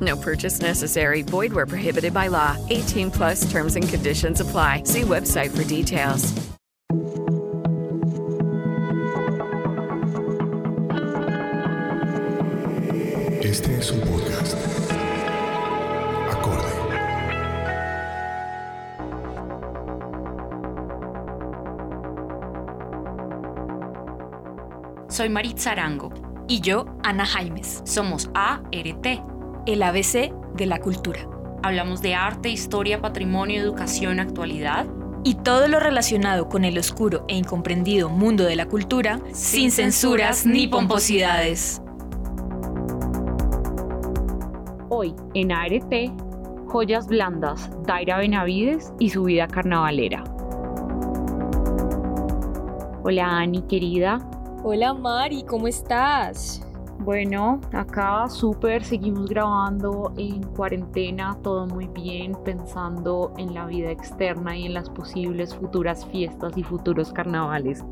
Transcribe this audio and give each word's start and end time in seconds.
No 0.00 0.16
purchase 0.16 0.60
necessary. 0.60 1.22
Void 1.22 1.52
where 1.52 1.66
prohibited 1.66 2.14
by 2.14 2.28
law. 2.28 2.56
18 2.70 3.10
plus 3.10 3.50
terms 3.50 3.76
and 3.76 3.88
conditions 3.88 4.40
apply. 4.40 4.84
See 4.84 5.02
website 5.02 5.50
for 5.50 5.64
details. 5.64 6.32
Este 13.42 13.78
es 13.78 13.90
un 13.90 14.00
podcast. 14.02 14.56
Acorde. 16.30 16.66
Soy 25.08 25.28
Maritza 25.28 25.72
Arango. 25.72 26.12
Y 26.48 26.60
yo, 26.60 26.86
Ana 27.02 27.26
Jaimes. 27.26 27.82
Somos 27.84 28.30
ART, 28.34 29.06
el 29.66 29.82
ABC 29.82 30.32
de 30.54 30.66
la 30.66 30.80
cultura. 30.80 31.20
Hablamos 31.62 32.00
de 32.00 32.14
arte, 32.14 32.48
historia, 32.48 33.00
patrimonio, 33.00 33.60
educación, 33.60 34.20
actualidad. 34.20 34.86
Y 35.22 35.34
todo 35.34 35.68
lo 35.68 35.80
relacionado 35.80 36.48
con 36.48 36.64
el 36.64 36.78
oscuro 36.78 37.24
e 37.28 37.36
incomprendido 37.36 38.08
mundo 38.08 38.44
de 38.44 38.56
la 38.56 38.66
cultura, 38.66 39.20
sin, 39.32 39.70
censuras 39.70 40.46
ni 40.46 40.66
pomposidades. 40.66 41.82
Hoy, 44.88 45.14
en 45.34 45.52
ART, 45.52 45.92
Joyas 46.66 47.06
Blandas, 47.06 47.70
Daira 47.86 48.18
Benavides 48.18 48.92
y 48.98 49.10
su 49.10 49.24
vida 49.24 49.46
carnavalera. 49.46 50.24
Hola 53.02 53.38
Ani, 53.38 53.62
querida. 53.62 54.18
Hola 54.62 54.94
Mari, 54.94 55.42
¿cómo 55.44 55.68
estás? 55.68 56.62
Bueno, 57.00 57.60
acá 57.72 58.28
súper, 58.28 58.84
seguimos 58.84 59.30
grabando 59.30 60.12
en 60.18 60.42
cuarentena, 60.42 61.36
todo 61.42 61.66
muy 61.66 61.86
bien, 61.86 62.36
pensando 62.44 63.32
en 63.38 63.54
la 63.54 63.64
vida 63.64 63.90
externa 63.90 64.54
y 64.54 64.66
en 64.66 64.74
las 64.74 64.90
posibles 64.90 65.54
futuras 65.54 66.04
fiestas 66.06 66.56
y 66.58 66.62
futuros 66.62 67.10
carnavales. 67.10 67.82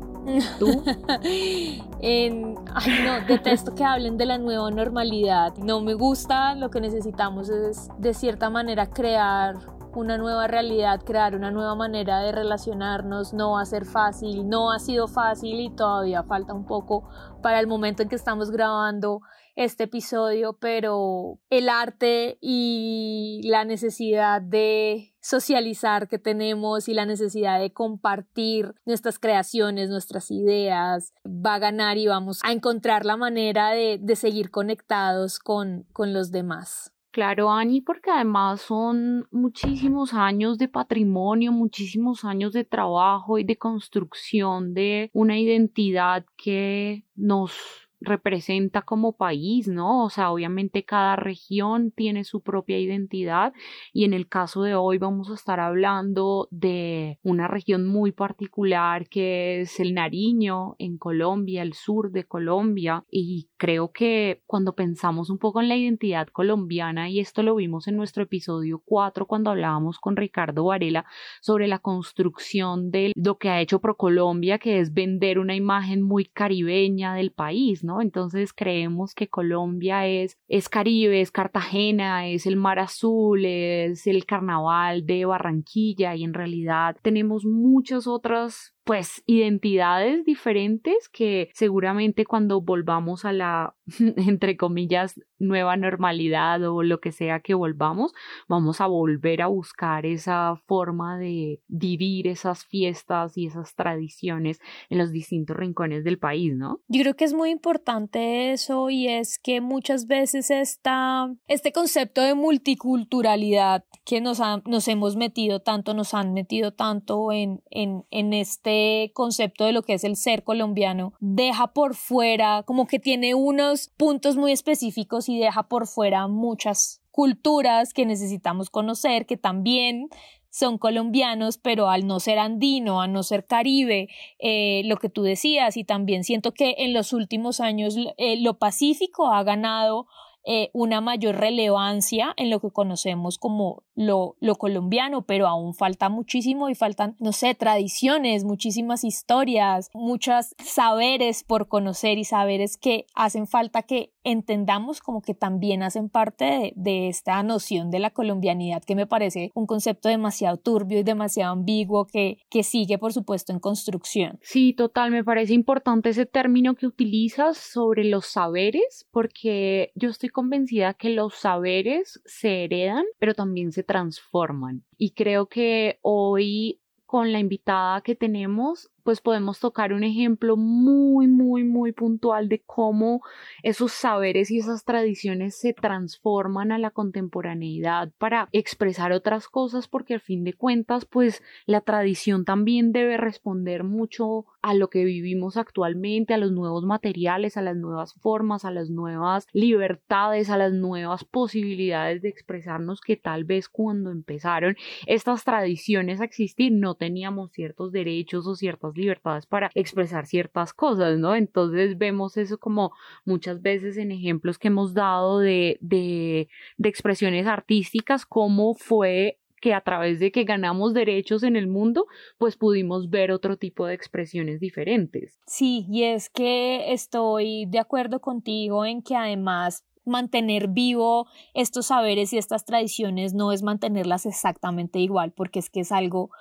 ¿Tú? 0.59 0.83
ay 2.03 2.29
no, 2.43 3.25
detesto 3.27 3.73
que 3.73 3.83
hablen 3.83 4.17
de 4.17 4.27
la 4.27 4.37
nueva 4.37 4.69
normalidad. 4.69 5.57
No 5.57 5.81
me 5.81 5.95
gusta, 5.95 6.53
lo 6.53 6.69
que 6.69 6.79
necesitamos 6.79 7.49
es 7.49 7.89
de 7.97 8.13
cierta 8.13 8.51
manera 8.51 8.85
crear 8.91 9.55
una 9.95 10.17
nueva 10.17 10.47
realidad, 10.47 11.01
crear 11.03 11.35
una 11.35 11.51
nueva 11.51 11.75
manera 11.75 12.19
de 12.21 12.31
relacionarnos, 12.31 13.33
no 13.33 13.51
va 13.53 13.61
a 13.61 13.65
ser 13.65 13.85
fácil, 13.85 14.47
no 14.47 14.71
ha 14.71 14.79
sido 14.79 15.07
fácil 15.07 15.59
y 15.59 15.69
todavía 15.69 16.23
falta 16.23 16.53
un 16.53 16.65
poco 16.65 17.09
para 17.41 17.59
el 17.59 17.67
momento 17.67 18.03
en 18.03 18.09
que 18.09 18.15
estamos 18.15 18.51
grabando 18.51 19.21
este 19.55 19.83
episodio, 19.83 20.53
pero 20.53 21.39
el 21.49 21.67
arte 21.67 22.37
y 22.39 23.41
la 23.43 23.65
necesidad 23.65 24.41
de 24.41 25.13
socializar 25.21 26.07
que 26.07 26.17
tenemos 26.17 26.87
y 26.87 26.93
la 26.93 27.05
necesidad 27.05 27.59
de 27.59 27.73
compartir 27.73 28.73
nuestras 28.85 29.19
creaciones, 29.19 29.89
nuestras 29.89 30.31
ideas, 30.31 31.13
va 31.25 31.55
a 31.55 31.59
ganar 31.59 31.97
y 31.97 32.07
vamos 32.07 32.39
a 32.43 32.53
encontrar 32.53 33.05
la 33.05 33.17
manera 33.17 33.71
de, 33.71 33.99
de 34.01 34.15
seguir 34.15 34.49
conectados 34.49 35.39
con, 35.39 35.85
con 35.91 36.13
los 36.13 36.31
demás. 36.31 36.93
Claro, 37.11 37.49
Ani, 37.51 37.81
porque 37.81 38.11
además 38.11 38.61
son 38.61 39.27
muchísimos 39.31 40.13
años 40.13 40.59
de 40.59 40.67
patrimonio, 40.67 41.51
muchísimos 41.51 42.23
años 42.23 42.53
de 42.53 42.65
trabajo 42.65 43.39
y 43.39 43.43
de 43.43 43.57
construcción 43.57 44.75
de 44.75 45.09
una 45.13 45.39
identidad 45.39 46.23
que 46.37 47.03
nos 47.15 47.88
representa 48.01 48.81
como 48.81 49.17
país, 49.17 49.67
¿no? 49.67 50.05
O 50.05 50.09
sea, 50.09 50.31
obviamente 50.31 50.83
cada 50.83 51.15
región 51.15 51.91
tiene 51.91 52.23
su 52.23 52.41
propia 52.41 52.79
identidad 52.79 53.53
y 53.93 54.05
en 54.05 54.13
el 54.13 54.27
caso 54.27 54.63
de 54.63 54.75
hoy 54.75 54.97
vamos 54.97 55.29
a 55.29 55.33
estar 55.33 55.59
hablando 55.59 56.47
de 56.51 57.19
una 57.23 57.47
región 57.47 57.85
muy 57.85 58.11
particular 58.11 59.07
que 59.09 59.61
es 59.61 59.79
el 59.79 59.93
Nariño 59.93 60.75
en 60.79 60.97
Colombia, 60.97 61.61
el 61.61 61.73
sur 61.73 62.11
de 62.11 62.23
Colombia 62.25 63.03
y 63.11 63.49
creo 63.57 63.91
que 63.91 64.41
cuando 64.45 64.75
pensamos 64.75 65.29
un 65.29 65.37
poco 65.37 65.61
en 65.61 65.69
la 65.69 65.75
identidad 65.75 66.27
colombiana 66.27 67.09
y 67.09 67.19
esto 67.19 67.43
lo 67.43 67.55
vimos 67.55 67.87
en 67.87 67.97
nuestro 67.97 68.23
episodio 68.23 68.81
4 68.85 69.25
cuando 69.25 69.49
hablábamos 69.49 69.99
con 69.99 70.15
Ricardo 70.15 70.65
Varela 70.65 71.05
sobre 71.41 71.67
la 71.67 71.79
construcción 71.79 72.91
de 72.91 73.11
lo 73.15 73.37
que 73.37 73.49
ha 73.49 73.61
hecho 73.61 73.79
ProColombia, 73.79 74.57
que 74.57 74.79
es 74.79 74.93
vender 74.93 75.39
una 75.39 75.55
imagen 75.55 76.01
muy 76.01 76.25
caribeña 76.25 77.13
del 77.13 77.31
país, 77.31 77.83
entonces 78.01 78.53
creemos 78.53 79.13
que 79.13 79.27
Colombia 79.27 80.07
es, 80.07 80.37
es 80.47 80.69
Caribe, 80.69 81.21
es 81.21 81.31
Cartagena, 81.31 82.27
es 82.27 82.45
el 82.45 82.55
Mar 82.55 82.79
Azul, 82.79 83.45
es 83.45 84.07
el 84.07 84.25
Carnaval 84.25 85.05
de 85.05 85.25
Barranquilla 85.25 86.15
y 86.15 86.23
en 86.23 86.33
realidad 86.33 86.97
tenemos 87.01 87.45
muchas 87.45 88.07
otras 88.07 88.75
pues 88.83 89.23
identidades 89.25 90.25
diferentes 90.25 91.09
que 91.09 91.49
seguramente 91.53 92.25
cuando 92.25 92.61
volvamos 92.61 93.25
a 93.25 93.33
la 93.33 93.75
entre 93.99 94.57
comillas 94.57 95.19
nueva 95.37 95.77
normalidad 95.77 96.63
o 96.63 96.83
lo 96.83 96.99
que 96.99 97.11
sea 97.11 97.39
que 97.39 97.53
volvamos 97.53 98.13
vamos 98.47 98.81
a 98.81 98.87
volver 98.87 99.41
a 99.41 99.47
buscar 99.47 100.05
esa 100.05 100.55
forma 100.67 101.17
de 101.17 101.61
vivir 101.67 102.27
esas 102.27 102.65
fiestas 102.65 103.37
y 103.37 103.47
esas 103.47 103.75
tradiciones 103.75 104.59
en 104.89 104.97
los 104.97 105.11
distintos 105.11 105.55
rincones 105.55 106.03
del 106.03 106.19
país, 106.19 106.55
¿no? 106.55 106.81
Yo 106.87 107.01
creo 107.01 107.15
que 107.15 107.25
es 107.25 107.33
muy 107.33 107.49
importante 107.49 108.51
eso 108.51 108.89
y 108.89 109.07
es 109.07 109.39
que 109.39 109.61
muchas 109.61 110.07
veces 110.07 110.51
esta, 110.51 111.31
este 111.47 111.71
concepto 111.71 112.21
de 112.21 112.35
multiculturalidad 112.35 113.85
que 114.05 114.21
nos, 114.21 114.39
nos 114.65 114.87
hemos 114.87 115.15
metido 115.15 115.61
tanto, 115.61 115.93
nos 115.93 116.13
han 116.13 116.33
metido 116.33 116.73
tanto 116.73 117.31
en, 117.31 117.61
en, 117.69 118.05
en 118.09 118.33
este 118.33 118.78
concepto 119.13 119.65
de 119.65 119.71
lo 119.71 119.83
que 119.83 119.93
es 119.93 120.03
el 120.03 120.15
ser 120.15 120.43
colombiano 120.43 121.13
deja 121.19 121.67
por 121.67 121.95
fuera, 121.95 122.63
como 122.63 122.87
que 122.87 122.99
tiene 122.99 123.35
unos 123.35 123.89
puntos 123.97 124.35
muy 124.35 124.51
específicos 124.51 125.29
y 125.29 125.39
deja 125.39 125.63
por 125.63 125.87
fuera 125.87 126.27
muchas 126.27 127.01
culturas 127.11 127.93
que 127.93 128.05
necesitamos 128.05 128.69
conocer, 128.69 129.25
que 129.25 129.37
también 129.37 130.09
son 130.49 130.77
colombianos, 130.77 131.57
pero 131.57 131.89
al 131.89 132.07
no 132.07 132.19
ser 132.19 132.39
andino, 132.39 133.01
al 133.01 133.13
no 133.13 133.23
ser 133.23 133.45
caribe, 133.45 134.09
eh, 134.39 134.81
lo 134.85 134.97
que 134.97 135.09
tú 135.09 135.23
decías, 135.23 135.77
y 135.77 135.83
también 135.83 136.23
siento 136.23 136.53
que 136.53 136.75
en 136.79 136.93
los 136.93 137.13
últimos 137.13 137.59
años 137.59 137.95
eh, 138.17 138.37
lo 138.37 138.57
pacífico 138.57 139.27
ha 139.27 139.43
ganado 139.43 140.07
eh, 140.45 140.69
una 140.73 141.01
mayor 141.01 141.35
relevancia 141.35 142.33
en 142.37 142.49
lo 142.49 142.59
que 142.59 142.71
conocemos 142.71 143.37
como 143.37 143.83
lo, 143.95 144.37
lo 144.39 144.55
colombiano, 144.55 145.23
pero 145.23 145.47
aún 145.47 145.73
falta 145.73 146.09
muchísimo 146.09 146.69
y 146.69 146.75
faltan, 146.75 147.15
no 147.19 147.33
sé, 147.33 147.53
tradiciones, 147.55 148.45
muchísimas 148.45 149.03
historias, 149.03 149.89
muchos 149.93 150.55
saberes 150.63 151.43
por 151.43 151.67
conocer 151.67 152.17
y 152.17 152.23
saberes 152.23 152.77
que 152.77 153.05
hacen 153.13 153.45
falta 153.45 153.83
que 153.83 154.13
entendamos 154.23 155.01
como 155.01 155.21
que 155.21 155.33
también 155.33 155.83
hacen 155.83 156.09
parte 156.09 156.45
de, 156.45 156.73
de, 156.75 157.07
esta 157.09 157.41
noción 157.43 157.89
de 157.89 157.99
la 157.99 158.11
colombianidad 158.11 158.83
que 158.83 158.95
me 158.95 159.07
parece 159.07 159.51
un 159.55 159.65
concepto 159.65 160.09
demasiado 160.09 160.57
turbio 160.57 160.99
y 160.99 161.03
demasiado 161.03 161.53
ambiguo 161.53 162.05
que, 162.05 162.37
que 162.49 162.63
sigue 162.63 162.97
por 162.97 163.13
supuesto 163.13 163.51
en 163.51 163.59
construcción. 163.59 164.39
Sí, 164.41 164.73
total, 164.73 165.11
me 165.11 165.23
parece 165.23 165.53
importante 165.53 166.09
ese 166.09 166.25
término 166.25 166.75
que 166.75 166.85
utilizas 166.85 167.57
sobre 167.57 168.03
los 168.03 168.27
saberes 168.27 169.07
porque 169.11 169.91
yo 169.95 170.09
estoy 170.09 170.28
convencida 170.31 170.93
que 170.93 171.09
los 171.09 171.35
saberes 171.35 172.21
se 172.25 172.63
heredan 172.65 173.05
pero 173.19 173.33
también 173.33 173.71
se 173.71 173.83
transforman. 173.83 174.83
Y 174.97 175.11
creo 175.11 175.47
que 175.47 175.99
hoy 176.01 176.79
con 177.05 177.31
la 177.31 177.39
invitada 177.39 178.01
que 178.01 178.15
tenemos, 178.15 178.91
pues 179.09 179.21
podemos 179.21 179.59
tocar 179.59 179.91
un 179.91 180.03
ejemplo 180.03 180.55
muy, 180.55 181.27
muy, 181.27 181.63
muy 181.63 181.93
puntual 181.93 182.47
de 182.47 182.61
cómo 182.63 183.23
esos 183.63 183.91
saberes 183.91 184.51
y 184.51 184.59
esas 184.59 184.85
tradiciones 184.85 185.59
se 185.59 185.73
transforman 185.73 186.71
a 186.71 186.77
la 186.77 186.91
contemporaneidad 186.91 188.11
para 188.19 188.49
expresar 188.51 189.11
otras 189.11 189.47
cosas, 189.47 189.87
porque 189.87 190.13
al 190.13 190.21
fin 190.21 190.43
de 190.43 190.53
cuentas, 190.53 191.05
pues 191.05 191.41
la 191.65 191.81
tradición 191.81 192.45
también 192.45 192.91
debe 192.91 193.17
responder 193.17 193.83
mucho 193.83 194.45
a 194.61 194.75
lo 194.75 194.91
que 194.91 195.05
vivimos 195.05 195.57
actualmente, 195.57 196.35
a 196.35 196.37
los 196.37 196.51
nuevos 196.51 196.85
materiales, 196.85 197.57
a 197.57 197.63
las 197.63 197.77
nuevas 197.77 198.13
formas, 198.13 198.63
a 198.63 198.69
las 198.69 198.91
nuevas 198.91 199.47
libertades, 199.53 200.51
a 200.51 200.57
las 200.57 200.73
nuevas 200.73 201.23
posibilidades 201.23 202.21
de 202.21 202.29
expresarnos 202.29 203.01
que 203.01 203.17
tal 203.17 203.43
vez 203.43 203.69
cuando 203.69 204.11
empezaron 204.11 204.75
estas 205.07 205.45
tradiciones 205.45 206.21
a 206.21 206.25
existir 206.25 206.71
no 206.71 206.93
teníamos 206.93 207.51
ciertos 207.53 207.91
derechos 207.91 208.45
o 208.45 208.53
ciertas 208.53 208.93
libertades 208.99 209.45
para 209.45 209.71
expresar 209.73 210.25
ciertas 210.25 210.73
cosas, 210.73 211.17
¿no? 211.17 211.35
Entonces 211.35 211.97
vemos 211.97 212.37
eso 212.37 212.57
como 212.57 212.91
muchas 213.25 213.61
veces 213.61 213.97
en 213.97 214.11
ejemplos 214.11 214.57
que 214.57 214.67
hemos 214.67 214.93
dado 214.93 215.39
de, 215.39 215.77
de, 215.81 216.47
expresiones 216.83 217.47
artísticas, 217.47 218.25
cómo 218.25 218.73
fue 218.73 219.39
que 219.61 219.73
a 219.73 219.81
través 219.81 220.19
de 220.19 220.31
que 220.31 220.45
ganamos 220.45 220.93
derechos 220.93 221.43
en 221.43 221.55
el 221.55 221.67
mundo, 221.67 222.05
pues 222.37 222.55
pudimos 222.55 223.09
ver 223.09 223.31
otro 223.31 223.57
tipo 223.57 223.85
de 223.85 223.93
expresiones 223.93 224.59
diferentes. 224.59 225.39
Sí, 225.47 225.85
y 225.89 226.03
es 226.03 226.29
que 226.29 226.93
estoy 226.93 227.65
de 227.67 227.79
acuerdo 227.79 228.21
contigo 228.21 228.85
en 228.85 229.01
que 229.01 229.15
además 229.15 229.83
mantener 230.05 230.67
vivo 230.69 231.27
estos 231.53 231.87
saberes 231.87 232.33
y 232.33 232.37
estas 232.37 232.65
tradiciones 232.65 233.33
no 233.33 233.51
es 233.51 233.63
mantenerlas 233.63 234.25
exactamente 234.25 234.99
igual, 234.99 235.31
porque 235.31 235.59
es 235.59 235.69
que 235.69 235.81
es 235.81 235.91
algo 235.91 236.31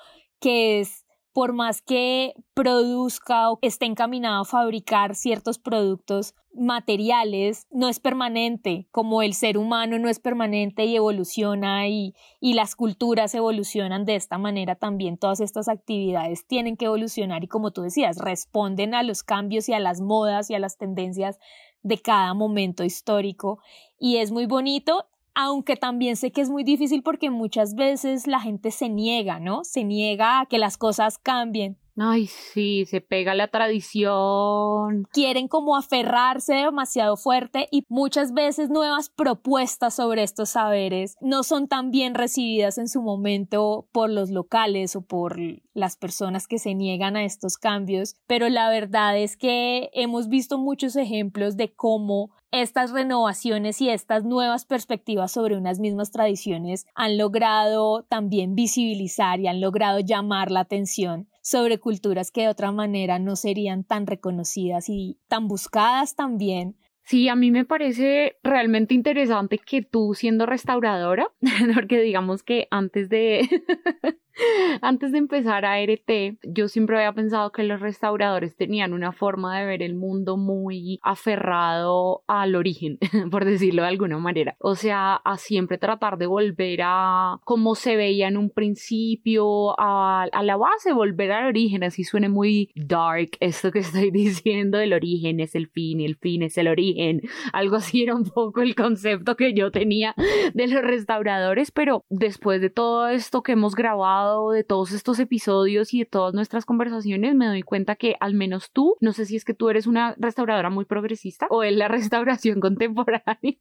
que 0.40 0.80
es 0.80 1.04
por 1.32 1.52
más 1.52 1.82
que 1.82 2.34
produzca 2.54 3.50
o 3.50 3.58
esté 3.62 3.86
encaminado 3.86 4.42
a 4.42 4.44
fabricar 4.44 5.14
ciertos 5.14 5.58
productos 5.58 6.34
materiales, 6.52 7.66
no 7.70 7.88
es 7.88 8.00
permanente, 8.00 8.88
como 8.90 9.22
el 9.22 9.34
ser 9.34 9.58
humano 9.58 9.98
no 9.98 10.08
es 10.08 10.18
permanente 10.18 10.84
y 10.84 10.96
evoluciona 10.96 11.86
y, 11.88 12.14
y 12.40 12.54
las 12.54 12.74
culturas 12.74 13.34
evolucionan 13.34 14.04
de 14.04 14.16
esta 14.16 14.38
manera, 14.38 14.74
también 14.74 15.18
todas 15.18 15.40
estas 15.40 15.68
actividades 15.68 16.46
tienen 16.46 16.76
que 16.76 16.86
evolucionar 16.86 17.44
y 17.44 17.48
como 17.48 17.70
tú 17.70 17.82
decías, 17.82 18.18
responden 18.18 18.94
a 18.94 19.02
los 19.02 19.22
cambios 19.22 19.68
y 19.68 19.74
a 19.74 19.78
las 19.78 20.00
modas 20.00 20.50
y 20.50 20.54
a 20.54 20.58
las 20.58 20.76
tendencias 20.78 21.38
de 21.82 21.98
cada 21.98 22.34
momento 22.34 22.84
histórico. 22.84 23.60
Y 23.98 24.16
es 24.16 24.30
muy 24.30 24.46
bonito 24.46 25.06
aunque 25.40 25.76
también 25.76 26.16
sé 26.16 26.32
que 26.32 26.40
es 26.40 26.50
muy 26.50 26.64
difícil 26.64 27.04
porque 27.04 27.30
muchas 27.30 27.76
veces 27.76 28.26
la 28.26 28.40
gente 28.40 28.72
se 28.72 28.88
niega, 28.88 29.38
¿no? 29.38 29.62
Se 29.62 29.84
niega 29.84 30.40
a 30.40 30.46
que 30.46 30.58
las 30.58 30.76
cosas 30.76 31.16
cambien. 31.16 31.78
Ay, 32.00 32.26
sí, 32.26 32.84
se 32.86 33.00
pega 33.00 33.34
la 33.34 33.48
tradición. 33.48 35.08
Quieren 35.12 35.48
como 35.48 35.76
aferrarse 35.76 36.54
demasiado 36.54 37.16
fuerte 37.16 37.66
y 37.72 37.84
muchas 37.88 38.32
veces 38.32 38.70
nuevas 38.70 39.08
propuestas 39.08 39.94
sobre 39.94 40.22
estos 40.22 40.50
saberes 40.50 41.16
no 41.20 41.42
son 41.42 41.66
tan 41.66 41.90
bien 41.90 42.14
recibidas 42.14 42.78
en 42.78 42.88
su 42.88 43.02
momento 43.02 43.88
por 43.90 44.10
los 44.10 44.30
locales 44.30 44.94
o 44.94 45.02
por 45.02 45.38
las 45.74 45.96
personas 45.96 46.46
que 46.46 46.58
se 46.58 46.74
niegan 46.74 47.16
a 47.16 47.24
estos 47.24 47.56
cambios, 47.56 48.16
pero 48.26 48.48
la 48.48 48.70
verdad 48.70 49.18
es 49.18 49.36
que 49.36 49.90
hemos 49.92 50.28
visto 50.28 50.58
muchos 50.58 50.94
ejemplos 50.94 51.56
de 51.56 51.72
cómo 51.74 52.30
estas 52.50 52.92
renovaciones 52.92 53.80
y 53.80 53.90
estas 53.90 54.24
nuevas 54.24 54.64
perspectivas 54.64 55.32
sobre 55.32 55.56
unas 55.56 55.80
mismas 55.80 56.10
tradiciones 56.10 56.86
han 56.94 57.18
logrado 57.18 58.04
también 58.04 58.54
visibilizar 58.54 59.40
y 59.40 59.48
han 59.48 59.60
logrado 59.60 60.00
llamar 60.00 60.50
la 60.50 60.60
atención 60.60 61.28
sobre 61.48 61.78
culturas 61.78 62.30
que 62.30 62.42
de 62.42 62.48
otra 62.48 62.72
manera 62.72 63.18
no 63.18 63.34
serían 63.34 63.82
tan 63.82 64.06
reconocidas 64.06 64.90
y 64.90 65.18
tan 65.28 65.48
buscadas 65.48 66.14
también. 66.14 66.76
Sí, 67.04 67.30
a 67.30 67.36
mí 67.36 67.50
me 67.50 67.64
parece 67.64 68.36
realmente 68.42 68.92
interesante 68.92 69.56
que 69.56 69.80
tú 69.80 70.12
siendo 70.14 70.44
restauradora, 70.44 71.32
porque 71.74 72.02
digamos 72.02 72.42
que 72.42 72.68
antes 72.70 73.08
de 73.08 73.48
antes 74.82 75.12
de 75.12 75.18
empezar 75.18 75.64
a 75.64 75.80
RT, 75.82 76.38
yo 76.42 76.68
siempre 76.68 76.96
había 76.96 77.12
pensado 77.12 77.50
que 77.52 77.62
los 77.62 77.80
restauradores 77.80 78.56
tenían 78.56 78.92
una 78.92 79.12
forma 79.12 79.58
de 79.58 79.66
ver 79.66 79.82
el 79.82 79.94
mundo 79.94 80.36
muy 80.36 80.98
aferrado 81.02 82.22
al 82.26 82.54
origen, 82.54 82.98
por 83.30 83.44
decirlo 83.44 83.82
de 83.82 83.88
alguna 83.88 84.18
manera. 84.18 84.56
O 84.58 84.74
sea, 84.74 85.16
a 85.16 85.36
siempre 85.36 85.78
tratar 85.78 86.18
de 86.18 86.26
volver 86.26 86.80
a 86.82 87.40
cómo 87.44 87.74
se 87.74 87.96
veía 87.96 88.28
en 88.28 88.36
un 88.36 88.50
principio, 88.50 89.78
a, 89.78 90.24
a 90.24 90.42
la 90.42 90.56
base, 90.56 90.92
volver 90.92 91.32
al 91.32 91.46
origen, 91.46 91.84
así 91.84 92.04
suene 92.04 92.28
muy 92.28 92.70
dark 92.74 93.30
esto 93.40 93.72
que 93.72 93.78
estoy 93.80 94.10
diciendo, 94.10 94.78
el 94.78 94.92
origen 94.92 95.40
es 95.40 95.54
el 95.54 95.68
fin 95.68 96.00
y 96.00 96.04
el 96.04 96.16
fin 96.16 96.42
es 96.42 96.58
el 96.58 96.68
origen. 96.68 97.22
Algo 97.52 97.76
así 97.76 98.02
era 98.02 98.14
un 98.14 98.24
poco 98.24 98.62
el 98.62 98.74
concepto 98.74 99.36
que 99.36 99.54
yo 99.54 99.70
tenía 99.70 100.14
de 100.54 100.66
los 100.66 100.82
restauradores, 100.82 101.70
pero 101.70 102.04
después 102.08 102.60
de 102.60 102.70
todo 102.70 103.08
esto 103.08 103.42
que 103.42 103.52
hemos 103.52 103.74
grabado, 103.74 104.27
de 104.52 104.64
todos 104.64 104.92
estos 104.92 105.18
episodios 105.18 105.94
y 105.94 106.00
de 106.00 106.04
todas 106.04 106.34
nuestras 106.34 106.64
conversaciones, 106.64 107.34
me 107.34 107.46
doy 107.46 107.62
cuenta 107.62 107.96
que 107.96 108.16
al 108.20 108.34
menos 108.34 108.70
tú, 108.72 108.96
no 109.00 109.12
sé 109.12 109.24
si 109.24 109.36
es 109.36 109.44
que 109.44 109.54
tú 109.54 109.70
eres 109.70 109.86
una 109.86 110.14
restauradora 110.18 110.70
muy 110.70 110.84
progresista 110.84 111.46
o 111.50 111.62
es 111.62 111.74
la 111.74 111.88
restauración 111.88 112.60
contemporánea, 112.60 113.56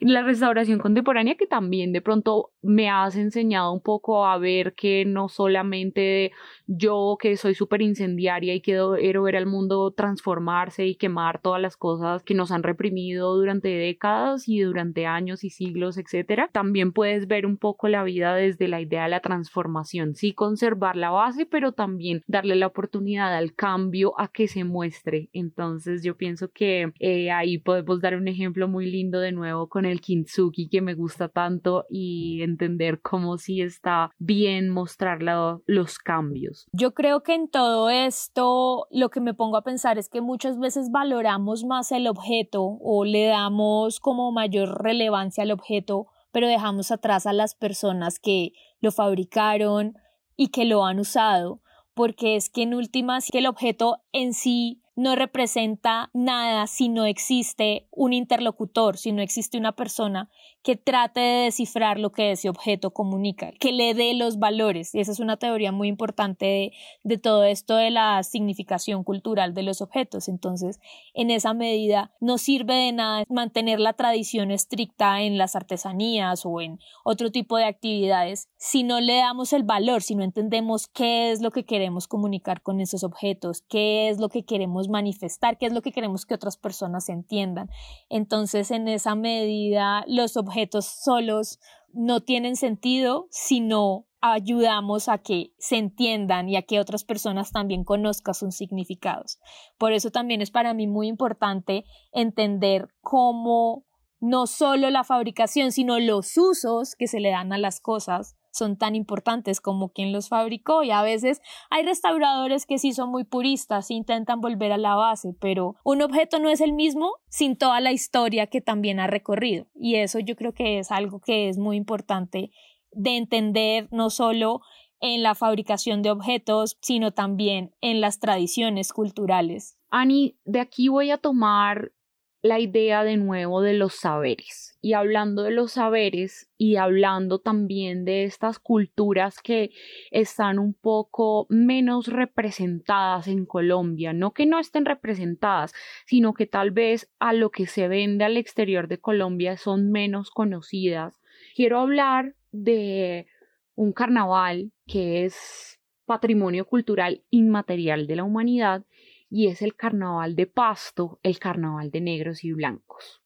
la 0.00 0.22
restauración 0.22 0.78
contemporánea 0.78 1.36
que 1.36 1.46
también 1.46 1.92
de 1.92 2.02
pronto 2.02 2.50
me 2.62 2.90
has 2.90 3.16
enseñado 3.16 3.72
un 3.72 3.80
poco 3.80 4.26
a 4.26 4.38
ver 4.38 4.74
que 4.74 5.04
no 5.04 5.28
solamente 5.28 6.32
yo 6.66 7.16
que 7.20 7.36
soy 7.36 7.54
súper 7.54 7.82
incendiaria 7.82 8.54
y 8.54 8.60
quiero 8.60 8.92
ver 8.92 9.36
al 9.36 9.46
mundo 9.46 9.90
transformarse 9.92 10.86
y 10.86 10.96
quemar 10.96 11.40
todas 11.40 11.62
las 11.62 11.76
cosas 11.76 12.22
que 12.22 12.34
nos 12.34 12.52
han 12.52 12.62
reprimido 12.62 13.34
durante 13.36 13.68
décadas 13.68 14.48
y 14.48 14.60
durante 14.60 15.06
años 15.06 15.44
y 15.44 15.50
siglos, 15.50 15.98
etcétera, 15.98 16.50
también 16.52 16.92
puedes 16.92 17.26
ver 17.26 17.46
un 17.46 17.56
poco 17.56 17.88
la 17.88 18.04
vida 18.04 18.34
desde 18.34 18.68
la 18.68 18.80
idea 18.80 19.04
de 19.04 19.08
la 19.08 19.20
transformación 19.20 19.77
sí 19.84 20.32
conservar 20.32 20.96
la 20.96 21.10
base, 21.10 21.46
pero 21.46 21.72
también 21.72 22.22
darle 22.26 22.56
la 22.56 22.66
oportunidad 22.66 23.34
al 23.34 23.54
cambio 23.54 24.18
a 24.18 24.28
que 24.28 24.48
se 24.48 24.64
muestre. 24.64 25.28
Entonces 25.32 26.02
yo 26.02 26.16
pienso 26.16 26.50
que 26.50 26.92
eh, 26.98 27.30
ahí 27.30 27.58
podemos 27.58 28.00
dar 28.00 28.16
un 28.16 28.28
ejemplo 28.28 28.68
muy 28.68 28.90
lindo 28.90 29.20
de 29.20 29.32
nuevo 29.32 29.68
con 29.68 29.84
el 29.84 30.00
kintsugi 30.00 30.68
que 30.68 30.80
me 30.80 30.94
gusta 30.94 31.28
tanto 31.28 31.86
y 31.90 32.42
entender 32.42 33.00
cómo 33.00 33.38
sí 33.38 33.60
está 33.60 34.10
bien 34.18 34.70
mostrar 34.70 35.18
los 35.66 35.98
cambios. 35.98 36.68
Yo 36.72 36.94
creo 36.94 37.22
que 37.22 37.34
en 37.34 37.48
todo 37.48 37.90
esto 37.90 38.86
lo 38.90 39.10
que 39.10 39.20
me 39.20 39.34
pongo 39.34 39.56
a 39.56 39.64
pensar 39.64 39.98
es 39.98 40.08
que 40.08 40.20
muchas 40.20 40.58
veces 40.58 40.90
valoramos 40.90 41.64
más 41.64 41.92
el 41.92 42.06
objeto 42.06 42.62
o 42.80 43.04
le 43.04 43.26
damos 43.26 44.00
como 44.00 44.32
mayor 44.32 44.82
relevancia 44.82 45.42
al 45.42 45.50
objeto 45.50 46.06
pero 46.32 46.46
dejamos 46.46 46.90
atrás 46.90 47.26
a 47.26 47.32
las 47.32 47.54
personas 47.54 48.18
que 48.18 48.52
lo 48.80 48.92
fabricaron 48.92 49.94
y 50.36 50.48
que 50.48 50.64
lo 50.64 50.84
han 50.84 51.00
usado, 51.00 51.60
porque 51.94 52.36
es 52.36 52.48
que 52.48 52.62
en 52.62 52.74
últimas 52.74 53.28
el 53.32 53.46
objeto 53.46 53.98
en 54.12 54.34
sí 54.34 54.82
no 54.98 55.14
representa 55.14 56.10
nada 56.12 56.66
si 56.66 56.88
no 56.88 57.04
existe 57.04 57.86
un 57.92 58.12
interlocutor, 58.12 58.96
si 58.96 59.12
no 59.12 59.22
existe 59.22 59.56
una 59.56 59.70
persona 59.70 60.28
que 60.64 60.74
trate 60.74 61.20
de 61.20 61.44
descifrar 61.44 62.00
lo 62.00 62.10
que 62.10 62.32
ese 62.32 62.48
objeto 62.48 62.90
comunica, 62.90 63.52
que 63.60 63.72
le 63.72 63.94
dé 63.94 64.12
los 64.14 64.40
valores. 64.40 64.92
Y 64.96 64.98
esa 64.98 65.12
es 65.12 65.20
una 65.20 65.36
teoría 65.36 65.70
muy 65.70 65.86
importante 65.86 66.72
de, 67.04 67.18
todo 67.18 67.44
esto 67.44 67.76
de 67.76 67.92
la 67.92 68.20
significación 68.24 69.04
cultural 69.04 69.54
de 69.54 69.62
los 69.62 69.82
objetos. 69.82 70.28
Entonces, 70.28 70.80
en 71.14 71.30
esa 71.30 71.54
medida, 71.54 72.12
no 72.20 72.36
sirve 72.36 72.74
de 72.74 72.92
nada 72.92 73.22
mantener 73.28 73.78
la 73.78 73.92
tradición 73.92 74.50
estricta 74.50 75.22
en 75.22 75.38
las 75.38 75.54
artesanías 75.54 76.44
o 76.44 76.60
en 76.60 76.80
otro 77.04 77.30
tipo 77.30 77.56
de 77.56 77.66
actividades 77.66 78.48
si 78.58 78.82
no 78.82 79.00
le 79.00 79.16
damos 79.18 79.52
el 79.52 79.62
valor, 79.62 80.02
si 80.02 80.16
no 80.16 80.24
entendemos 80.24 80.88
qué 80.88 81.30
es 81.30 81.40
lo 81.40 81.52
que 81.52 81.64
queremos 81.64 82.08
comunicar 82.08 82.60
con 82.60 82.80
esos 82.80 83.04
objetos, 83.04 83.62
qué 83.62 84.08
es 84.08 84.18
lo 84.18 84.28
que 84.28 84.44
queremos 84.44 84.88
manifestar, 84.88 85.58
qué 85.58 85.66
es 85.66 85.72
lo 85.72 85.80
que 85.80 85.92
queremos 85.92 86.26
que 86.26 86.34
otras 86.34 86.56
personas 86.56 87.08
entiendan. 87.08 87.70
Entonces, 88.08 88.72
en 88.72 88.88
esa 88.88 89.14
medida, 89.14 90.04
los 90.08 90.36
objetos 90.36 90.86
solos 90.86 91.60
no 91.92 92.20
tienen 92.20 92.56
sentido 92.56 93.28
si 93.30 93.60
no 93.60 94.06
ayudamos 94.20 95.08
a 95.08 95.18
que 95.18 95.52
se 95.58 95.76
entiendan 95.76 96.48
y 96.48 96.56
a 96.56 96.62
que 96.62 96.80
otras 96.80 97.04
personas 97.04 97.52
también 97.52 97.84
conozcan 97.84 98.34
sus 98.34 98.56
significados. 98.56 99.38
Por 99.78 99.92
eso 99.92 100.10
también 100.10 100.40
es 100.40 100.50
para 100.50 100.74
mí 100.74 100.88
muy 100.88 101.06
importante 101.06 101.84
entender 102.10 102.88
cómo 103.02 103.84
no 104.18 104.48
solo 104.48 104.90
la 104.90 105.04
fabricación, 105.04 105.70
sino 105.70 106.00
los 106.00 106.36
usos 106.36 106.96
que 106.96 107.06
se 107.06 107.20
le 107.20 107.30
dan 107.30 107.52
a 107.52 107.58
las 107.58 107.78
cosas 107.78 108.37
son 108.50 108.76
tan 108.76 108.94
importantes 108.94 109.60
como 109.60 109.90
quien 109.90 110.12
los 110.12 110.28
fabricó 110.28 110.82
y 110.82 110.90
a 110.90 111.02
veces 111.02 111.40
hay 111.70 111.84
restauradores 111.84 112.66
que 112.66 112.78
sí 112.78 112.92
son 112.92 113.10
muy 113.10 113.24
puristas 113.24 113.90
intentan 113.90 114.40
volver 114.40 114.72
a 114.72 114.78
la 114.78 114.94
base, 114.94 115.34
pero 115.40 115.76
un 115.84 116.02
objeto 116.02 116.38
no 116.38 116.50
es 116.50 116.60
el 116.60 116.72
mismo 116.72 117.12
sin 117.28 117.56
toda 117.56 117.80
la 117.80 117.92
historia 117.92 118.46
que 118.46 118.60
también 118.60 119.00
ha 119.00 119.06
recorrido 119.06 119.66
y 119.74 119.96
eso 119.96 120.18
yo 120.18 120.36
creo 120.36 120.52
que 120.52 120.78
es 120.78 120.90
algo 120.90 121.20
que 121.20 121.48
es 121.48 121.58
muy 121.58 121.76
importante 121.76 122.50
de 122.92 123.16
entender 123.16 123.88
no 123.90 124.10
solo 124.10 124.60
en 125.00 125.22
la 125.22 125.34
fabricación 125.34 126.02
de 126.02 126.10
objetos, 126.10 126.76
sino 126.80 127.12
también 127.12 127.74
en 127.80 128.00
las 128.00 128.18
tradiciones 128.18 128.92
culturales. 128.92 129.78
Ani, 129.90 130.36
de 130.44 130.60
aquí 130.60 130.88
voy 130.88 131.10
a 131.10 131.18
tomar 131.18 131.92
la 132.40 132.60
idea 132.60 133.02
de 133.02 133.16
nuevo 133.16 133.62
de 133.62 133.72
los 133.72 133.94
saberes. 133.94 134.78
Y 134.80 134.92
hablando 134.92 135.42
de 135.42 135.50
los 135.50 135.72
saberes 135.72 136.48
y 136.56 136.76
hablando 136.76 137.40
también 137.40 138.04
de 138.04 138.24
estas 138.24 138.58
culturas 138.58 139.40
que 139.42 139.70
están 140.10 140.58
un 140.58 140.74
poco 140.74 141.46
menos 141.48 142.06
representadas 142.06 143.26
en 143.26 143.44
Colombia, 143.44 144.12
no 144.12 144.32
que 144.32 144.46
no 144.46 144.60
estén 144.60 144.84
representadas, 144.84 145.74
sino 146.06 146.32
que 146.32 146.46
tal 146.46 146.70
vez 146.70 147.10
a 147.18 147.32
lo 147.32 147.50
que 147.50 147.66
se 147.66 147.88
vende 147.88 148.24
al 148.24 148.36
exterior 148.36 148.86
de 148.86 148.98
Colombia 148.98 149.56
son 149.56 149.90
menos 149.90 150.30
conocidas. 150.30 151.20
Quiero 151.56 151.80
hablar 151.80 152.34
de 152.52 153.26
un 153.74 153.92
carnaval 153.92 154.72
que 154.86 155.24
es 155.24 155.80
patrimonio 156.04 156.64
cultural 156.66 157.22
inmaterial 157.30 158.06
de 158.06 158.16
la 158.16 158.24
humanidad 158.24 158.84
y 159.30 159.48
es 159.48 159.62
el 159.62 159.74
carnaval 159.76 160.36
de 160.36 160.46
Pasto, 160.46 161.20
el 161.22 161.38
carnaval 161.38 161.90
de 161.90 162.00
negros 162.00 162.44
y 162.44 162.52
blancos. 162.52 163.22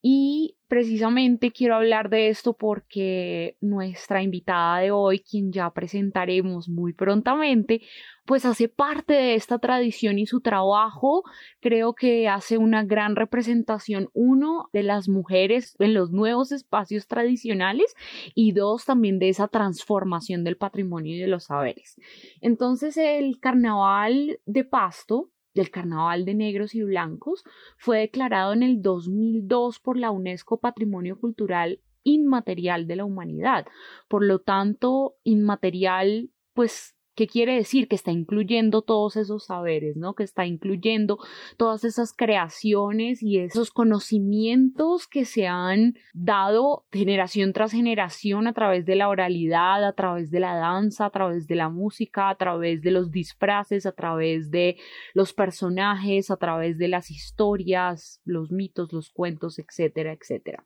Y 0.00 0.56
precisamente 0.68 1.50
quiero 1.50 1.74
hablar 1.74 2.08
de 2.08 2.28
esto 2.28 2.52
porque 2.52 3.56
nuestra 3.60 4.22
invitada 4.22 4.78
de 4.78 4.90
hoy, 4.92 5.18
quien 5.18 5.50
ya 5.50 5.70
presentaremos 5.70 6.68
muy 6.68 6.92
prontamente, 6.92 7.80
pues 8.24 8.44
hace 8.44 8.68
parte 8.68 9.14
de 9.14 9.34
esta 9.34 9.58
tradición 9.58 10.18
y 10.18 10.26
su 10.26 10.40
trabajo 10.40 11.24
creo 11.60 11.94
que 11.94 12.28
hace 12.28 12.58
una 12.58 12.84
gran 12.84 13.16
representación, 13.16 14.10
uno, 14.12 14.68
de 14.72 14.84
las 14.84 15.08
mujeres 15.08 15.74
en 15.80 15.94
los 15.94 16.12
nuevos 16.12 16.52
espacios 16.52 17.08
tradicionales 17.08 17.94
y 18.34 18.52
dos, 18.52 18.84
también 18.84 19.18
de 19.18 19.30
esa 19.30 19.48
transformación 19.48 20.44
del 20.44 20.58
patrimonio 20.58 21.16
y 21.16 21.18
de 21.18 21.26
los 21.26 21.44
saberes. 21.44 21.96
Entonces 22.40 22.96
el 22.98 23.40
carnaval 23.40 24.38
de 24.46 24.64
Pasto 24.64 25.30
del 25.58 25.70
Carnaval 25.70 26.24
de 26.24 26.34
Negros 26.34 26.74
y 26.74 26.82
Blancos 26.82 27.44
fue 27.76 27.98
declarado 27.98 28.52
en 28.52 28.62
el 28.62 28.80
2002 28.80 29.80
por 29.80 29.98
la 29.98 30.10
UNESCO 30.10 30.58
Patrimonio 30.58 31.18
Cultural 31.18 31.80
Inmaterial 32.04 32.86
de 32.86 32.96
la 32.96 33.04
Humanidad. 33.04 33.66
Por 34.08 34.24
lo 34.24 34.38
tanto, 34.38 35.16
inmaterial, 35.24 36.30
pues 36.54 36.94
¿Qué 37.18 37.26
quiere 37.26 37.56
decir? 37.56 37.88
Que 37.88 37.96
está 37.96 38.12
incluyendo 38.12 38.82
todos 38.82 39.16
esos 39.16 39.46
saberes, 39.46 39.96
¿no? 39.96 40.14
Que 40.14 40.22
está 40.22 40.46
incluyendo 40.46 41.18
todas 41.56 41.82
esas 41.82 42.12
creaciones 42.16 43.24
y 43.24 43.40
esos 43.40 43.72
conocimientos 43.72 45.08
que 45.08 45.24
se 45.24 45.48
han 45.48 45.94
dado 46.14 46.86
generación 46.92 47.52
tras 47.52 47.72
generación 47.72 48.46
a 48.46 48.52
través 48.52 48.86
de 48.86 48.94
la 48.94 49.08
oralidad, 49.08 49.84
a 49.84 49.94
través 49.94 50.30
de 50.30 50.38
la 50.38 50.54
danza, 50.54 51.06
a 51.06 51.10
través 51.10 51.48
de 51.48 51.56
la 51.56 51.68
música, 51.68 52.28
a 52.28 52.36
través 52.36 52.82
de 52.82 52.92
los 52.92 53.10
disfraces, 53.10 53.84
a 53.84 53.90
través 53.90 54.52
de 54.52 54.76
los 55.12 55.32
personajes, 55.32 56.30
a 56.30 56.36
través 56.36 56.78
de 56.78 56.86
las 56.86 57.10
historias, 57.10 58.20
los 58.24 58.52
mitos, 58.52 58.92
los 58.92 59.10
cuentos, 59.10 59.58
etcétera, 59.58 60.12
etcétera. 60.12 60.64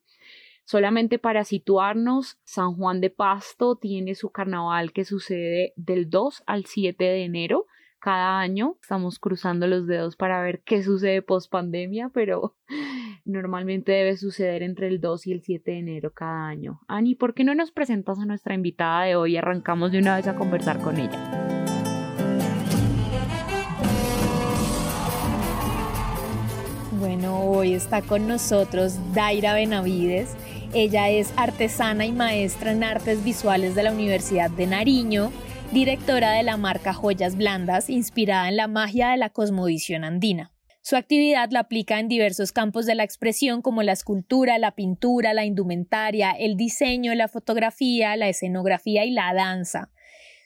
Solamente 0.65 1.19
para 1.19 1.45
situarnos, 1.45 2.39
San 2.45 2.75
Juan 2.75 3.01
de 3.01 3.11
Pasto 3.11 3.77
tiene 3.77 4.15
su 4.15 4.31
carnaval 4.31 4.93
que 4.93 5.05
sucede 5.05 5.73
del 5.77 6.09
2 6.09 6.45
al 6.47 6.67
7 6.67 7.03
de 7.03 7.25
enero 7.25 7.67
cada 7.99 8.41
año. 8.41 8.77
Estamos 8.81 9.19
cruzando 9.19 9.67
los 9.67 9.87
dedos 9.87 10.17
para 10.17 10.41
ver 10.43 10.63
qué 10.65 10.83
sucede 10.83 11.23
post 11.23 11.51
pandemia, 11.51 12.11
pero 12.15 12.57
normalmente 13.25 13.93
debe 13.93 14.17
suceder 14.17 14.63
entre 14.63 14.89
el 14.89 15.01
2 15.01 15.27
y 15.27 15.33
el 15.33 15.43
7 15.43 15.71
de 15.71 15.79
enero 15.79 16.13
cada 16.13 16.47
año. 16.47 16.81
Ani, 16.89 17.15
¿por 17.15 17.35
qué 17.35 17.45
no 17.45 17.55
nos 17.55 17.73
presentas 17.73 18.19
a 18.19 18.27
nuestra 18.27 18.55
invitada 18.55 19.05
de 19.05 19.17
hoy 19.17 19.37
arrancamos 19.37 19.93
de 19.93 19.99
una 19.99 20.17
vez 20.17 20.27
a 20.27 20.37
conversar 20.37 20.81
con 20.81 20.99
ella? 20.99 21.43
Bueno, 27.03 27.43
hoy 27.45 27.75
está 27.75 28.01
con 28.01 28.29
nosotros 28.29 28.97
Daira 29.13 29.55
Benavides. 29.55 30.37
Ella 30.75 31.11
es 31.11 31.35
artesana 31.37 32.07
y 32.07 32.13
maestra 32.13 32.73
en 32.73 32.83
artes 32.83 33.23
visuales 33.23 33.75
de 33.75 33.83
la 33.83 33.93
Universidad 33.93 34.51
de 34.51 34.67
Nariño, 34.67 35.31
directora 35.71 36.33
de 36.33 36.43
la 36.43 36.57
marca 36.57 36.95
Joyas 36.95 37.37
Blandas, 37.37 37.91
inspirada 37.91 38.49
en 38.49 38.57
la 38.57 38.69
magia 38.69 39.11
de 39.11 39.19
la 39.19 39.29
cosmovisión 39.29 40.03
andina. 40.03 40.51
Su 40.81 40.97
actividad 40.97 41.51
la 41.51 41.61
aplica 41.61 42.01
en 42.01 42.09
diversos 42.09 42.53
campos 42.53 42.87
de 42.87 42.95
la 42.95 43.05
expresión 43.05 43.61
como 43.61 43.83
la 43.83 43.93
escultura, 43.93 44.57
la 44.57 44.75
pintura, 44.75 45.35
la 45.35 45.45
indumentaria, 45.45 46.31
el 46.31 46.57
diseño, 46.57 47.15
la 47.15 47.29
fotografía, 47.29 48.17
la 48.17 48.31
escenografía 48.31 49.05
y 49.05 49.11
la 49.11 49.35
danza. 49.35 49.91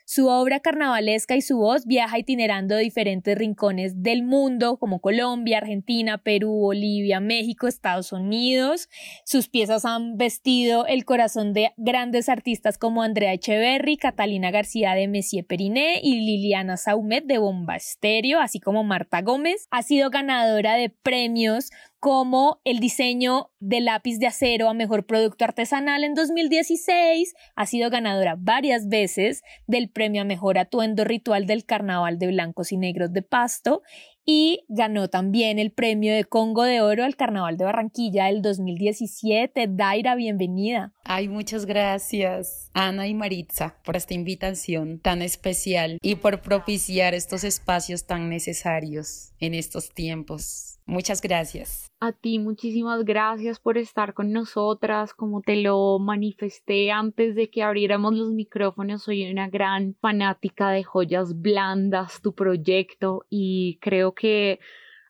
Su 0.09 0.29
obra 0.29 0.61
carnavalesca 0.61 1.35
y 1.35 1.43
su 1.43 1.59
voz 1.59 1.85
viaja 1.85 2.17
itinerando 2.17 2.77
diferentes 2.77 3.37
rincones 3.37 4.05
del 4.05 4.23
mundo, 4.23 4.77
como 4.77 5.01
Colombia, 5.01 5.59
Argentina, 5.59 6.19
Perú, 6.19 6.53
Bolivia, 6.53 7.19
México, 7.19 7.67
Estados 7.67 8.13
Unidos. 8.13 8.89
Sus 9.25 9.49
piezas 9.49 9.85
han 9.85 10.17
vestido 10.17 10.87
el 10.87 11.05
corazón 11.05 11.53
de 11.53 11.73
grandes 11.77 12.29
artistas 12.29 12.79
como 12.79 13.03
Andrea 13.03 13.33
Echeverry, 13.33 13.97
Catalina 13.97 14.53
García 14.53 14.95
de 14.95 15.09
Messier 15.09 15.45
Periné 15.45 15.99
y 16.01 16.21
Liliana 16.21 16.77
Saumet 16.77 17.25
de 17.25 17.39
Bomba 17.39 17.75
Estéreo, 17.75 18.39
así 18.39 18.61
como 18.61 18.85
Marta 18.85 19.23
Gómez. 19.23 19.67
Ha 19.73 19.83
sido 19.83 20.11
ganadora 20.11 20.75
de 20.77 20.89
premios 20.89 21.71
como 22.01 22.61
el 22.65 22.79
diseño 22.79 23.51
de 23.59 23.81
lápiz 23.81 24.19
de 24.19 24.27
acero 24.27 24.69
a 24.69 24.75
mejor 24.75 25.07
producto 25.07 25.45
artesanal 25.45 26.05
en 26.05 26.15
2016. 26.15 27.35
Ha 27.55 27.67
sido 27.67 27.91
ganadora 27.91 28.37
varias 28.39 28.89
veces 28.89 29.43
del 29.67 29.91
premio 29.91 30.23
a 30.23 30.25
mejor 30.25 30.59
atuendo 30.59 31.05
ritual 31.05 31.47
del 31.47 31.65
Carnaval 31.65 32.19
de 32.19 32.29
Blancos 32.29 32.73
y 32.73 32.77
Negros 32.77 33.13
de 33.13 33.23
Pasto 33.23 33.83
y 34.29 34.65
ganó 34.69 35.09
también 35.09 35.61
el 35.61 35.71
premio 35.71 36.13
de 36.13 36.25
Congo 36.25 36.65
de 36.65 36.81
Oro 36.81 37.05
al 37.05 37.15
Carnaval 37.15 37.57
de 37.57 37.65
Barranquilla 37.65 38.27
del 38.27 38.43
2017. 38.43 39.69
Daira, 39.71 40.17
bienvenida. 40.17 40.93
Ay, 41.05 41.29
muchas 41.29 41.65
gracias, 41.65 42.71
Ana 42.75 43.07
y 43.07 43.15
Maritza, 43.15 43.77
por 43.85 43.97
esta 43.97 44.15
invitación 44.15 44.99
tan 44.99 45.23
especial 45.23 45.99
y 46.03 46.17
por 46.17 46.43
propiciar 46.43 47.15
estos 47.15 47.45
espacios 47.45 48.07
tan 48.07 48.29
necesarios 48.29 49.33
en 49.39 49.55
estos 49.55 49.91
tiempos. 49.91 50.76
Muchas 50.87 51.21
gracias. 51.21 51.91
A 51.99 52.13
ti 52.13 52.39
muchísimas 52.39 53.05
gracias 53.05 53.59
por 53.59 53.77
estar 53.77 54.15
con 54.15 54.31
nosotras. 54.33 55.15
Como 55.15 55.43
te 55.43 55.57
lo 55.57 55.99
manifesté 55.99 56.93
antes 56.93 57.35
de 57.35 57.51
que 57.51 57.65
abriéramos 57.65 58.15
los 58.15 58.31
micrófonos, 58.31 59.03
soy 59.03 59.29
una 59.29 59.49
gran 59.49 59.97
fanática 60.01 60.71
de 60.71 60.85
joyas 60.85 61.41
blandas, 61.41 62.21
tu 62.23 62.35
proyecto, 62.35 63.27
y 63.29 63.79
creo 63.81 64.15
que 64.15 64.61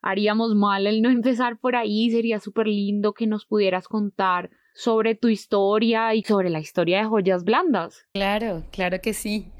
haríamos 0.01 0.55
mal 0.55 0.87
el 0.87 1.03
no 1.03 1.09
empezar 1.11 1.59
por 1.59 1.75
ahí. 1.75 2.09
Sería 2.09 2.39
súper 2.39 2.65
lindo 2.65 3.13
que 3.13 3.27
nos 3.27 3.45
pudieras 3.45 3.87
contar 3.87 4.49
sobre 4.73 5.13
tu 5.13 5.27
historia 5.27 6.15
y 6.15 6.23
sobre 6.23 6.49
la 6.49 6.59
historia 6.59 6.99
de 6.99 7.05
joyas 7.07 7.43
blandas. 7.43 8.07
Claro, 8.13 8.63
claro 8.71 8.99
que 8.99 9.13
sí. 9.13 9.51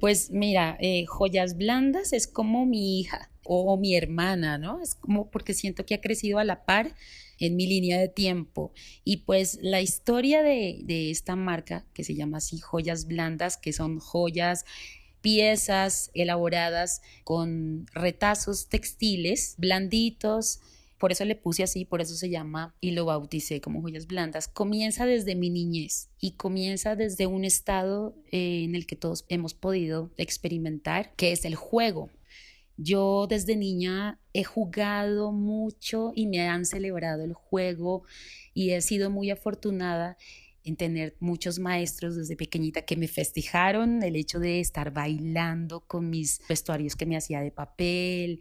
Pues 0.00 0.30
mira, 0.30 0.76
eh, 0.80 1.06
joyas 1.06 1.56
blandas 1.56 2.12
es 2.12 2.26
como 2.26 2.66
mi 2.66 3.00
hija 3.00 3.31
o 3.44 3.76
mi 3.76 3.96
hermana, 3.96 4.58
¿no? 4.58 4.80
Es 4.80 4.94
como 4.94 5.30
porque 5.30 5.54
siento 5.54 5.84
que 5.84 5.94
ha 5.94 6.00
crecido 6.00 6.38
a 6.38 6.44
la 6.44 6.64
par 6.64 6.94
en 7.38 7.56
mi 7.56 7.66
línea 7.66 7.98
de 7.98 8.08
tiempo. 8.08 8.72
Y 9.04 9.18
pues 9.18 9.58
la 9.62 9.80
historia 9.80 10.42
de, 10.42 10.80
de 10.84 11.10
esta 11.10 11.36
marca, 11.36 11.84
que 11.92 12.04
se 12.04 12.14
llama 12.14 12.38
así 12.38 12.58
Joyas 12.58 13.06
Blandas, 13.06 13.56
que 13.56 13.72
son 13.72 13.98
joyas 13.98 14.64
piezas 15.20 16.10
elaboradas 16.14 17.00
con 17.24 17.86
retazos 17.94 18.68
textiles 18.68 19.54
blanditos, 19.56 20.60
por 21.02 21.10
eso 21.10 21.24
le 21.24 21.34
puse 21.34 21.64
así, 21.64 21.84
por 21.84 22.00
eso 22.00 22.14
se 22.14 22.30
llama 22.30 22.76
y 22.80 22.92
lo 22.92 23.06
bauticé 23.06 23.60
como 23.60 23.82
joyas 23.82 24.06
blandas. 24.06 24.46
Comienza 24.46 25.04
desde 25.04 25.34
mi 25.34 25.50
niñez 25.50 26.10
y 26.20 26.32
comienza 26.32 26.94
desde 26.94 27.26
un 27.26 27.44
estado 27.44 28.14
eh, 28.30 28.62
en 28.62 28.76
el 28.76 28.86
que 28.86 28.94
todos 28.94 29.24
hemos 29.28 29.52
podido 29.52 30.12
experimentar, 30.16 31.12
que 31.16 31.32
es 31.32 31.44
el 31.44 31.56
juego. 31.56 32.08
Yo 32.76 33.26
desde 33.28 33.56
niña 33.56 34.18
he 34.32 34.44
jugado 34.44 35.32
mucho 35.32 36.12
y 36.14 36.26
me 36.26 36.48
han 36.48 36.64
celebrado 36.64 37.24
el 37.24 37.34
juego 37.34 38.04
y 38.54 38.70
he 38.70 38.80
sido 38.80 39.10
muy 39.10 39.30
afortunada 39.30 40.16
en 40.64 40.76
tener 40.76 41.16
muchos 41.18 41.58
maestros 41.58 42.16
desde 42.16 42.36
pequeñita 42.36 42.82
que 42.82 42.96
me 42.96 43.08
festejaron 43.08 44.02
el 44.02 44.16
hecho 44.16 44.38
de 44.38 44.60
estar 44.60 44.92
bailando 44.92 45.80
con 45.80 46.08
mis 46.08 46.40
vestuarios 46.48 46.94
que 46.94 47.06
me 47.06 47.16
hacía 47.16 47.40
de 47.40 47.50
papel, 47.50 48.38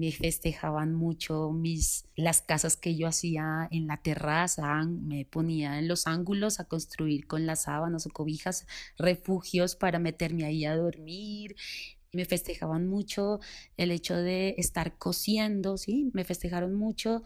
me 0.00 0.12
festejaban 0.12 0.94
mucho 0.94 1.52
mis 1.52 2.06
las 2.16 2.40
casas 2.40 2.76
que 2.76 2.96
yo 2.96 3.06
hacía 3.06 3.68
en 3.70 3.86
la 3.86 3.98
terraza, 3.98 4.82
me 4.86 5.26
ponía 5.26 5.78
en 5.78 5.88
los 5.88 6.06
ángulos 6.06 6.58
a 6.58 6.64
construir 6.64 7.26
con 7.26 7.44
las 7.44 7.64
sábanas 7.64 8.06
o 8.06 8.10
cobijas 8.10 8.66
refugios 8.96 9.76
para 9.76 9.98
meterme 9.98 10.46
ahí 10.46 10.64
a 10.64 10.74
dormir, 10.74 11.54
me 12.12 12.24
festejaban 12.24 12.88
mucho 12.88 13.40
el 13.76 13.90
hecho 13.90 14.16
de 14.16 14.54
estar 14.58 14.96
cosiendo, 14.98 15.76
¿sí? 15.76 16.10
Me 16.12 16.24
festejaron 16.24 16.74
mucho 16.74 17.22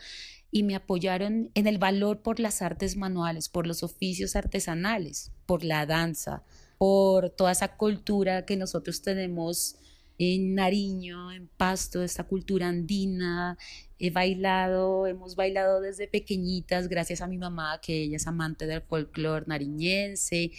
y 0.51 0.63
me 0.63 0.75
apoyaron 0.75 1.51
en 1.55 1.67
el 1.67 1.79
valor 1.79 2.21
por 2.23 2.39
las 2.39 2.63
artes 2.63 2.97
manuales, 2.97 3.49
por 3.49 3.67
los 3.67 3.83
oficios 3.83 4.37
artesanales, 4.37 5.33
por 5.47 5.65
la 5.65 5.87
danza, 5.87 6.45
por 6.79 7.31
toda 7.31 7.53
esa 7.53 7.77
cultura 7.77 8.45
que 8.45 8.57
nosotros 8.57 9.03
tenemos 9.03 9.77
en 10.19 10.55
Nariño, 10.55 11.33
en 11.33 11.49
Pasto, 11.49 12.03
esta 12.03 12.25
cultura 12.25 12.69
andina. 12.69 13.59
He 13.99 14.11
bailado, 14.11 15.07
hemos 15.07 15.35
bailado 15.35 15.81
desde 15.81 16.07
pequeñitas, 16.07 16.89
gracias 16.89 17.21
a 17.21 17.27
mi 17.27 17.39
mamá, 17.39 17.81
que 17.81 18.03
ella 18.03 18.17
es 18.17 18.27
amante 18.27 18.67
del 18.67 18.83
folclore 18.83 19.47
nariñense. 19.49 20.53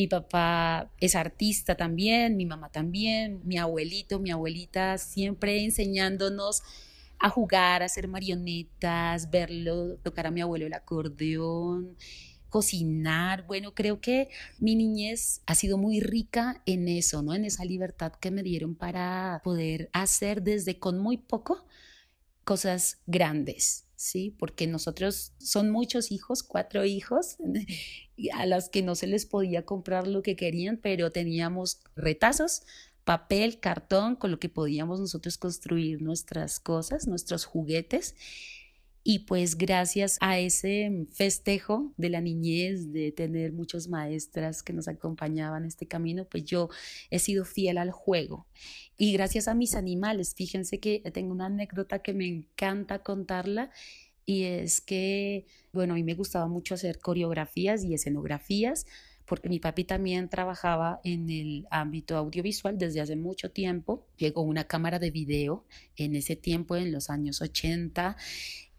Mi 0.00 0.06
papá 0.06 0.90
es 0.98 1.14
artista 1.14 1.74
también, 1.74 2.38
mi 2.38 2.46
mamá 2.46 2.70
también, 2.70 3.42
mi 3.44 3.58
abuelito, 3.58 4.18
mi 4.18 4.30
abuelita, 4.30 4.96
siempre 4.96 5.62
enseñándonos 5.62 6.62
a 7.18 7.28
jugar, 7.28 7.82
a 7.82 7.84
hacer 7.84 8.08
marionetas, 8.08 9.30
verlo, 9.30 9.98
tocar 9.98 10.26
a 10.26 10.30
mi 10.30 10.40
abuelo 10.40 10.64
el 10.64 10.72
acordeón 10.72 11.98
cocinar. 12.48 13.46
Bueno, 13.46 13.74
creo 13.74 14.00
que 14.00 14.30
mi 14.58 14.74
niñez 14.74 15.42
ha 15.44 15.54
sido 15.54 15.76
muy 15.76 16.00
rica 16.00 16.62
en 16.64 16.88
eso, 16.88 17.20
¿no? 17.20 17.34
En 17.34 17.44
esa 17.44 17.66
libertad 17.66 18.14
que 18.14 18.30
me 18.30 18.42
dieron 18.42 18.76
para 18.76 19.42
poder 19.44 19.90
hacer 19.92 20.42
desde 20.42 20.78
con 20.78 20.98
muy 20.98 21.18
poco 21.18 21.66
cosas 22.44 23.02
grandes, 23.06 23.84
¿sí? 24.00 24.34
Porque 24.38 24.66
nosotros 24.66 25.34
son 25.38 25.68
muchos 25.68 26.10
hijos, 26.10 26.42
cuatro 26.42 26.86
hijos, 26.86 27.36
a 28.34 28.46
los 28.46 28.70
que 28.70 28.80
no 28.82 28.94
se 28.94 29.06
les 29.06 29.26
podía 29.26 29.66
comprar 29.66 30.06
lo 30.06 30.22
que 30.22 30.36
querían, 30.36 30.78
pero 30.78 31.12
teníamos 31.12 31.80
retazos, 31.96 32.62
papel, 33.04 33.60
cartón, 33.60 34.16
con 34.16 34.30
lo 34.30 34.38
que 34.38 34.48
podíamos 34.48 35.00
nosotros 35.00 35.36
construir 35.36 36.00
nuestras 36.00 36.60
cosas, 36.60 37.06
nuestros 37.06 37.44
juguetes. 37.44 38.16
Y 39.02 39.20
pues 39.20 39.56
gracias 39.56 40.18
a 40.20 40.38
ese 40.38 41.06
festejo 41.12 41.92
de 41.96 42.10
la 42.10 42.20
niñez, 42.20 42.92
de 42.92 43.12
tener 43.12 43.52
muchas 43.52 43.88
maestras 43.88 44.62
que 44.62 44.74
nos 44.74 44.88
acompañaban 44.88 45.62
en 45.62 45.68
este 45.68 45.86
camino, 45.86 46.26
pues 46.26 46.44
yo 46.44 46.68
he 47.10 47.18
sido 47.18 47.44
fiel 47.44 47.78
al 47.78 47.92
juego. 47.92 48.46
Y 48.98 49.12
gracias 49.14 49.48
a 49.48 49.54
mis 49.54 49.74
animales, 49.74 50.34
fíjense 50.34 50.80
que 50.80 51.00
tengo 51.14 51.32
una 51.32 51.46
anécdota 51.46 52.00
que 52.00 52.12
me 52.12 52.26
encanta 52.26 53.02
contarla 53.02 53.70
y 54.26 54.44
es 54.44 54.80
que, 54.80 55.46
bueno, 55.72 55.94
a 55.94 55.96
mí 55.96 56.04
me 56.04 56.14
gustaba 56.14 56.46
mucho 56.46 56.74
hacer 56.74 56.98
coreografías 57.00 57.82
y 57.84 57.94
escenografías 57.94 58.86
porque 59.30 59.48
mi 59.48 59.60
papi 59.60 59.84
también 59.84 60.28
trabajaba 60.28 61.00
en 61.04 61.30
el 61.30 61.66
ámbito 61.70 62.16
audiovisual 62.16 62.76
desde 62.76 63.00
hace 63.00 63.14
mucho 63.14 63.52
tiempo. 63.52 64.04
Llegó 64.16 64.42
una 64.42 64.64
cámara 64.64 64.98
de 64.98 65.12
video 65.12 65.64
en 65.94 66.16
ese 66.16 66.34
tiempo, 66.34 66.74
en 66.74 66.90
los 66.90 67.10
años 67.10 67.40
80, 67.40 68.16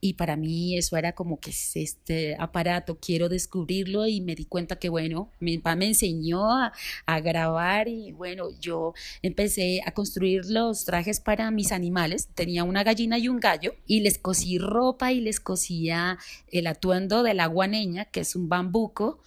y 0.02 0.14
para 0.14 0.36
mí 0.36 0.78
eso 0.78 0.98
era 0.98 1.14
como 1.14 1.40
que 1.40 1.52
es 1.52 1.76
este 1.76 2.36
aparato, 2.40 2.98
quiero 3.00 3.30
descubrirlo 3.30 4.08
y 4.08 4.20
me 4.20 4.36
di 4.36 4.46
cuenta 4.46 4.78
que 4.78 4.90
bueno, 4.90 5.30
mi 5.40 5.60
papá 5.60 5.76
me 5.76 5.88
enseñó 5.88 6.52
a, 6.52 6.74
a, 7.06 7.20
grabar 7.22 7.88
y 7.88 8.12
bueno, 8.12 8.50
yo 8.60 8.94
empecé 9.22 9.82
a 9.86 9.92
construir 9.92 10.46
los 10.48 10.86
trajes 10.86 11.20
para 11.20 11.52
mis 11.52 11.72
animales. 11.72 12.28
Tenía 12.34 12.64
una 12.64 12.84
gallina 12.84 13.20
y 13.20 13.28
un 13.28 13.40
gallo 13.40 13.76
y 13.86 14.02
les 14.02 14.18
cosí 14.18 14.58
ropa 14.58 15.12
y 15.12 15.22
les 15.22 15.40
cosía 15.40 16.18
el 16.52 16.66
atuendo 16.66 17.22
de 17.22 17.36
la 17.36 17.46
guaneña, 17.46 18.06
que 18.06 18.22
es 18.22 18.36
un 18.36 18.50
bambuco 18.50 19.20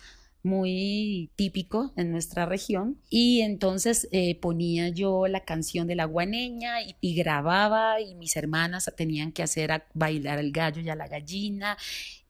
muy 0.45 1.31
típico 1.37 1.93
en 1.97 2.13
nuestra 2.13 2.47
región. 2.47 3.01
Y 3.11 3.41
entonces 3.41 4.09
eh, 4.13 4.39
ponía 4.39 4.91
yo 4.91 5.27
la 5.27 5.45
canción 5.45 5.87
de 5.87 5.97
la 5.97 6.05
guaneña 6.05 6.77
y, 7.01 7.15
grababa 7.15 8.01
y 8.01 8.15
mis 8.15 8.37
hermanas 8.37 8.91
tenían 8.97 9.33
que 9.33 9.43
hacer 9.43 9.73
a 9.73 9.87
bailar 9.95 10.39
el 10.39 10.53
gallo 10.53 10.83
y 10.83 10.91
a 10.91 10.95
la 10.95 11.09
gallina. 11.09 11.77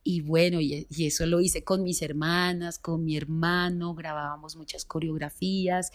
Y 0.05 0.21
bueno, 0.21 0.61
y, 0.61 0.87
eso 0.99 1.27
lo 1.27 1.41
hice 1.41 1.65
con 1.65 1.83
mis 1.83 2.03
hermanas, 2.03 2.79
con 2.79 3.05
mi 3.05 3.17
hermano, 3.17 3.95
grabábamos 3.95 4.57
muchas 4.57 4.85
coreografías 4.85 5.91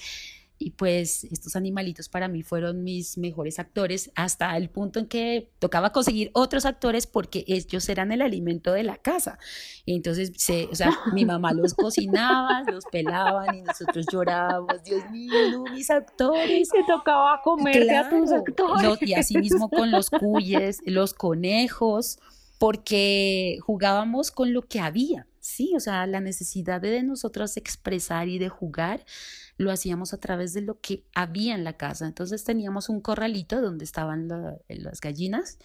y 0.61 0.71
pues 0.71 1.23
estos 1.23 1.55
animalitos 1.55 2.09
para 2.09 2.27
mí 2.27 2.43
fueron 2.43 2.83
mis 2.83 3.17
mejores 3.17 3.59
actores 3.59 4.11
hasta 4.13 4.55
el 4.57 4.69
punto 4.69 4.99
en 4.99 5.07
que 5.07 5.49
tocaba 5.57 5.93
conseguir 5.93 6.31
otros 6.33 6.65
actores 6.65 7.07
porque 7.07 7.45
ellos 7.47 7.88
eran 7.88 8.12
el 8.12 8.21
alimento 8.21 8.73
de 8.73 8.84
la 8.84 8.97
casa. 8.97 9.39
Y 9.86 9.95
entonces, 9.95 10.34
se, 10.36 10.65
o 10.65 10.75
sea, 10.75 10.91
mi 11.13 11.23
mamá 11.23 11.53
los 11.53 11.73
cocinaba, 11.73 12.63
los 12.69 12.84
pelaban 12.91 13.55
y 13.55 13.62
nosotros 13.62 14.05
llorábamos, 14.12 14.84
Dios 14.84 15.10
mío, 15.12 15.34
no, 15.51 15.63
mis 15.73 15.89
actores. 15.89 16.67
Se 16.67 16.84
tocaba 16.86 17.41
comer 17.41 17.89
a 17.95 18.10
tus 18.10 18.29
actores. 18.29 19.01
y 19.01 19.13
así 19.13 19.38
mismo 19.38 19.69
con 19.69 19.91
los 19.91 20.10
cuyes, 20.10 20.81
los 20.86 21.13
conejos, 21.13 22.19
porque 22.57 23.60
jugábamos 23.62 24.31
con 24.31 24.51
lo 24.51 24.63
que 24.63 24.81
había, 24.81 25.25
¿sí? 25.41 25.73
O 25.75 25.80
sea, 25.80 26.06
la 26.08 26.21
necesidad 26.21 26.82
de 26.82 27.04
nosotros 27.04 27.58
expresar 27.58 28.28
y 28.28 28.39
de 28.39 28.49
jugar 28.49 29.06
lo 29.58 29.71
hacíamos 29.71 30.13
a 30.13 30.19
través 30.19 30.54
de 30.54 30.62
lo 30.62 30.80
que 30.80 31.06
había 31.13 31.56
en 31.56 31.63
la 31.63 31.78
casa. 31.78 32.08
Entonces 32.08 32.43
teníamos 32.43 32.89
un 32.89 33.02
corralito 33.02 33.62
donde 33.62 33.86
estaban 33.86 34.28
las 34.67 35.02
gallinas, 35.02 35.60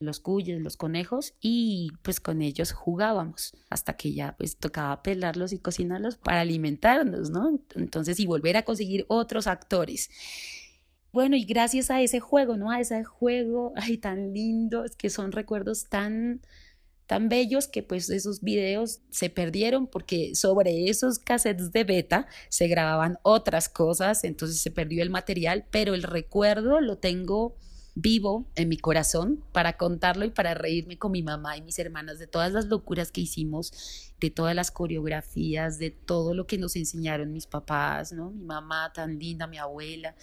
los 0.00 0.20
cuyes, 0.20 0.60
los 0.60 0.76
conejos 0.76 1.34
y 1.40 1.90
pues 2.02 2.20
con 2.20 2.42
ellos 2.42 2.72
jugábamos 2.72 3.56
hasta 3.68 3.96
que 3.96 4.12
ya 4.12 4.36
pues 4.36 4.56
tocaba 4.56 5.02
pelarlos 5.02 5.52
y 5.52 5.58
cocinarlos 5.58 6.16
para 6.16 6.42
alimentarnos, 6.42 7.30
¿no? 7.30 7.58
Entonces 7.74 8.20
y 8.20 8.26
volver 8.26 8.56
a 8.56 8.64
conseguir 8.64 9.06
otros 9.08 9.46
actores. 9.46 10.10
Bueno, 11.10 11.36
y 11.36 11.44
gracias 11.44 11.90
a 11.90 12.02
ese 12.02 12.20
juego, 12.20 12.56
¿no? 12.56 12.70
A 12.70 12.80
ese 12.80 13.02
juego, 13.02 13.72
ay, 13.76 13.98
tan 13.98 14.32
lindo, 14.32 14.84
es 14.84 14.94
que 14.94 15.10
son 15.10 15.32
recuerdos 15.32 15.88
tan 15.88 16.42
tan 17.08 17.30
bellos 17.30 17.68
que 17.68 17.82
pues 17.82 18.10
esos 18.10 18.42
videos 18.42 19.00
se 19.08 19.30
perdieron 19.30 19.86
porque 19.86 20.34
sobre 20.34 20.90
esos 20.90 21.18
cassettes 21.18 21.72
de 21.72 21.82
beta 21.82 22.28
se 22.50 22.68
grababan 22.68 23.18
otras 23.22 23.70
cosas, 23.70 24.24
entonces 24.24 24.60
se 24.60 24.70
perdió 24.70 25.02
el 25.02 25.08
material, 25.08 25.64
pero 25.70 25.94
el 25.94 26.02
recuerdo 26.02 26.82
lo 26.82 26.98
tengo 26.98 27.56
vivo 27.94 28.46
en 28.56 28.68
mi 28.68 28.76
corazón 28.76 29.42
para 29.52 29.78
contarlo 29.78 30.26
y 30.26 30.30
para 30.30 30.52
reírme 30.52 30.98
con 30.98 31.10
mi 31.10 31.22
mamá 31.22 31.56
y 31.56 31.62
mis 31.62 31.78
hermanas 31.78 32.18
de 32.18 32.26
todas 32.26 32.52
las 32.52 32.66
locuras 32.66 33.10
que 33.10 33.22
hicimos, 33.22 34.12
de 34.20 34.30
todas 34.30 34.54
las 34.54 34.70
coreografías, 34.70 35.78
de 35.78 35.90
todo 35.90 36.34
lo 36.34 36.46
que 36.46 36.58
nos 36.58 36.76
enseñaron 36.76 37.32
mis 37.32 37.46
papás, 37.46 38.12
¿no? 38.12 38.30
Mi 38.32 38.44
mamá 38.44 38.92
tan 38.92 39.18
linda, 39.18 39.46
mi 39.46 39.56
abuela. 39.56 40.14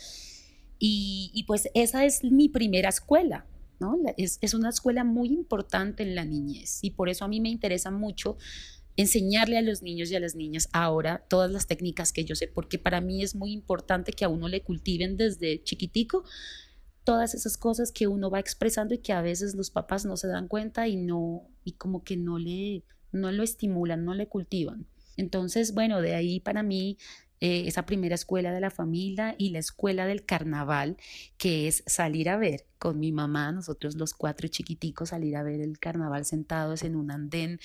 Y, 0.78 1.32
y 1.34 1.46
pues 1.46 1.68
esa 1.74 2.06
es 2.06 2.24
mi 2.24 2.48
primera 2.48 2.90
escuela, 2.90 3.48
es, 4.18 4.54
una 4.54 4.70
escuela 4.70 5.04
muy 5.04 5.30
importante 5.30 6.04
en 6.04 6.16
la 6.16 6.26
niñez 6.26 6.80
y 6.84 6.92
por 6.92 7.10
eso 7.10 7.26
a 7.26 7.28
mí 7.28 7.42
me 7.42 7.50
interesa 7.50 7.92
mucho 7.92 8.38
enseñarle 8.98 9.58
a 9.58 9.62
los 9.62 9.82
niños 9.82 10.10
y 10.10 10.16
a 10.16 10.20
las 10.20 10.36
niñas 10.36 10.70
ahora 10.72 11.26
todas 11.28 11.52
las 11.52 11.68
técnicas 11.68 12.14
que 12.14 12.24
yo 12.24 12.36
sé, 12.36 12.48
porque 12.48 12.80
para 12.80 13.02
mí 13.02 13.24
es 13.24 13.36
muy 13.36 13.52
importante 13.52 14.14
que 14.14 14.26
a 14.26 14.30
uno 14.30 14.48
le 14.48 14.62
cultiven 14.62 15.18
desde 15.18 15.62
chiquitico 15.64 16.24
todas 17.04 17.36
esas 17.36 17.58
cosas 17.58 17.92
que 17.92 18.08
uno 18.08 18.30
va 18.30 18.40
expresando 18.40 18.94
y 18.94 19.00
que 19.00 19.14
a 19.14 19.22
veces 19.22 19.56
los 19.56 19.70
papás 19.70 20.06
no 20.06 20.18
se 20.18 20.28
dan 20.28 20.48
cuenta 20.48 20.88
y 20.88 20.96
no 20.96 21.48
y 21.64 21.74
como 21.74 22.04
que 22.04 22.18
no 22.18 22.40
le 22.40 22.84
no 23.12 23.32
lo 23.32 23.44
estimulan, 23.44 24.04
no 24.04 24.14
le 24.14 24.28
cultivan. 24.28 24.88
Entonces, 25.18 25.74
bueno, 25.74 26.02
de 26.02 26.16
ahí 26.16 26.42
para 26.42 26.64
mí 26.64 26.98
eh, 27.42 27.64
esa 27.68 27.86
primera 27.86 28.16
escuela 28.16 28.52
de 28.52 28.62
la 28.62 28.72
familia 28.72 29.36
y 29.38 29.50
la 29.50 29.60
escuela 29.60 30.06
del 30.06 30.26
carnaval, 30.26 30.98
que 31.38 31.68
es 31.68 31.84
salir 31.86 32.30
a 32.30 32.38
ver 32.38 32.66
con 32.80 33.00
mi 33.00 33.12
mamá, 33.12 33.52
nosotros 33.52 33.96
los 33.96 34.14
cuatro 34.14 34.48
chiquiticos, 34.48 35.10
salir 35.10 35.36
a 35.36 35.44
ver 35.44 35.62
el 35.62 35.80
carnaval 35.80 36.26
sentados 36.26 36.84
en 36.84 36.96
un 36.96 37.12
andén 37.12 37.60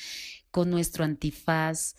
con 0.51 0.71
nuestro 0.71 1.05
antifaz 1.05 1.95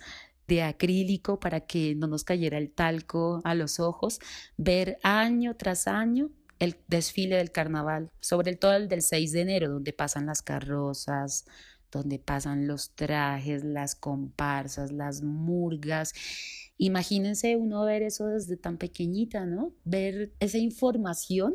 de 0.48 0.64
acrílico 0.64 1.40
para 1.40 1.62
que 1.62 1.96
no 1.96 2.08
nos 2.08 2.24
cayera 2.24 2.58
el 2.58 2.72
talco 2.72 3.42
a 3.46 3.56
los 3.56 3.80
ojos, 3.80 4.20
ver 4.58 4.98
año 5.04 5.56
tras 5.56 5.88
año 5.88 6.30
el 6.60 6.78
desfile 6.88 7.38
del 7.38 7.52
carnaval, 7.52 8.12
sobre 8.20 8.56
todo 8.56 8.74
el 8.74 8.88
del 8.88 9.02
6 9.02 9.32
de 9.32 9.42
enero, 9.42 9.70
donde 9.70 9.94
pasan 9.94 10.28
las 10.28 10.44
carrozas, 10.44 11.46
donde 11.92 12.20
pasan 12.20 12.68
los 12.68 12.92
trajes, 12.92 13.64
las 13.64 13.96
comparsas, 13.96 14.92
las 14.92 15.22
murgas 15.22 16.14
Imagínense 16.82 17.58
uno 17.58 17.86
ver 17.86 18.02
eso 18.02 18.26
desde 18.26 18.58
tan 18.58 18.80
pequeñita, 18.80 19.46
¿no? 19.46 19.72
Ver 19.84 20.34
esa 20.40 20.58
información 20.58 21.54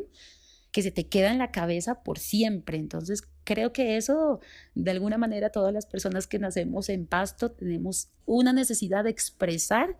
que 0.71 0.81
se 0.81 0.89
te 0.89 1.07
queda 1.07 1.33
en 1.33 1.37
la 1.37 1.51
cabeza 1.51 2.01
por 2.01 2.17
siempre. 2.17 2.77
Entonces, 2.77 3.23
creo 3.43 3.73
que 3.73 3.97
eso, 3.97 4.39
de 4.73 4.89
alguna 4.89 5.17
manera, 5.17 5.49
todas 5.49 5.73
las 5.73 5.85
personas 5.85 6.27
que 6.27 6.39
nacemos 6.39 6.87
en 6.87 7.07
pasto 7.07 7.51
tenemos 7.51 8.07
una 8.25 8.53
necesidad 8.53 9.03
de 9.03 9.09
expresar, 9.09 9.97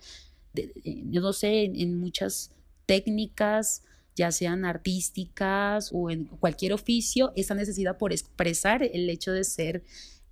yo 0.53 1.19
no 1.19 1.33
sé, 1.33 1.65
en 1.65 1.99
muchas 1.99 2.53
técnicas, 2.85 3.83
ya 4.15 4.31
sean 4.31 4.63
artísticas 4.63 5.89
o 5.91 6.09
en 6.09 6.23
cualquier 6.23 6.71
oficio, 6.71 7.33
esa 7.35 7.53
necesidad 7.53 7.97
por 7.97 8.13
expresar 8.13 8.81
el 8.81 9.09
hecho 9.09 9.33
de 9.33 9.43
ser 9.43 9.83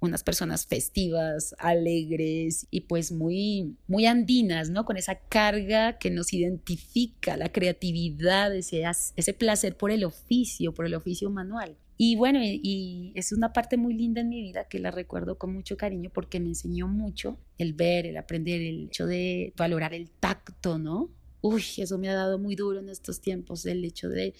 unas 0.05 0.23
personas 0.23 0.65
festivas, 0.65 1.55
alegres 1.59 2.67
y 2.71 2.81
pues 2.81 3.11
muy, 3.11 3.75
muy 3.87 4.05
andinas, 4.05 4.69
¿no? 4.69 4.85
Con 4.85 4.97
esa 4.97 5.15
carga 5.15 5.97
que 5.97 6.09
nos 6.09 6.33
identifica, 6.33 7.37
la 7.37 7.51
creatividad, 7.51 8.55
ese, 8.55 8.83
ese 9.15 9.33
placer 9.33 9.75
por 9.75 9.91
el 9.91 10.03
oficio, 10.03 10.73
por 10.73 10.85
el 10.85 10.93
oficio 10.93 11.29
manual. 11.29 11.75
Y 11.97 12.15
bueno, 12.15 12.39
y, 12.41 13.11
es 13.15 13.31
una 13.31 13.53
parte 13.53 13.77
muy 13.77 13.93
linda 13.93 14.21
en 14.21 14.29
mi 14.29 14.41
vida 14.41 14.67
que 14.67 14.79
la 14.79 14.91
recuerdo 14.91 15.37
con 15.37 15.53
mucho 15.53 15.77
cariño 15.77 16.09
porque 16.13 16.39
me 16.39 16.49
enseñó 16.49 16.87
mucho 16.87 17.37
el 17.57 17.73
ver, 17.73 18.05
el 18.05 18.17
aprender, 18.17 18.61
el 18.61 18.85
hecho 18.85 19.05
de 19.05 19.53
valorar 19.55 19.93
el 19.93 20.09
tacto, 20.09 20.77
¿no? 20.77 21.09
uy, 21.45 21.63
eso 21.77 21.97
me 21.99 22.09
ha 22.09 22.15
dado 22.15 22.39
muy 22.39 22.55
duro 22.55 22.79
en 22.79 22.89
estos 22.89 23.21
tiempos, 23.21 23.65
el 23.67 23.85
hecho 23.85 24.09
de 24.09 24.33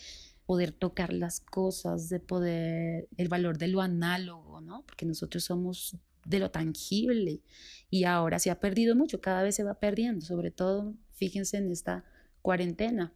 poder 0.45 0.71
tocar 0.71 1.13
las 1.13 1.39
cosas, 1.39 2.09
de 2.09 2.19
poder, 2.19 3.07
el 3.17 3.27
valor 3.29 3.57
de 3.57 3.67
lo 3.67 3.81
análogo, 3.81 4.61
¿no? 4.61 4.83
Porque 4.85 5.05
nosotros 5.05 5.43
somos 5.43 5.97
de 6.25 6.39
lo 6.39 6.51
tangible 6.51 7.41
y 7.89 8.03
ahora 8.03 8.39
se 8.39 8.51
ha 8.51 8.59
perdido 8.59 8.95
mucho, 8.95 9.21
cada 9.21 9.43
vez 9.43 9.55
se 9.55 9.63
va 9.63 9.79
perdiendo, 9.79 10.25
sobre 10.25 10.51
todo, 10.51 10.95
fíjense 11.13 11.57
en 11.57 11.71
esta 11.71 12.03
cuarentena. 12.41 13.13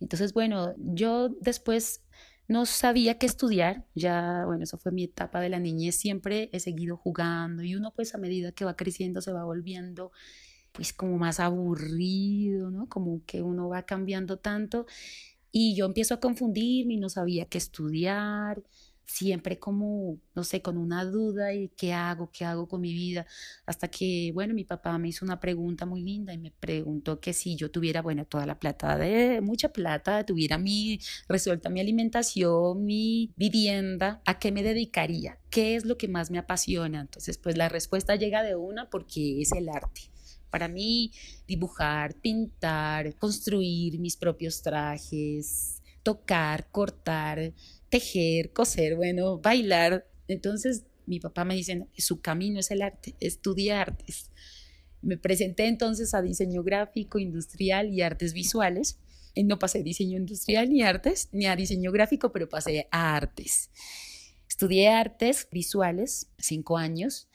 Entonces, 0.00 0.32
bueno, 0.32 0.74
yo 0.78 1.28
después 1.40 2.02
no 2.48 2.66
sabía 2.66 3.18
qué 3.18 3.26
estudiar, 3.26 3.86
ya, 3.94 4.44
bueno, 4.46 4.64
eso 4.64 4.78
fue 4.78 4.92
mi 4.92 5.04
etapa 5.04 5.40
de 5.40 5.48
la 5.48 5.58
niñez, 5.58 5.96
siempre 5.96 6.50
he 6.52 6.60
seguido 6.60 6.96
jugando 6.96 7.62
y 7.62 7.74
uno 7.74 7.92
pues 7.94 8.14
a 8.14 8.18
medida 8.18 8.52
que 8.52 8.64
va 8.64 8.76
creciendo 8.76 9.20
se 9.20 9.32
va 9.32 9.44
volviendo 9.44 10.12
pues 10.72 10.92
como 10.92 11.18
más 11.18 11.38
aburrido, 11.38 12.70
¿no? 12.70 12.88
Como 12.88 13.24
que 13.26 13.42
uno 13.42 13.68
va 13.68 13.82
cambiando 13.82 14.38
tanto 14.38 14.86
y 15.52 15.76
yo 15.76 15.86
empiezo 15.86 16.14
a 16.14 16.20
confundirme 16.20 16.94
y 16.94 16.96
no 16.96 17.08
sabía 17.08 17.44
qué 17.46 17.58
estudiar, 17.58 18.62
siempre 19.04 19.58
como, 19.58 20.18
no 20.34 20.44
sé, 20.44 20.62
con 20.62 20.78
una 20.78 21.04
duda 21.04 21.52
y 21.54 21.68
qué 21.76 21.92
hago, 21.92 22.30
qué 22.32 22.44
hago 22.44 22.66
con 22.68 22.80
mi 22.80 22.92
vida, 22.92 23.26
hasta 23.66 23.88
que, 23.88 24.30
bueno, 24.34 24.54
mi 24.54 24.64
papá 24.64 24.96
me 24.98 25.08
hizo 25.08 25.24
una 25.24 25.40
pregunta 25.40 25.86
muy 25.86 26.02
linda 26.02 26.32
y 26.32 26.38
me 26.38 26.50
preguntó 26.50 27.20
que 27.20 27.32
si 27.32 27.56
yo 27.56 27.70
tuviera, 27.70 28.02
bueno, 28.02 28.24
toda 28.24 28.46
la 28.46 28.58
plata 28.58 28.96
de, 28.96 29.40
mucha 29.42 29.70
plata, 29.72 30.24
tuviera 30.24 30.58
mi, 30.58 30.98
resuelta 31.28 31.68
mi 31.68 31.80
alimentación, 31.80 32.84
mi 32.84 33.32
vivienda, 33.36 34.22
¿a 34.24 34.38
qué 34.38 34.52
me 34.52 34.62
dedicaría? 34.62 35.38
¿Qué 35.50 35.76
es 35.76 35.84
lo 35.84 35.98
que 35.98 36.08
más 36.08 36.30
me 36.30 36.38
apasiona? 36.38 37.00
Entonces, 37.00 37.38
pues 37.38 37.56
la 37.58 37.68
respuesta 37.68 38.16
llega 38.16 38.42
de 38.42 38.56
una 38.56 38.88
porque 38.88 39.42
es 39.42 39.52
el 39.52 39.68
arte. 39.68 40.11
Para 40.52 40.68
mí, 40.68 41.12
dibujar, 41.48 42.14
pintar, 42.14 43.16
construir 43.16 43.98
mis 43.98 44.18
propios 44.18 44.60
trajes, 44.60 45.80
tocar, 46.02 46.68
cortar, 46.70 47.54
tejer, 47.88 48.52
coser, 48.52 48.96
bueno, 48.96 49.38
bailar. 49.38 50.06
Entonces, 50.28 50.84
mi 51.06 51.20
papá 51.20 51.46
me 51.46 51.54
dice, 51.54 51.86
su 51.96 52.20
camino 52.20 52.60
es 52.60 52.70
el 52.70 52.82
arte, 52.82 53.14
estudia 53.18 53.80
artes. 53.80 54.30
Me 55.00 55.16
presenté 55.16 55.68
entonces 55.68 56.12
a 56.12 56.20
diseño 56.20 56.62
gráfico, 56.62 57.18
industrial 57.18 57.88
y 57.88 58.02
artes 58.02 58.34
visuales. 58.34 58.98
No 59.34 59.58
pasé 59.58 59.82
diseño 59.82 60.18
industrial 60.18 60.68
ni 60.68 60.82
artes, 60.82 61.30
ni 61.32 61.46
a 61.46 61.56
diseño 61.56 61.92
gráfico, 61.92 62.30
pero 62.30 62.46
pasé 62.46 62.88
a 62.90 63.16
artes. 63.16 63.70
Estudié 64.46 64.90
artes 64.90 65.48
visuales, 65.50 66.28
cinco 66.36 66.76
años, 66.76 67.30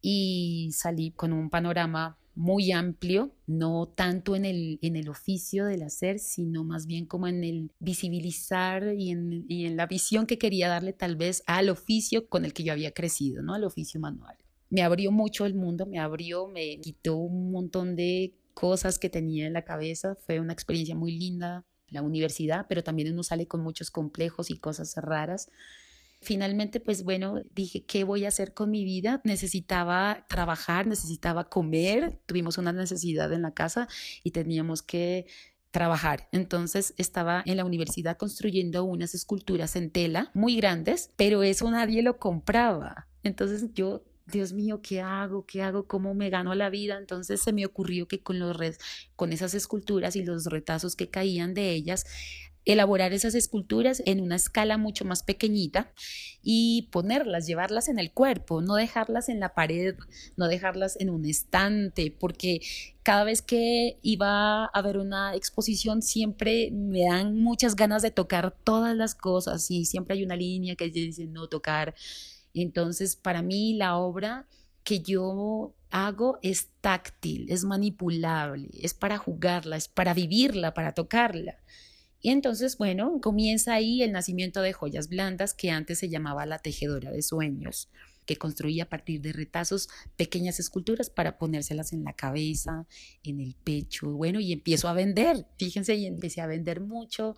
y 0.00 0.70
salí 0.72 1.10
con 1.10 1.32
un 1.32 1.50
panorama 1.50 2.18
muy 2.34 2.72
amplio, 2.72 3.34
no 3.46 3.86
tanto 3.86 4.34
en 4.36 4.44
el, 4.44 4.78
en 4.82 4.96
el 4.96 5.08
oficio 5.08 5.66
del 5.66 5.82
hacer, 5.82 6.18
sino 6.18 6.64
más 6.64 6.86
bien 6.86 7.06
como 7.06 7.28
en 7.28 7.44
el 7.44 7.70
visibilizar 7.78 8.94
y 8.96 9.10
en, 9.10 9.44
y 9.48 9.66
en 9.66 9.76
la 9.76 9.86
visión 9.86 10.26
que 10.26 10.38
quería 10.38 10.68
darle 10.68 10.92
tal 10.92 11.16
vez 11.16 11.42
al 11.46 11.68
oficio 11.68 12.28
con 12.28 12.44
el 12.44 12.52
que 12.52 12.64
yo 12.64 12.72
había 12.72 12.92
crecido, 12.92 13.42
¿no? 13.42 13.54
Al 13.54 13.64
oficio 13.64 14.00
manual. 14.00 14.36
Me 14.70 14.82
abrió 14.82 15.12
mucho 15.12 15.44
el 15.44 15.54
mundo, 15.54 15.84
me 15.86 15.98
abrió, 15.98 16.48
me 16.48 16.78
quitó 16.80 17.16
un 17.16 17.52
montón 17.52 17.94
de 17.94 18.34
cosas 18.54 18.98
que 18.98 19.10
tenía 19.10 19.46
en 19.46 19.52
la 19.52 19.64
cabeza, 19.64 20.16
fue 20.26 20.40
una 20.40 20.52
experiencia 20.52 20.94
muy 20.94 21.12
linda 21.12 21.66
la 21.92 22.02
universidad, 22.02 22.66
pero 22.68 22.82
también 22.82 23.12
uno 23.12 23.22
sale 23.22 23.46
con 23.46 23.60
muchos 23.62 23.90
complejos 23.90 24.50
y 24.50 24.58
cosas 24.58 24.94
raras 24.96 25.50
Finalmente, 26.22 26.78
pues 26.78 27.02
bueno, 27.02 27.42
dije, 27.52 27.84
¿qué 27.84 28.04
voy 28.04 28.24
a 28.24 28.28
hacer 28.28 28.54
con 28.54 28.70
mi 28.70 28.84
vida? 28.84 29.20
Necesitaba 29.24 30.24
trabajar, 30.28 30.86
necesitaba 30.86 31.48
comer, 31.48 32.20
tuvimos 32.26 32.58
una 32.58 32.72
necesidad 32.72 33.32
en 33.32 33.42
la 33.42 33.52
casa 33.52 33.88
y 34.22 34.30
teníamos 34.30 34.82
que 34.82 35.26
trabajar. 35.72 36.28
Entonces 36.30 36.94
estaba 36.96 37.42
en 37.44 37.56
la 37.56 37.64
universidad 37.64 38.16
construyendo 38.16 38.84
unas 38.84 39.14
esculturas 39.14 39.74
en 39.74 39.90
tela 39.90 40.30
muy 40.32 40.56
grandes, 40.56 41.10
pero 41.16 41.42
eso 41.42 41.68
nadie 41.70 42.02
lo 42.02 42.18
compraba. 42.18 43.08
Entonces 43.24 43.70
yo 43.74 44.04
Dios 44.26 44.52
mío, 44.52 44.80
¿qué 44.82 45.00
hago? 45.00 45.44
¿Qué 45.46 45.62
hago? 45.62 45.86
¿Cómo 45.86 46.14
me 46.14 46.30
gano 46.30 46.54
la 46.54 46.70
vida? 46.70 46.96
Entonces 46.98 47.40
se 47.42 47.52
me 47.52 47.66
ocurrió 47.66 48.06
que 48.06 48.22
con, 48.22 48.38
los 48.38 48.56
con 49.16 49.32
esas 49.32 49.54
esculturas 49.54 50.14
y 50.14 50.22
los 50.22 50.46
retazos 50.46 50.94
que 50.94 51.10
caían 51.10 51.54
de 51.54 51.70
ellas, 51.72 52.06
elaborar 52.64 53.12
esas 53.12 53.34
esculturas 53.34 54.02
en 54.06 54.20
una 54.20 54.36
escala 54.36 54.78
mucho 54.78 55.04
más 55.04 55.22
pequeñita 55.22 55.92
y 56.42 56.88
ponerlas, 56.92 57.46
llevarlas 57.46 57.88
en 57.88 57.98
el 57.98 58.12
cuerpo, 58.12 58.62
no 58.62 58.74
dejarlas 58.74 59.28
en 59.28 59.40
la 59.40 59.54
pared, 59.54 59.96
no 60.36 60.48
dejarlas 60.48 60.96
en 61.00 61.10
un 61.10 61.24
estante, 61.24 62.14
porque 62.18 62.60
cada 63.02 63.24
vez 63.24 63.42
que 63.42 63.98
iba 64.02 64.66
a 64.66 64.82
ver 64.82 64.98
una 64.98 65.34
exposición 65.34 66.02
siempre 66.02 66.70
me 66.72 67.04
dan 67.06 67.36
muchas 67.36 67.74
ganas 67.74 68.02
de 68.02 68.10
tocar 68.10 68.54
todas 68.64 68.96
las 68.96 69.14
cosas 69.14 69.70
y 69.70 69.84
siempre 69.84 70.16
hay 70.16 70.24
una 70.24 70.36
línea 70.36 70.76
que 70.76 70.90
dice 70.90 71.26
no 71.26 71.48
tocar. 71.48 71.94
Entonces, 72.54 73.16
para 73.16 73.42
mí 73.42 73.74
la 73.74 73.96
obra 73.96 74.46
que 74.84 75.00
yo 75.00 75.74
hago 75.90 76.38
es 76.42 76.68
táctil, 76.80 77.46
es 77.50 77.64
manipulable, 77.64 78.68
es 78.80 78.94
para 78.94 79.18
jugarla, 79.18 79.76
es 79.76 79.88
para 79.88 80.14
vivirla, 80.14 80.74
para 80.74 80.92
tocarla. 80.92 81.58
Y 82.22 82.30
entonces, 82.30 82.78
bueno, 82.78 83.20
comienza 83.20 83.74
ahí 83.74 84.00
el 84.02 84.12
nacimiento 84.12 84.62
de 84.62 84.72
joyas 84.72 85.08
blandas 85.08 85.54
que 85.54 85.70
antes 85.72 85.98
se 85.98 86.08
llamaba 86.08 86.46
la 86.46 86.60
tejedora 86.60 87.10
de 87.10 87.20
sueños, 87.20 87.90
que 88.26 88.36
construía 88.36 88.84
a 88.84 88.88
partir 88.88 89.20
de 89.20 89.32
retazos 89.32 89.88
pequeñas 90.16 90.60
esculturas 90.60 91.10
para 91.10 91.36
ponérselas 91.36 91.92
en 91.92 92.04
la 92.04 92.12
cabeza, 92.12 92.86
en 93.24 93.40
el 93.40 93.56
pecho, 93.56 94.12
bueno, 94.12 94.38
y 94.38 94.52
empiezo 94.52 94.88
a 94.88 94.92
vender, 94.92 95.48
fíjense, 95.58 95.96
y 95.96 96.06
empecé 96.06 96.40
a 96.40 96.46
vender 96.46 96.80
mucho. 96.80 97.34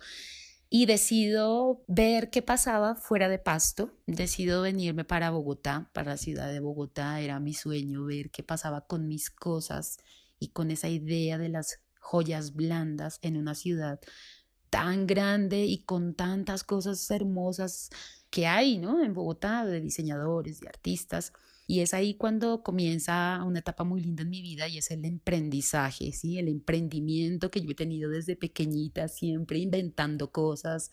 Y 0.69 0.85
decido 0.85 1.83
ver 1.87 2.29
qué 2.29 2.41
pasaba 2.43 2.95
fuera 2.95 3.27
de 3.27 3.39
Pasto, 3.39 3.91
decido 4.05 4.61
venirme 4.61 5.03
para 5.03 5.31
Bogotá, 5.31 5.89
para 5.93 6.11
la 6.11 6.17
ciudad 6.17 6.51
de 6.51 6.59
Bogotá, 6.59 7.21
era 7.21 7.39
mi 7.39 7.53
sueño 7.53 8.05
ver 8.05 8.29
qué 8.29 8.43
pasaba 8.43 8.85
con 8.85 9.07
mis 9.07 9.31
cosas 9.31 9.97
y 10.39 10.49
con 10.49 10.69
esa 10.69 10.89
idea 10.89 11.37
de 11.37 11.49
las 11.49 11.79
joyas 11.99 12.53
blandas 12.53 13.19
en 13.21 13.37
una 13.37 13.55
ciudad 13.55 13.99
tan 14.75 15.07
grande 15.07 15.63
y 15.63 15.83
con 15.85 16.15
tantas 16.15 16.65
cosas 16.65 17.09
hermosas 17.09 17.89
que 18.29 18.45
hay, 18.45 18.77
¿no? 18.77 19.01
En 19.01 19.13
Bogotá, 19.13 19.65
de 19.65 19.79
diseñadores, 19.79 20.59
de 20.59 20.67
artistas. 20.67 21.31
Y 21.65 21.79
es 21.79 21.93
ahí 21.93 22.15
cuando 22.15 22.61
comienza 22.61 23.41
una 23.45 23.59
etapa 23.59 23.85
muy 23.85 24.01
linda 24.01 24.23
en 24.23 24.31
mi 24.31 24.41
vida 24.41 24.67
y 24.67 24.79
es 24.79 24.91
el 24.91 25.05
emprendizaje, 25.05 26.11
¿sí? 26.11 26.39
El 26.39 26.49
emprendimiento 26.49 27.49
que 27.49 27.61
yo 27.61 27.71
he 27.71 27.75
tenido 27.75 28.09
desde 28.09 28.35
pequeñita, 28.35 29.07
siempre 29.07 29.59
inventando 29.59 30.29
cosas. 30.29 30.91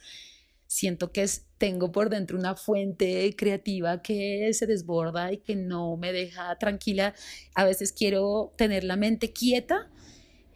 Siento 0.69 1.11
que 1.11 1.29
tengo 1.59 1.91
por 1.91 2.09
dentro 2.09 2.39
una 2.39 2.55
fuente 2.55 3.35
creativa 3.37 4.01
que 4.01 4.49
se 4.53 4.69
desborda 4.69 5.33
y 5.33 5.39
que 5.39 5.57
no 5.57 5.97
me 5.97 6.13
deja 6.13 6.57
tranquila. 6.57 7.17
A 7.57 7.65
veces 7.65 7.93
quiero 7.93 8.55
tener 8.57 8.85
la 8.85 8.95
mente 8.95 9.33
quieta 9.33 9.91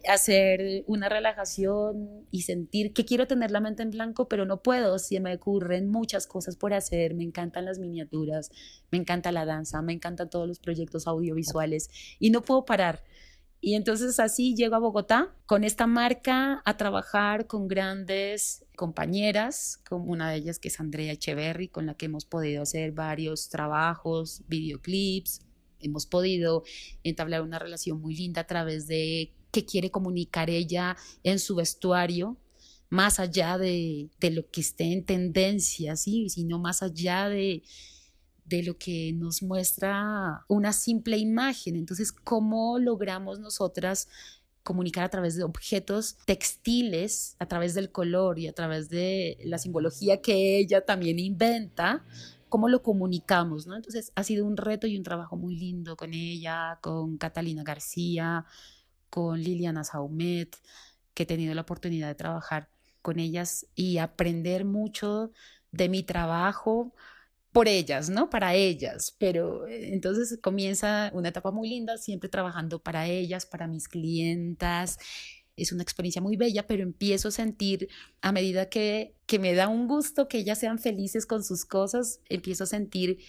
hacer 0.07 0.83
una 0.87 1.09
relajación 1.09 2.25
y 2.31 2.43
sentir 2.43 2.93
que 2.93 3.05
quiero 3.05 3.27
tener 3.27 3.51
la 3.51 3.59
mente 3.59 3.83
en 3.83 3.91
blanco, 3.91 4.27
pero 4.27 4.45
no 4.45 4.61
puedo, 4.61 4.99
si 4.99 5.19
me 5.19 5.35
ocurren 5.35 5.89
muchas 5.89 6.27
cosas 6.27 6.55
por 6.55 6.73
hacer, 6.73 7.13
me 7.13 7.23
encantan 7.23 7.65
las 7.65 7.79
miniaturas, 7.79 8.51
me 8.91 8.97
encanta 8.97 9.31
la 9.31 9.45
danza, 9.45 9.81
me 9.81 9.93
encantan 9.93 10.29
todos 10.29 10.47
los 10.47 10.59
proyectos 10.59 11.07
audiovisuales 11.07 11.89
y 12.19 12.29
no 12.29 12.41
puedo 12.41 12.65
parar. 12.65 13.03
Y 13.59 13.73
entonces 13.73 14.19
así 14.19 14.55
llego 14.55 14.75
a 14.75 14.79
Bogotá 14.79 15.33
con 15.45 15.63
esta 15.63 15.87
marca 15.87 16.61
a 16.63 16.77
trabajar 16.77 17.47
con 17.47 17.67
grandes 17.67 18.65
compañeras, 18.75 19.81
como 19.89 20.11
una 20.11 20.29
de 20.29 20.37
ellas 20.37 20.59
que 20.59 20.67
es 20.67 20.79
Andrea 20.79 21.13
Echeverry, 21.13 21.67
con 21.67 21.87
la 21.87 21.95
que 21.95 22.05
hemos 22.05 22.25
podido 22.25 22.61
hacer 22.61 22.91
varios 22.91 23.49
trabajos, 23.49 24.43
videoclips, 24.47 25.41
hemos 25.79 26.05
podido 26.05 26.63
entablar 27.03 27.41
una 27.41 27.59
relación 27.59 28.01
muy 28.01 28.15
linda 28.15 28.41
a 28.41 28.47
través 28.47 28.87
de 28.87 29.31
que 29.51 29.65
quiere 29.65 29.91
comunicar 29.91 30.49
ella 30.49 30.97
en 31.23 31.39
su 31.39 31.55
vestuario, 31.55 32.37
más 32.89 33.19
allá 33.19 33.57
de, 33.57 34.09
lo 34.21 34.49
que 34.49 34.61
esté 34.61 34.93
en 34.93 35.05
tendencia, 35.05 35.95
¿sí? 35.95 36.29
sino 36.29 36.59
más 36.59 36.83
allá 36.83 37.27
de, 37.29 37.63
de 38.45 38.63
lo 38.63 38.77
que 38.77 39.13
nos 39.13 39.43
muestra 39.43 40.45
una 40.47 40.73
simple 40.73 41.17
imagen. 41.17 41.75
Entonces, 41.75 42.11
¿cómo 42.11 42.79
logramos 42.79 43.39
nosotras 43.39 44.07
comunicar 44.63 45.05
a 45.05 45.09
través 45.09 45.35
de 45.35 45.43
objetos 45.43 46.17
textiles, 46.25 47.35
a 47.39 47.47
través 47.47 47.73
del 47.73 47.91
color 47.91 48.37
y 48.37 48.47
a 48.47 48.53
través 48.53 48.89
de 48.89 49.37
la 49.43 49.57
simbología 49.57 50.21
que 50.21 50.59
ella 50.59 50.81
también 50.81 51.19
inventa? 51.19 52.03
¿Cómo 52.49 52.69
lo 52.69 52.81
comunicamos? 52.83 53.67
¿no? 53.67 53.75
Entonces, 53.75 54.11
ha 54.15 54.23
sido 54.23 54.45
un 54.45 54.57
reto 54.57 54.87
y 54.87 54.97
un 54.97 55.03
trabajo 55.03 55.35
muy 55.35 55.55
lindo 55.55 55.95
con 55.95 56.13
ella, 56.13 56.79
con 56.81 57.17
Catalina 57.17 57.63
García, 57.63 58.45
con 59.09 59.41
Liliana 59.41 59.83
Saumet, 59.83 60.57
que 61.13 61.23
he 61.23 61.25
tenido 61.25 61.53
la 61.53 61.61
oportunidad 61.61 62.07
de 62.07 62.15
trabajar 62.15 62.69
con 63.01 63.19
ellas 63.19 63.67
y 63.75 63.97
aprender 63.99 64.65
mucho 64.65 65.31
de 65.71 65.89
mi 65.89 66.03
trabajo 66.03 66.93
por 67.51 67.67
ellas, 67.67 68.09
¿no? 68.09 68.29
Para 68.29 68.53
ellas. 68.53 69.15
Pero 69.17 69.65
eh, 69.67 69.93
entonces 69.93 70.37
comienza 70.41 71.09
una 71.13 71.29
etapa 71.29 71.51
muy 71.51 71.69
linda, 71.69 71.97
siempre 71.97 72.29
trabajando 72.29 72.79
para 72.79 73.07
ellas, 73.07 73.45
para 73.45 73.67
mis 73.67 73.87
clientas. 73.87 74.99
Es 75.57 75.71
una 75.71 75.83
experiencia 75.83 76.21
muy 76.21 76.37
bella, 76.37 76.67
pero 76.67 76.83
empiezo 76.83 77.27
a 77.27 77.31
sentir 77.31 77.89
a 78.21 78.31
medida 78.31 78.69
que, 78.69 79.15
que 79.25 79.39
me 79.39 79.53
da 79.53 79.67
un 79.67 79.87
gusto 79.87 80.27
que 80.27 80.37
ellas 80.37 80.59
sean 80.59 80.79
felices 80.79 81.25
con 81.25 81.43
sus 81.43 81.65
cosas, 81.65 82.21
empiezo 82.29 82.63
a 82.63 82.67
sentir 82.67 83.19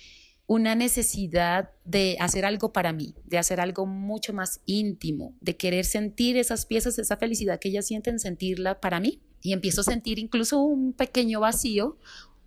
una 0.49 0.75
necesidad 0.75 1.71
de 1.85 2.17
hacer 2.21 2.47
algo 2.47 2.73
para 2.73 2.93
mí, 2.93 3.15
de 3.25 3.37
hacer 3.37 3.61
algo 3.61 3.85
mucho 3.85 4.33
más 4.33 4.63
íntimo, 4.65 5.35
de 5.43 5.57
querer 5.57 5.85
sentir 5.85 6.39
esas 6.39 6.65
piezas, 6.65 6.99
esa 6.99 7.19
felicidad 7.19 7.59
que 7.59 7.69
ellas 7.69 7.87
sienten, 7.87 8.19
sentirla 8.19 8.81
para 8.81 8.99
mí. 8.99 9.21
Y 9.43 9.53
empiezo 9.53 9.83
a 9.83 9.85
sentir 9.85 10.19
incluso 10.19 10.61
un 10.61 10.95
pequeño 10.95 11.41
vacío, 11.41 11.99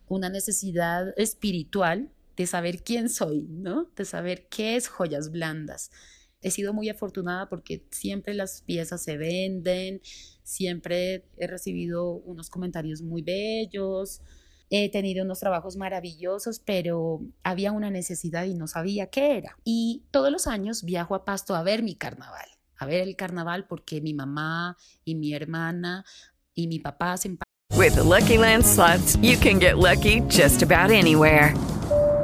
una 0.08 0.30
necesidad 0.30 1.14
espiritual 1.16 2.10
de 2.36 2.48
saber 2.48 2.84
quién 2.84 3.08
soy, 3.08 3.48
¿no? 3.50 3.88
De 3.96 4.04
saber 4.04 4.48
qué 4.50 4.76
es 4.76 4.88
joyas 4.88 5.32
blandas. 5.32 5.92
He 6.42 6.52
sido 6.52 6.74
muy 6.74 6.90
afortunada 6.90 7.50
porque 7.50 7.86
siempre 7.92 8.34
las 8.34 8.62
piezas 8.62 9.04
se 9.04 9.18
venden, 9.18 10.02
siempre 10.44 11.26
he 11.38 11.48
recibido 11.48 12.12
unos 12.12 12.50
comentarios 12.50 13.02
muy 13.02 13.22
bellos, 13.22 14.22
He 14.74 14.90
tenido 14.90 15.26
unos 15.26 15.42
trabajos 15.42 15.76
maravillosos, 15.76 16.60
pero 16.60 17.20
había 17.44 17.74
una 17.74 17.92
necesidad 17.92 18.46
y 18.46 18.54
no 18.54 18.68
sabía 18.68 19.08
qué 19.08 19.38
era. 19.38 19.58
Y 19.66 20.06
todos 20.12 20.32
los 20.32 20.48
años 20.48 20.86
viajo 20.86 21.14
a 21.14 21.26
Pasto 21.26 21.56
a 21.56 21.62
ver 21.62 21.84
mi 21.84 21.96
carnaval, 21.96 22.48
a 22.78 22.86
ver 22.86 23.02
el 23.02 23.18
carnaval 23.18 23.68
porque 23.68 24.00
mi 24.00 24.14
mamá 24.14 24.78
y 25.04 25.16
mi 25.16 25.34
hermana 25.34 26.06
y 26.54 26.68
mi 26.68 26.80
papá 26.80 27.12
hacen 27.12 27.38
With 27.76 27.96
the 27.96 28.04
Lucky 28.04 28.38
Land 28.38 28.64
you 29.22 29.38
can 29.38 29.60
get 29.60 29.76
lucky 29.78 30.22
just 30.30 30.64
about 30.64 30.90
anywhere. 30.90 31.54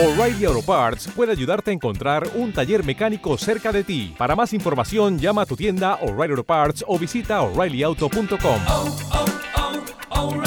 O'Reilly 0.00 0.46
Auto 0.46 0.62
Parts 0.62 1.08
puede 1.14 1.32
ayudarte 1.32 1.70
a 1.70 1.74
encontrar 1.74 2.26
un 2.34 2.54
taller 2.54 2.82
mecánico 2.82 3.36
cerca 3.36 3.70
de 3.70 3.84
ti. 3.84 4.14
Para 4.16 4.34
más 4.34 4.54
información, 4.54 5.18
llama 5.18 5.42
a 5.42 5.46
tu 5.46 5.56
tienda 5.56 5.96
O'Reilly 5.96 6.30
Auto 6.30 6.44
Parts 6.44 6.82
o 6.88 6.98
visita 6.98 7.42
oreillyauto.com. 7.42 8.62
Oh, 8.66 8.96
oh, 9.12 9.26
oh. 9.52 10.42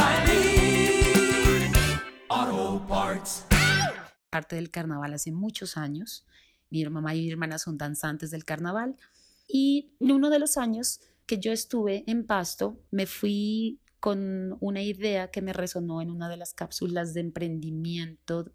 Parte 4.31 4.55
del 4.55 4.71
carnaval 4.71 5.13
hace 5.13 5.31
muchos 5.31 5.77
años. 5.77 6.25
Mi 6.71 6.83
mamá 6.85 7.13
y 7.13 7.21
mi 7.21 7.29
hermana 7.29 7.59
son 7.59 7.77
danzantes 7.77 8.31
del 8.31 8.45
carnaval. 8.45 8.95
Y 9.47 9.91
en 9.99 10.13
uno 10.13 10.31
de 10.31 10.39
los 10.39 10.57
años 10.57 10.99
que 11.27 11.37
yo 11.37 11.51
estuve 11.51 12.03
en 12.07 12.25
Pasto, 12.25 12.79
me 12.89 13.05
fui 13.05 13.79
con 13.99 14.57
una 14.61 14.81
idea 14.81 15.29
que 15.29 15.43
me 15.43 15.53
resonó 15.53 16.01
en 16.01 16.09
una 16.09 16.27
de 16.27 16.37
las 16.37 16.55
cápsulas 16.55 17.13
de 17.13 17.21
emprendimiento 17.21 18.51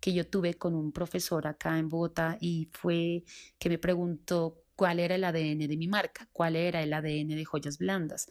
que 0.00 0.12
yo 0.12 0.26
tuve 0.26 0.54
con 0.54 0.74
un 0.74 0.92
profesor 0.92 1.46
acá 1.46 1.78
en 1.78 1.88
Bogotá 1.88 2.38
y 2.40 2.68
fue 2.72 3.24
que 3.58 3.68
me 3.68 3.78
preguntó 3.78 4.62
cuál 4.74 4.98
era 4.98 5.14
el 5.14 5.24
ADN 5.24 5.68
de 5.68 5.76
mi 5.76 5.88
marca, 5.88 6.28
cuál 6.32 6.56
era 6.56 6.82
el 6.82 6.92
ADN 6.92 7.28
de 7.28 7.44
Joyas 7.44 7.78
Blandas. 7.78 8.26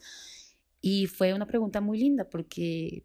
Y 0.80 1.06
fue 1.06 1.32
una 1.32 1.46
pregunta 1.46 1.80
muy 1.80 1.98
linda 1.98 2.28
porque 2.28 3.04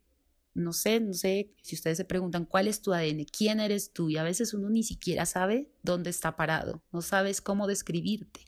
no 0.55 0.73
sé, 0.73 0.99
no 1.01 1.13
sé 1.13 1.51
si 1.61 1.75
ustedes 1.75 1.97
se 1.97 2.05
preguntan 2.05 2.45
cuál 2.45 2.67
es 2.67 2.81
tu 2.81 2.93
ADN, 2.93 3.25
quién 3.25 3.59
eres 3.59 3.91
tú 3.91 4.09
y 4.09 4.17
a 4.17 4.23
veces 4.23 4.53
uno 4.53 4.69
ni 4.69 4.83
siquiera 4.83 5.25
sabe 5.25 5.69
dónde 5.83 6.09
está 6.09 6.37
parado, 6.37 6.81
no 6.91 7.01
sabes 7.01 7.41
cómo 7.41 7.67
describirte. 7.67 8.41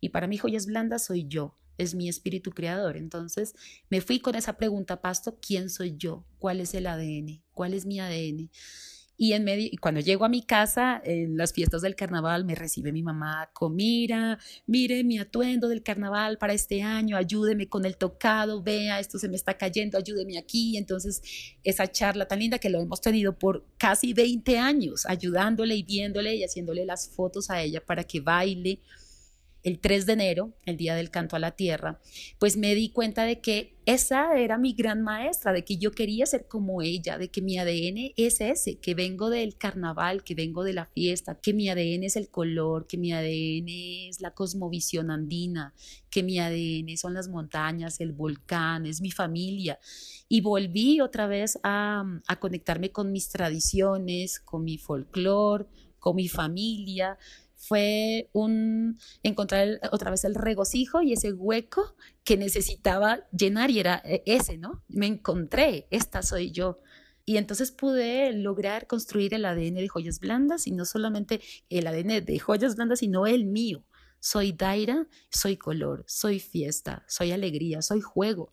Y 0.00 0.08
para 0.08 0.26
mí 0.26 0.36
Joyas 0.36 0.66
Blandas 0.66 1.06
soy 1.06 1.26
yo, 1.28 1.56
es 1.78 1.94
mi 1.94 2.08
espíritu 2.08 2.50
creador. 2.50 2.96
Entonces 2.96 3.54
me 3.88 4.00
fui 4.00 4.20
con 4.20 4.34
esa 4.34 4.56
pregunta, 4.56 5.00
Pasto, 5.00 5.38
¿quién 5.40 5.70
soy 5.70 5.96
yo? 5.96 6.24
¿Cuál 6.38 6.60
es 6.60 6.74
el 6.74 6.86
ADN? 6.86 7.42
¿Cuál 7.52 7.74
es 7.74 7.86
mi 7.86 8.00
ADN? 8.00 8.50
Y, 9.22 9.34
en 9.34 9.44
medio, 9.44 9.68
cuando 9.82 10.00
llego 10.00 10.24
a 10.24 10.30
mi 10.30 10.40
casa, 10.40 10.98
en 11.04 11.36
las 11.36 11.52
fiestas 11.52 11.82
del 11.82 11.94
carnaval, 11.94 12.46
me 12.46 12.54
recibe 12.54 12.90
mi 12.90 13.02
mamá 13.02 13.50
con, 13.52 13.76
mira, 13.76 14.38
mire 14.66 15.04
mi 15.04 15.18
atuendo 15.18 15.68
del 15.68 15.82
carnaval 15.82 16.38
para 16.38 16.54
este 16.54 16.80
año, 16.80 17.18
ayúdeme 17.18 17.68
con 17.68 17.84
el 17.84 17.98
tocado, 17.98 18.62
vea, 18.62 18.98
esto 18.98 19.18
se 19.18 19.28
me 19.28 19.36
está 19.36 19.58
cayendo, 19.58 19.98
ayúdeme 19.98 20.38
aquí. 20.38 20.78
Entonces, 20.78 21.20
esa 21.62 21.86
charla 21.86 22.28
tan 22.28 22.38
linda 22.38 22.58
que 22.58 22.70
lo 22.70 22.80
hemos 22.80 23.02
tenido 23.02 23.38
por 23.38 23.66
casi 23.76 24.14
20 24.14 24.56
años, 24.56 25.04
ayudándole 25.04 25.76
y 25.76 25.82
viéndole 25.82 26.36
y 26.36 26.42
haciéndole 26.42 26.86
las 26.86 27.10
fotos 27.10 27.50
a 27.50 27.60
ella 27.60 27.84
para 27.84 28.04
que 28.04 28.22
baile 28.22 28.80
el 29.62 29.78
3 29.78 30.06
de 30.06 30.12
enero, 30.12 30.52
el 30.64 30.76
día 30.76 30.94
del 30.94 31.10
canto 31.10 31.36
a 31.36 31.38
la 31.38 31.52
tierra, 31.52 32.00
pues 32.38 32.56
me 32.56 32.74
di 32.74 32.90
cuenta 32.90 33.24
de 33.24 33.40
que 33.40 33.76
esa 33.86 34.38
era 34.38 34.56
mi 34.56 34.72
gran 34.72 35.02
maestra, 35.02 35.52
de 35.52 35.64
que 35.64 35.76
yo 35.76 35.90
quería 35.90 36.24
ser 36.24 36.46
como 36.46 36.80
ella, 36.80 37.18
de 37.18 37.28
que 37.28 37.42
mi 37.42 37.58
ADN 37.58 38.12
es 38.16 38.40
ese, 38.40 38.78
que 38.78 38.94
vengo 38.94 39.30
del 39.30 39.56
carnaval, 39.56 40.22
que 40.22 40.34
vengo 40.34 40.62
de 40.62 40.74
la 40.74 40.86
fiesta, 40.86 41.38
que 41.40 41.52
mi 41.52 41.68
ADN 41.68 42.04
es 42.04 42.16
el 42.16 42.28
color, 42.28 42.86
que 42.86 42.98
mi 42.98 43.12
ADN 43.12 43.68
es 44.08 44.20
la 44.20 44.32
cosmovisión 44.32 45.10
andina, 45.10 45.74
que 46.08 46.22
mi 46.22 46.38
ADN 46.38 46.96
son 46.96 47.14
las 47.14 47.28
montañas, 47.28 48.00
el 48.00 48.12
volcán, 48.12 48.86
es 48.86 49.00
mi 49.00 49.10
familia. 49.10 49.78
Y 50.28 50.40
volví 50.40 51.00
otra 51.00 51.26
vez 51.26 51.58
a, 51.64 52.04
a 52.28 52.36
conectarme 52.38 52.92
con 52.92 53.10
mis 53.10 53.28
tradiciones, 53.28 54.38
con 54.38 54.62
mi 54.62 54.78
folclore, 54.78 55.66
con 55.98 56.16
mi 56.16 56.28
familia, 56.28 57.18
fue 57.60 58.30
un 58.32 58.98
encontrar 59.22 59.80
otra 59.92 60.10
vez 60.10 60.24
el 60.24 60.34
regocijo 60.34 61.02
y 61.02 61.12
ese 61.12 61.34
hueco 61.34 61.94
que 62.24 62.38
necesitaba 62.38 63.20
llenar 63.32 63.70
y 63.70 63.80
era 63.80 64.00
eh, 64.02 64.22
ese, 64.24 64.56
¿no? 64.56 64.82
Me 64.88 65.06
encontré, 65.06 65.86
esta 65.90 66.22
soy 66.22 66.52
yo. 66.52 66.80
Y 67.26 67.36
entonces 67.36 67.70
pude 67.70 68.32
lograr 68.32 68.86
construir 68.86 69.34
el 69.34 69.44
ADN 69.44 69.74
de 69.74 69.88
joyas 69.88 70.20
blandas 70.20 70.66
y 70.66 70.72
no 70.72 70.86
solamente 70.86 71.42
el 71.68 71.86
ADN 71.86 72.24
de 72.24 72.38
joyas 72.38 72.76
blandas, 72.76 73.00
sino 73.00 73.26
el 73.26 73.44
mío. 73.44 73.84
Soy 74.20 74.52
Daira, 74.52 75.06
soy 75.30 75.58
color, 75.58 76.04
soy 76.08 76.40
fiesta, 76.40 77.04
soy 77.08 77.32
alegría, 77.32 77.82
soy 77.82 78.00
juego. 78.00 78.52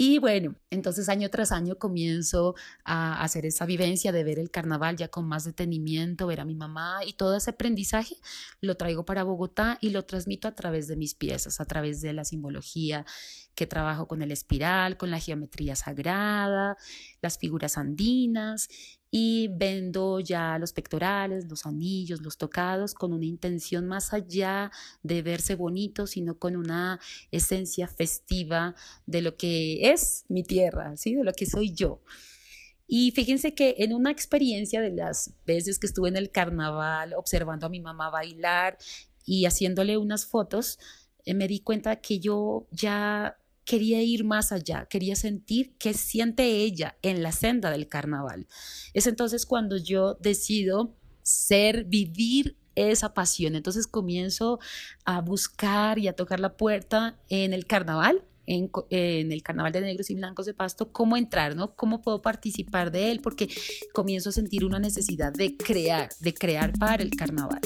Y 0.00 0.18
bueno, 0.20 0.54
entonces 0.70 1.08
año 1.08 1.28
tras 1.28 1.50
año 1.50 1.76
comienzo 1.76 2.54
a 2.84 3.20
hacer 3.20 3.44
esa 3.46 3.66
vivencia 3.66 4.12
de 4.12 4.22
ver 4.22 4.38
el 4.38 4.48
carnaval 4.48 4.96
ya 4.96 5.08
con 5.08 5.26
más 5.26 5.42
detenimiento, 5.42 6.28
ver 6.28 6.38
a 6.38 6.44
mi 6.44 6.54
mamá 6.54 7.00
y 7.04 7.14
todo 7.14 7.34
ese 7.34 7.50
aprendizaje 7.50 8.14
lo 8.60 8.76
traigo 8.76 9.04
para 9.04 9.24
Bogotá 9.24 9.76
y 9.80 9.90
lo 9.90 10.04
transmito 10.04 10.46
a 10.46 10.54
través 10.54 10.86
de 10.86 10.94
mis 10.94 11.16
piezas, 11.16 11.60
a 11.60 11.64
través 11.64 12.00
de 12.00 12.12
la 12.12 12.24
simbología 12.24 13.04
que 13.56 13.66
trabajo 13.66 14.06
con 14.06 14.22
el 14.22 14.30
espiral, 14.30 14.96
con 14.96 15.10
la 15.10 15.18
geometría 15.18 15.74
sagrada, 15.74 16.76
las 17.20 17.38
figuras 17.38 17.76
andinas 17.76 18.68
y 19.10 19.48
vendo 19.48 20.20
ya 20.20 20.58
los 20.58 20.72
pectorales, 20.72 21.46
los 21.48 21.64
anillos, 21.64 22.20
los 22.20 22.36
tocados 22.36 22.94
con 22.94 23.12
una 23.12 23.24
intención 23.24 23.86
más 23.86 24.12
allá 24.12 24.70
de 25.02 25.22
verse 25.22 25.54
bonito, 25.54 26.06
sino 26.06 26.38
con 26.38 26.56
una 26.56 27.00
esencia 27.30 27.88
festiva 27.88 28.74
de 29.06 29.22
lo 29.22 29.36
que 29.36 29.90
es 29.90 30.24
mi 30.28 30.42
tierra, 30.42 30.96
¿sí? 30.96 31.14
de 31.14 31.24
lo 31.24 31.32
que 31.32 31.46
soy 31.46 31.72
yo. 31.72 32.02
Y 32.86 33.10
fíjense 33.12 33.54
que 33.54 33.76
en 33.78 33.94
una 33.94 34.10
experiencia 34.10 34.80
de 34.80 34.90
las 34.90 35.32
veces 35.46 35.78
que 35.78 35.86
estuve 35.86 36.08
en 36.08 36.16
el 36.16 36.30
carnaval 36.30 37.12
observando 37.14 37.66
a 37.66 37.70
mi 37.70 37.80
mamá 37.80 38.10
bailar 38.10 38.78
y 39.24 39.44
haciéndole 39.44 39.98
unas 39.98 40.24
fotos, 40.24 40.78
eh, 41.24 41.34
me 41.34 41.48
di 41.48 41.60
cuenta 41.60 41.96
que 41.96 42.18
yo 42.18 42.66
ya 42.70 43.38
quería 43.68 44.02
ir 44.02 44.24
más 44.24 44.50
allá, 44.50 44.86
quería 44.86 45.14
sentir 45.14 45.74
qué 45.78 45.92
siente 45.92 46.42
ella 46.42 46.96
en 47.02 47.22
la 47.22 47.32
senda 47.32 47.70
del 47.70 47.86
carnaval. 47.86 48.46
Es 48.94 49.06
entonces 49.06 49.44
cuando 49.44 49.76
yo 49.76 50.14
decido 50.14 50.96
ser, 51.22 51.84
vivir 51.84 52.56
esa 52.74 53.12
pasión. 53.12 53.56
Entonces 53.56 53.86
comienzo 53.86 54.58
a 55.04 55.20
buscar 55.20 55.98
y 55.98 56.08
a 56.08 56.14
tocar 56.14 56.40
la 56.40 56.56
puerta 56.56 57.18
en 57.28 57.52
el 57.52 57.66
carnaval. 57.66 58.24
En, 58.46 58.70
el 59.30 59.42
carnaval 59.42 59.72
de 59.72 59.82
negros 59.82 60.08
y 60.08 60.14
blancos 60.14 60.46
de 60.46 60.54
Pasto, 60.54 60.90
cómo 60.90 61.18
entrar, 61.18 61.54
¿no? 61.54 61.76
¿Cómo 61.76 62.00
puedo 62.00 62.22
participar 62.22 62.90
de 62.90 63.10
él? 63.10 63.20
Porque 63.20 63.50
comienzo 63.92 64.30
a 64.30 64.32
sentir 64.32 64.64
una 64.64 64.78
necesidad 64.78 65.30
de 65.34 65.58
crear, 65.58 66.08
de 66.20 66.32
crear 66.32 66.72
para 66.78 67.02
el 67.02 67.14
carnaval. 67.14 67.60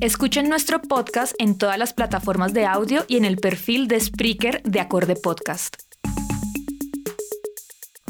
Escuchen 0.00 0.48
nuestro 0.48 0.82
podcast 0.82 1.34
en 1.38 1.56
todas 1.56 1.78
las 1.78 1.94
plataformas 1.94 2.52
de 2.52 2.66
audio 2.66 3.04
y 3.06 3.16
en 3.16 3.24
el 3.24 3.36
perfil 3.36 3.86
de 3.86 4.00
Spreaker 4.00 4.60
de 4.64 4.80
Acorde 4.80 5.14
Podcast. 5.14 5.76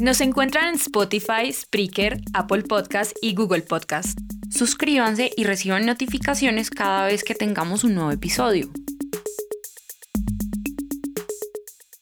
Nos 0.01 0.23
encuentran 0.23 0.69
en 0.71 0.75
Spotify, 0.77 1.53
Spreaker, 1.53 2.21
Apple 2.33 2.63
Podcast 2.63 3.15
y 3.21 3.35
Google 3.35 3.63
Podcast. 3.63 4.19
Suscríbanse 4.51 5.31
y 5.37 5.45
reciban 5.45 5.85
notificaciones 5.85 6.71
cada 6.71 7.07
vez 7.07 7.23
que 7.23 7.35
tengamos 7.35 7.85
un 7.85 7.95
nuevo 7.95 8.11
episodio. 8.11 8.71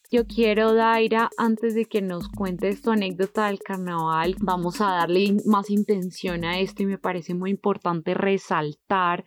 Yo 0.09 0.27
quiero, 0.27 0.73
Daira, 0.75 1.29
antes 1.37 1.73
de 1.75 1.85
que 1.85 2.01
nos 2.01 2.29
cuentes 2.29 2.81
tu 2.83 2.91
anécdota 2.91 3.47
del 3.47 3.59
carnaval, 3.59 4.35
vamos 4.39 4.79
a 4.79 4.85
darle 4.85 5.37
más 5.45 5.69
intención 5.69 6.45
a 6.45 6.59
esto 6.59 6.83
y 6.83 6.85
me 6.85 6.99
parece 6.99 7.33
muy 7.33 7.49
importante 7.49 8.13
resaltar 8.13 9.25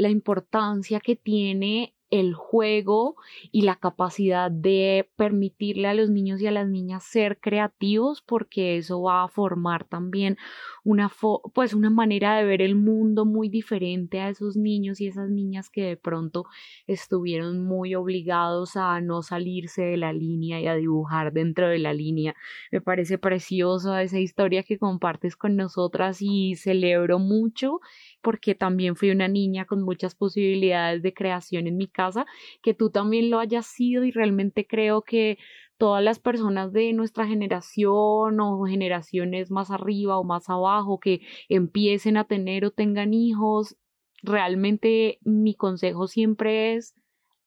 la 0.00 0.08
importancia 0.08 0.98
que 0.98 1.14
tiene 1.14 1.94
el 2.10 2.34
juego 2.34 3.16
y 3.52 3.62
la 3.62 3.76
capacidad 3.76 4.50
de 4.50 5.08
permitirle 5.16 5.86
a 5.88 5.94
los 5.94 6.10
niños 6.10 6.40
y 6.40 6.46
a 6.46 6.50
las 6.50 6.68
niñas 6.68 7.04
ser 7.04 7.38
creativos 7.38 8.20
porque 8.20 8.76
eso 8.76 9.02
va 9.02 9.22
a 9.22 9.28
formar 9.28 9.84
también 9.84 10.36
una 10.82 11.10
pues 11.54 11.72
una 11.72 11.90
manera 11.90 12.36
de 12.36 12.44
ver 12.44 12.62
el 12.62 12.74
mundo 12.74 13.24
muy 13.24 13.48
diferente 13.48 14.20
a 14.20 14.28
esos 14.28 14.56
niños 14.56 15.00
y 15.00 15.06
esas 15.06 15.30
niñas 15.30 15.70
que 15.70 15.84
de 15.84 15.96
pronto 15.96 16.46
estuvieron 16.86 17.64
muy 17.64 17.94
obligados 17.94 18.76
a 18.76 19.00
no 19.00 19.22
salirse 19.22 19.82
de 19.82 19.96
la 19.96 20.12
línea 20.12 20.60
y 20.60 20.66
a 20.66 20.74
dibujar 20.74 21.32
dentro 21.32 21.68
de 21.68 21.78
la 21.78 21.92
línea. 21.92 22.34
Me 22.72 22.80
parece 22.80 23.18
preciosa 23.18 24.02
esa 24.02 24.18
historia 24.18 24.62
que 24.64 24.78
compartes 24.78 25.36
con 25.36 25.56
nosotras 25.56 26.18
y 26.20 26.56
celebro 26.56 27.18
mucho 27.18 27.80
porque 28.22 28.54
también 28.54 28.96
fui 28.96 29.10
una 29.10 29.28
niña 29.28 29.64
con 29.64 29.82
muchas 29.82 30.14
posibilidades 30.14 31.02
de 31.02 31.14
creación 31.14 31.66
en 31.66 31.76
mi 31.76 31.88
casa, 31.88 32.26
que 32.62 32.74
tú 32.74 32.90
también 32.90 33.30
lo 33.30 33.38
hayas 33.38 33.66
sido 33.66 34.04
y 34.04 34.10
realmente 34.10 34.66
creo 34.66 35.02
que 35.02 35.38
todas 35.78 36.04
las 36.04 36.18
personas 36.18 36.72
de 36.72 36.92
nuestra 36.92 37.26
generación 37.26 38.38
o 38.40 38.64
generaciones 38.66 39.50
más 39.50 39.70
arriba 39.70 40.18
o 40.18 40.24
más 40.24 40.50
abajo 40.50 41.00
que 41.00 41.22
empiecen 41.48 42.18
a 42.18 42.24
tener 42.24 42.66
o 42.66 42.70
tengan 42.70 43.14
hijos, 43.14 43.76
realmente 44.22 45.18
mi 45.22 45.54
consejo 45.54 46.06
siempre 46.06 46.74
es 46.74 46.94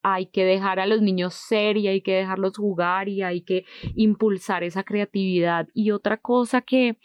hay 0.03 0.25
que 0.25 0.43
dejar 0.43 0.79
a 0.81 0.85
los 0.85 1.01
niños 1.01 1.33
ser 1.33 1.77
y 1.77 1.87
hay 1.87 2.01
que 2.01 2.13
dejarlos 2.13 2.57
jugar 2.57 3.07
y 3.07 3.21
hay 3.21 3.41
que 3.41 3.65
impulsar 3.95 4.63
esa 4.63 4.83
creatividad. 4.83 5.69
Y 5.73 5.91
otra 5.91 6.17
cosa 6.17 6.61
que 6.61 6.97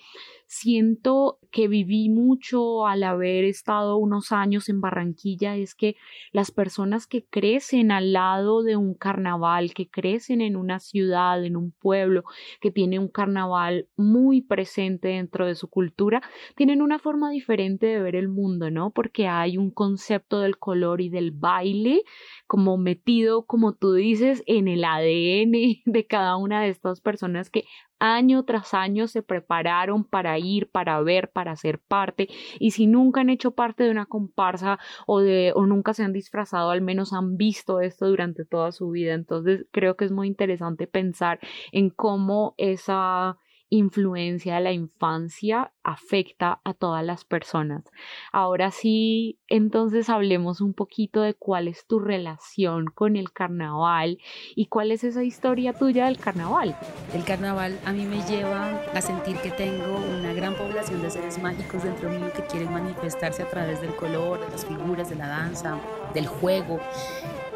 siento 0.48 1.38
que 1.50 1.68
viví 1.68 2.08
mucho 2.08 2.87
al 2.87 3.02
haber 3.02 3.44
estado 3.44 3.98
unos 3.98 4.32
años 4.32 4.70
en 4.70 4.80
Barranquilla 4.80 5.56
es 5.56 5.74
que 5.74 5.94
las 6.32 6.50
personas 6.50 7.06
que 7.06 7.24
crecen 7.24 7.92
al 7.92 8.14
lado 8.14 8.62
de 8.62 8.74
un 8.74 8.94
carnaval, 8.94 9.74
que 9.74 9.88
crecen 9.88 10.40
en 10.40 10.56
una 10.56 10.80
ciudad, 10.80 11.44
en 11.44 11.56
un 11.56 11.72
pueblo, 11.72 12.24
que 12.62 12.70
tiene 12.70 12.98
un 12.98 13.08
carnaval 13.08 13.88
muy 13.96 14.40
presente 14.40 15.08
dentro 15.08 15.46
de 15.46 15.54
su 15.54 15.68
cultura, 15.68 16.22
tienen 16.56 16.80
una 16.80 16.98
forma 16.98 17.30
diferente 17.30 17.87
de 17.87 18.00
ver 18.00 18.16
el 18.16 18.28
mundo, 18.28 18.70
¿no? 18.70 18.90
Porque 18.90 19.28
hay 19.28 19.58
un 19.58 19.70
concepto 19.70 20.40
del 20.40 20.58
color 20.58 21.02
y 21.02 21.11
del 21.11 21.30
baile 21.30 22.04
como 22.46 22.78
metido, 22.78 23.44
como 23.44 23.74
tú 23.74 23.92
dices, 23.92 24.42
en 24.46 24.66
el 24.66 24.82
ADN 24.82 25.82
de 25.84 26.06
cada 26.08 26.37
una 26.37 26.62
de 26.62 26.70
estas 26.70 27.02
personas 27.02 27.50
que 27.50 27.64
año 27.98 28.44
tras 28.44 28.74
año 28.74 29.08
se 29.08 29.22
prepararon 29.22 30.04
para 30.04 30.38
ir, 30.38 30.70
para 30.70 31.00
ver, 31.02 31.30
para 31.30 31.56
ser 31.56 31.78
parte 31.80 32.28
y 32.58 32.72
si 32.72 32.87
nunca 32.87 33.20
han 33.20 33.30
hecho 33.30 33.52
parte 33.52 33.84
de 33.84 33.90
una 33.90 34.06
comparsa 34.06 34.78
o 35.06 35.20
de 35.20 35.52
o 35.54 35.66
nunca 35.66 35.94
se 35.94 36.04
han 36.04 36.12
disfrazado, 36.12 36.70
al 36.70 36.82
menos 36.82 37.12
han 37.12 37.37
visto 37.37 37.80
esto 37.80 38.06
durante 38.06 38.44
toda 38.44 38.72
su 38.72 38.90
vida. 38.90 39.14
Entonces, 39.14 39.66
creo 39.70 39.96
que 39.96 40.04
es 40.04 40.12
muy 40.12 40.26
interesante 40.28 40.87
pensar 40.87 41.40
en 41.72 41.90
cómo 41.90 42.54
esa 42.58 43.38
influencia 43.70 44.57
de 44.57 44.61
la 44.61 44.72
infancia 44.72 45.72
afecta 45.83 46.61
a 46.64 46.74
todas 46.74 47.04
las 47.04 47.24
personas. 47.24 47.85
Ahora 48.33 48.70
sí, 48.70 49.38
entonces 49.48 50.09
hablemos 50.09 50.61
un 50.61 50.74
poquito 50.74 51.22
de 51.22 51.35
cuál 51.35 51.68
es 51.68 51.87
tu 51.87 51.98
relación 51.98 52.87
con 52.87 53.16
el 53.16 53.33
carnaval 53.33 54.18
y 54.54 54.66
cuál 54.66 54.92
es 54.92 55.04
esa 55.04 55.24
historia 55.24 55.72
tuya 55.72 56.07
del 56.07 56.18
carnaval. 56.18 56.76
El 57.14 57.24
carnaval 57.24 57.78
a 57.85 57.92
mí 57.92 58.04
me 58.04 58.22
lleva 58.26 58.83
a 58.94 59.00
sentir 59.00 59.37
que 59.38 59.50
tengo 59.50 59.96
una 60.18 60.33
gran 60.33 60.54
población 60.54 61.02
de 61.02 61.11
seres 61.11 61.40
mágicos 61.40 61.83
dentro 61.83 62.11
mío 62.11 62.31
que 62.35 62.42
quieren 62.42 62.72
manifestarse 62.72 63.42
a 63.42 63.50
través 63.50 63.81
del 63.81 63.94
color, 63.94 64.40
de 64.40 64.50
las 64.50 64.66
figuras, 64.66 65.11
de 65.11 65.16
la 65.16 65.28
danza, 65.28 65.78
del 66.14 66.26
juego. 66.26 66.81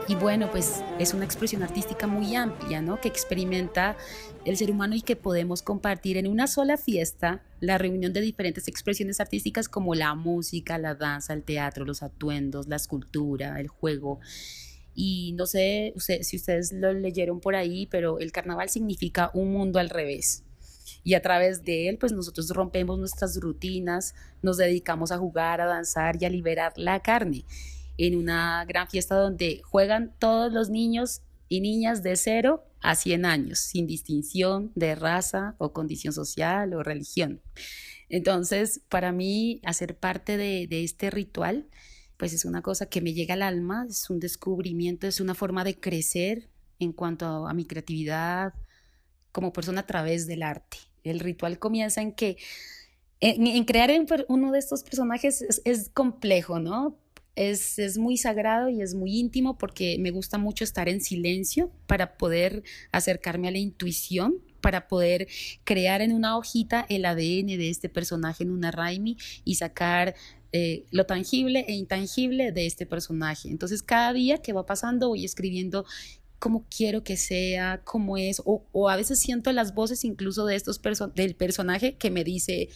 Y 0.08 0.16
bueno, 0.16 0.50
pues 0.50 0.82
es 0.98 1.14
una 1.14 1.24
expresión 1.24 1.62
artística 1.62 2.08
muy 2.08 2.34
amplia, 2.34 2.82
¿no? 2.82 3.00
Que 3.00 3.06
experimenta 3.06 3.96
el 4.44 4.56
ser 4.56 4.72
humano 4.72 4.96
y 4.96 5.00
que 5.00 5.14
podemos 5.14 5.62
compartir 5.62 6.16
en 6.16 6.26
una 6.26 6.48
sola 6.48 6.76
fiesta 6.76 7.40
la 7.60 7.78
reunión 7.78 8.12
de 8.12 8.20
diferentes 8.20 8.66
expresiones 8.66 9.20
artísticas 9.20 9.68
como 9.68 9.94
la 9.94 10.14
música, 10.16 10.76
la 10.76 10.96
danza, 10.96 11.34
el 11.34 11.44
teatro, 11.44 11.84
los 11.84 12.02
atuendos, 12.02 12.66
la 12.66 12.76
escultura, 12.76 13.60
el 13.60 13.68
juego. 13.68 14.18
Y 14.92 15.34
no 15.38 15.46
sé 15.46 15.94
si 16.22 16.36
ustedes 16.36 16.72
lo 16.72 16.92
leyeron 16.92 17.38
por 17.38 17.54
ahí, 17.54 17.86
pero 17.86 18.18
el 18.18 18.32
carnaval 18.32 18.70
significa 18.70 19.30
un 19.34 19.52
mundo 19.52 19.78
al 19.78 19.88
revés. 19.88 20.42
Y 21.04 21.14
a 21.14 21.22
través 21.22 21.64
de 21.64 21.88
él, 21.88 21.98
pues 21.98 22.10
nosotros 22.12 22.50
rompemos 22.50 22.98
nuestras 22.98 23.40
rutinas, 23.40 24.14
nos 24.42 24.56
dedicamos 24.56 25.12
a 25.12 25.18
jugar, 25.18 25.60
a 25.60 25.66
danzar 25.66 26.20
y 26.20 26.24
a 26.24 26.28
liberar 26.28 26.72
la 26.76 27.00
carne 27.00 27.44
en 27.98 28.16
una 28.16 28.64
gran 28.66 28.88
fiesta 28.88 29.16
donde 29.16 29.60
juegan 29.64 30.14
todos 30.18 30.52
los 30.52 30.70
niños 30.70 31.22
y 31.48 31.60
niñas 31.60 32.02
de 32.02 32.16
0 32.16 32.64
a 32.80 32.96
100 32.96 33.24
años, 33.24 33.58
sin 33.60 33.86
distinción 33.86 34.72
de 34.74 34.94
raza 34.94 35.54
o 35.58 35.72
condición 35.72 36.12
social 36.12 36.74
o 36.74 36.82
religión. 36.82 37.40
Entonces, 38.08 38.82
para 38.88 39.12
mí, 39.12 39.60
hacer 39.64 39.96
parte 39.96 40.36
de, 40.36 40.66
este 40.84 41.10
ritual, 41.10 41.68
pues 42.16 42.32
es 42.32 42.44
una 42.44 42.62
cosa 42.62 42.86
que 42.86 43.00
me 43.00 43.14
llega 43.14 43.34
al 43.34 43.42
alma, 43.42 43.86
es 43.88 44.10
un 44.10 44.20
descubrimiento, 44.20 45.06
es 45.06 45.20
una 45.20 45.34
forma 45.34 45.64
de 45.64 45.78
crecer 45.78 46.48
en 46.78 46.92
cuanto 46.92 47.46
a, 47.46 47.54
mi 47.54 47.64
creatividad 47.64 48.54
como 49.30 49.52
persona 49.52 49.80
a 49.80 49.86
través 49.86 50.26
del 50.26 50.42
arte. 50.42 50.78
El 51.04 51.20
ritual 51.20 51.58
comienza 51.58 52.02
en 52.02 52.12
que 52.12 52.36
en, 53.20 53.64
crear 53.64 53.90
uno 54.28 54.52
de 54.52 54.58
estos 54.58 54.82
personajes 54.82 55.42
es, 55.42 55.62
es, 55.64 55.88
complejo, 55.88 56.58
¿no? 56.58 56.98
Es, 57.34 57.96
muy 57.96 58.16
sagrado 58.16 58.68
y 58.68 58.82
es 58.82 58.94
muy 58.94 59.18
íntimo 59.18 59.56
porque 59.56 59.96
me 59.98 60.10
gusta 60.10 60.38
mucho 60.38 60.64
estar 60.64 60.88
en 60.88 61.00
silencio 61.00 61.72
para 61.86 62.16
poder 62.16 62.62
acercarme 62.92 63.48
a 63.48 63.52
la 63.52 63.58
intuición, 63.58 64.34
para 64.60 64.86
poder 64.86 65.28
crear 65.64 66.02
en 66.02 66.12
una 66.12 66.36
hojita 66.36 66.86
el 66.88 67.04
ADN 67.04 67.46
de 67.46 67.70
este 67.70 67.88
personaje 67.88 68.44
en 68.44 68.50
una 68.50 68.70
Raimi 68.70 69.16
y 69.44 69.54
sacar 69.54 70.14
eh, 70.52 70.84
lo 70.90 71.06
tangible 71.06 71.64
e 71.66 71.72
intangible 71.72 72.52
de 72.52 72.66
este 72.66 72.84
personaje. 72.84 73.48
Entonces 73.48 73.82
cada 73.82 74.12
día 74.12 74.38
que 74.38 74.52
va 74.52 74.66
pasando 74.66 75.08
voy 75.08 75.24
escribiendo 75.24 75.86
cómo 76.42 76.66
quiero 76.76 77.04
que 77.04 77.16
sea, 77.16 77.82
cómo 77.84 78.16
es, 78.16 78.42
o, 78.44 78.88
a 78.90 78.96
veces 78.96 79.20
siento 79.20 79.52
las 79.52 79.74
voces 79.74 80.04
incluso 80.04 80.44
de 80.44 80.56
estos 80.56 80.80
del 81.14 81.36
personaje 81.36 81.94
que 81.94 82.10
me 82.10 82.24
dice, 82.24 82.68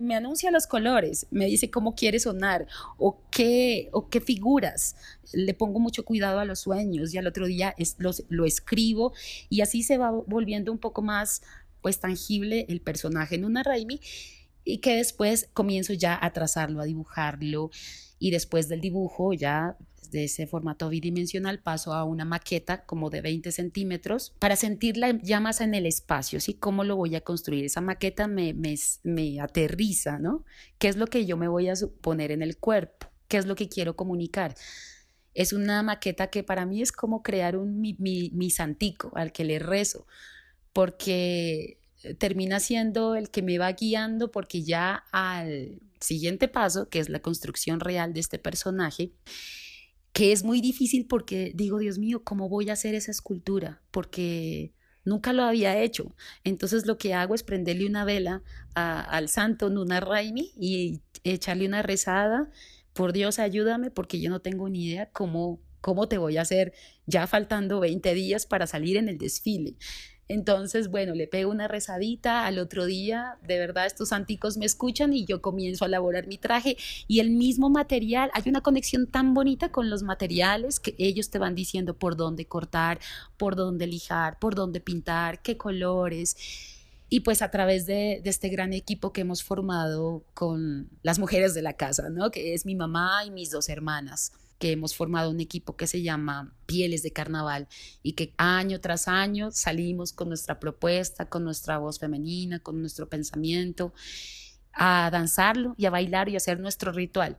me 0.00 0.16
anuncia 0.16 0.50
los 0.50 0.66
colores, 0.66 1.26
me 1.30 1.46
dice 1.46 1.70
cómo 1.70 1.94
quiere 1.94 2.18
sonar 2.18 2.66
o 2.96 3.20
qué, 3.30 3.88
o 3.92 4.08
qué 4.08 4.20
figuras. 4.20 4.96
Le 5.32 5.54
pongo 5.54 5.78
mucho 5.78 6.04
cuidado 6.04 6.40
a 6.40 6.44
los 6.44 6.60
sueños 6.60 7.14
y 7.14 7.18
al 7.18 7.26
otro 7.26 7.46
día 7.46 7.74
es, 7.78 7.96
lo 7.98 8.46
escribo 8.46 9.12
y 9.48 9.60
así 9.60 9.82
se 9.82 9.98
va 9.98 10.10
volviendo 10.10 10.72
un 10.72 10.78
poco 10.78 11.02
más 11.02 11.42
pues 11.82 12.00
tangible 12.00 12.66
el 12.68 12.80
personaje 12.80 13.34
en 13.36 13.44
una 13.44 13.62
Raimi 13.62 14.00
y 14.64 14.78
que 14.78 14.96
después 14.96 15.48
comienzo 15.52 15.92
ya 15.92 16.18
a 16.20 16.32
trazarlo, 16.32 16.80
a 16.80 16.84
dibujarlo 16.84 17.70
y 18.18 18.30
después 18.30 18.68
del 18.68 18.80
dibujo 18.80 19.32
ya 19.32 19.76
de 20.10 20.24
ese 20.24 20.46
formato 20.46 20.88
bidimensional 20.88 21.60
paso 21.60 21.92
a 21.92 22.04
una 22.04 22.24
maqueta 22.24 22.84
como 22.84 23.10
de 23.10 23.20
20 23.20 23.52
centímetros 23.52 24.32
para 24.38 24.56
sentirla 24.56 25.18
ya 25.22 25.40
más 25.40 25.60
en 25.60 25.74
el 25.74 25.86
espacio, 25.86 26.40
¿sí? 26.40 26.54
¿Cómo 26.54 26.84
lo 26.84 26.96
voy 26.96 27.14
a 27.14 27.20
construir? 27.20 27.64
Esa 27.64 27.80
maqueta 27.80 28.26
me, 28.26 28.54
aterriza, 29.40 30.18
¿no? 30.18 30.44
¿Qué 30.78 30.88
es 30.88 30.96
lo 30.96 31.06
que 31.06 31.26
yo 31.26 31.36
me 31.36 31.48
voy 31.48 31.68
a 31.68 31.74
poner 32.00 32.32
en 32.32 32.42
el 32.42 32.56
cuerpo? 32.56 33.06
¿Qué 33.28 33.36
es 33.36 33.46
lo 33.46 33.54
que 33.54 33.68
quiero 33.68 33.96
comunicar? 33.96 34.54
Es 35.34 35.52
una 35.52 35.82
maqueta 35.82 36.28
que 36.28 36.42
para 36.42 36.66
mí 36.66 36.82
es 36.82 36.90
como 36.90 37.22
crear 37.22 37.56
un, 37.56 37.80
mi, 37.80 37.96
mi, 37.98 38.50
santico 38.50 39.12
al 39.14 39.32
que 39.32 39.44
le 39.44 39.60
rezo, 39.60 40.06
porque 40.72 41.78
termina 42.18 42.58
siendo 42.60 43.14
el 43.14 43.30
que 43.30 43.42
me 43.42 43.58
va 43.58 43.72
guiando 43.72 44.30
porque 44.30 44.62
ya 44.62 45.04
al 45.12 45.80
siguiente 46.00 46.48
paso, 46.48 46.88
que 46.88 46.98
es 46.98 47.08
la 47.08 47.20
construcción 47.20 47.78
real 47.78 48.12
de 48.14 48.20
este 48.20 48.38
personaje, 48.38 49.12
que 50.12 50.32
es 50.32 50.44
muy 50.44 50.60
difícil 50.60 51.06
porque 51.06 51.52
digo, 51.54 51.78
Dios 51.78 51.98
mío, 51.98 52.22
¿cómo 52.24 52.48
voy 52.48 52.70
a 52.70 52.74
hacer 52.74 52.94
esa 52.94 53.10
escultura? 53.10 53.82
Porque 53.90 54.72
nunca 55.04 55.32
lo 55.32 55.44
había 55.44 55.80
hecho. 55.80 56.14
Entonces 56.44 56.86
lo 56.86 56.98
que 56.98 57.14
hago 57.14 57.34
es 57.34 57.42
prenderle 57.42 57.86
una 57.86 58.04
vela 58.04 58.42
al 58.74 59.28
santo 59.28 59.70
Nuna 59.70 60.00
Raimi 60.00 60.52
y 60.56 61.00
echarle 61.24 61.66
una 61.66 61.82
rezada. 61.82 62.50
Por 62.92 63.12
Dios, 63.12 63.38
ayúdame 63.38 63.90
porque 63.90 64.20
yo 64.20 64.30
no 64.30 64.40
tengo 64.40 64.68
ni 64.68 64.86
idea 64.86 65.10
cómo, 65.10 65.60
cómo 65.80 66.08
te 66.08 66.18
voy 66.18 66.36
a 66.36 66.42
hacer 66.42 66.72
ya 67.06 67.26
faltando 67.26 67.80
20 67.80 68.12
días 68.14 68.46
para 68.46 68.66
salir 68.66 68.96
en 68.96 69.08
el 69.08 69.18
desfile. 69.18 69.76
Entonces, 70.30 70.90
bueno, 70.90 71.12
le 71.16 71.26
pego 71.26 71.50
una 71.50 71.66
rezadita 71.66 72.46
al 72.46 72.60
otro 72.60 72.86
día, 72.86 73.36
de 73.42 73.58
verdad 73.58 73.86
estos 73.86 74.12
anticos 74.12 74.58
me 74.58 74.64
escuchan 74.64 75.12
y 75.12 75.24
yo 75.24 75.42
comienzo 75.42 75.84
a 75.84 75.88
elaborar 75.88 76.28
mi 76.28 76.38
traje 76.38 76.76
y 77.08 77.18
el 77.18 77.30
mismo 77.30 77.68
material, 77.68 78.30
hay 78.32 78.44
una 78.46 78.60
conexión 78.60 79.08
tan 79.08 79.34
bonita 79.34 79.72
con 79.72 79.90
los 79.90 80.04
materiales 80.04 80.78
que 80.78 80.94
ellos 80.98 81.30
te 81.30 81.40
van 81.40 81.56
diciendo 81.56 81.94
por 81.94 82.14
dónde 82.14 82.46
cortar, 82.46 83.00
por 83.36 83.56
dónde 83.56 83.88
lijar, 83.88 84.38
por 84.38 84.54
dónde 84.54 84.80
pintar, 84.80 85.42
qué 85.42 85.56
colores. 85.56 86.36
Y 87.08 87.20
pues 87.20 87.42
a 87.42 87.50
través 87.50 87.86
de, 87.86 88.20
de, 88.22 88.30
este 88.30 88.50
gran 88.50 88.72
equipo 88.72 89.12
que 89.12 89.22
hemos 89.22 89.42
formado 89.42 90.22
con 90.32 90.90
las 91.02 91.18
mujeres 91.18 91.54
de 91.54 91.62
la 91.62 91.72
casa, 91.72 92.08
¿no? 92.08 92.30
Que 92.30 92.54
es 92.54 92.64
mi 92.64 92.76
mamá 92.76 93.24
y 93.24 93.32
mis 93.32 93.50
dos 93.50 93.68
hermanas 93.68 94.30
que 94.60 94.72
hemos 94.72 94.94
formado 94.94 95.30
un 95.30 95.40
equipo 95.40 95.74
que 95.74 95.86
se 95.86 96.02
llama 96.02 96.54
Pieles 96.66 97.02
de 97.02 97.12
Carnaval 97.12 97.66
y 98.02 98.12
que 98.12 98.34
año 98.36 98.78
tras 98.80 99.08
año 99.08 99.50
salimos 99.50 100.12
con 100.12 100.28
nuestra 100.28 100.60
propuesta, 100.60 101.30
con 101.30 101.44
nuestra 101.44 101.78
voz 101.78 101.98
femenina, 101.98 102.60
con 102.60 102.80
nuestro 102.80 103.08
pensamiento, 103.08 103.94
a 104.74 105.08
danzarlo 105.10 105.74
y 105.78 105.86
a 105.86 105.90
bailar 105.90 106.28
y 106.28 106.34
a 106.34 106.36
hacer 106.36 106.60
nuestro 106.60 106.92
ritual. 106.92 107.38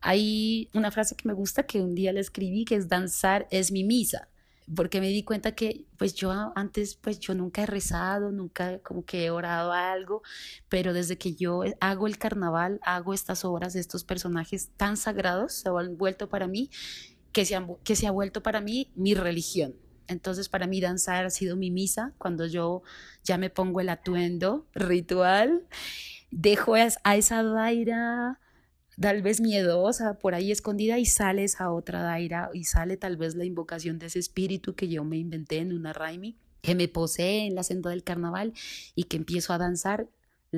Hay 0.00 0.68
una 0.74 0.90
frase 0.90 1.14
que 1.14 1.28
me 1.28 1.34
gusta 1.34 1.62
que 1.62 1.80
un 1.80 1.94
día 1.94 2.12
le 2.12 2.20
escribí 2.20 2.64
que 2.64 2.74
es 2.74 2.88
danzar 2.88 3.46
es 3.52 3.70
mi 3.70 3.84
misa 3.84 4.28
porque 4.74 5.00
me 5.00 5.08
di 5.08 5.22
cuenta 5.22 5.52
que 5.52 5.84
pues 5.96 6.14
yo 6.14 6.32
antes 6.56 6.96
pues 6.96 7.20
yo 7.20 7.34
nunca 7.34 7.62
he 7.62 7.66
rezado, 7.66 8.32
nunca 8.32 8.80
como 8.80 9.04
que 9.04 9.26
he 9.26 9.30
orado 9.30 9.72
a 9.72 9.92
algo, 9.92 10.22
pero 10.68 10.92
desde 10.92 11.18
que 11.18 11.34
yo 11.34 11.62
hago 11.80 12.06
el 12.06 12.18
carnaval, 12.18 12.80
hago 12.82 13.14
estas 13.14 13.44
obras, 13.44 13.76
estos 13.76 14.04
personajes 14.04 14.70
tan 14.76 14.96
sagrados, 14.96 15.52
se 15.52 15.68
han 15.68 15.96
vuelto 15.96 16.28
para 16.28 16.48
mí, 16.48 16.70
que 17.32 17.44
se, 17.44 17.54
han, 17.54 17.76
que 17.84 17.96
se 17.96 18.06
ha 18.06 18.10
vuelto 18.10 18.42
para 18.42 18.60
mí 18.60 18.90
mi 18.96 19.14
religión. 19.14 19.76
Entonces 20.08 20.48
para 20.48 20.66
mí 20.66 20.80
danzar 20.80 21.26
ha 21.26 21.30
sido 21.30 21.56
mi 21.56 21.70
misa, 21.70 22.12
cuando 22.18 22.46
yo 22.46 22.82
ya 23.24 23.38
me 23.38 23.50
pongo 23.50 23.80
el 23.80 23.88
atuendo 23.88 24.66
ritual, 24.74 25.66
dejo 26.30 26.74
a 26.74 27.16
esa 27.16 27.42
daira 27.42 28.40
tal 29.00 29.22
vez 29.22 29.40
miedosa, 29.40 30.18
por 30.18 30.34
ahí 30.34 30.50
escondida, 30.50 30.98
y 30.98 31.06
sales 31.06 31.60
a 31.60 31.70
otra 31.70 32.02
daira 32.02 32.50
y 32.52 32.64
sale 32.64 32.96
tal 32.96 33.16
vez 33.16 33.34
la 33.34 33.44
invocación 33.44 33.98
de 33.98 34.06
ese 34.06 34.18
espíritu 34.18 34.74
que 34.74 34.88
yo 34.88 35.04
me 35.04 35.18
inventé 35.18 35.58
en 35.58 35.72
una 35.72 35.92
Raimi, 35.92 36.36
que 36.62 36.74
me 36.74 36.88
posee 36.88 37.46
en 37.46 37.54
la 37.54 37.62
senda 37.62 37.90
del 37.90 38.02
carnaval 38.02 38.52
y 38.94 39.04
que 39.04 39.16
empiezo 39.16 39.52
a 39.52 39.58
danzar 39.58 40.08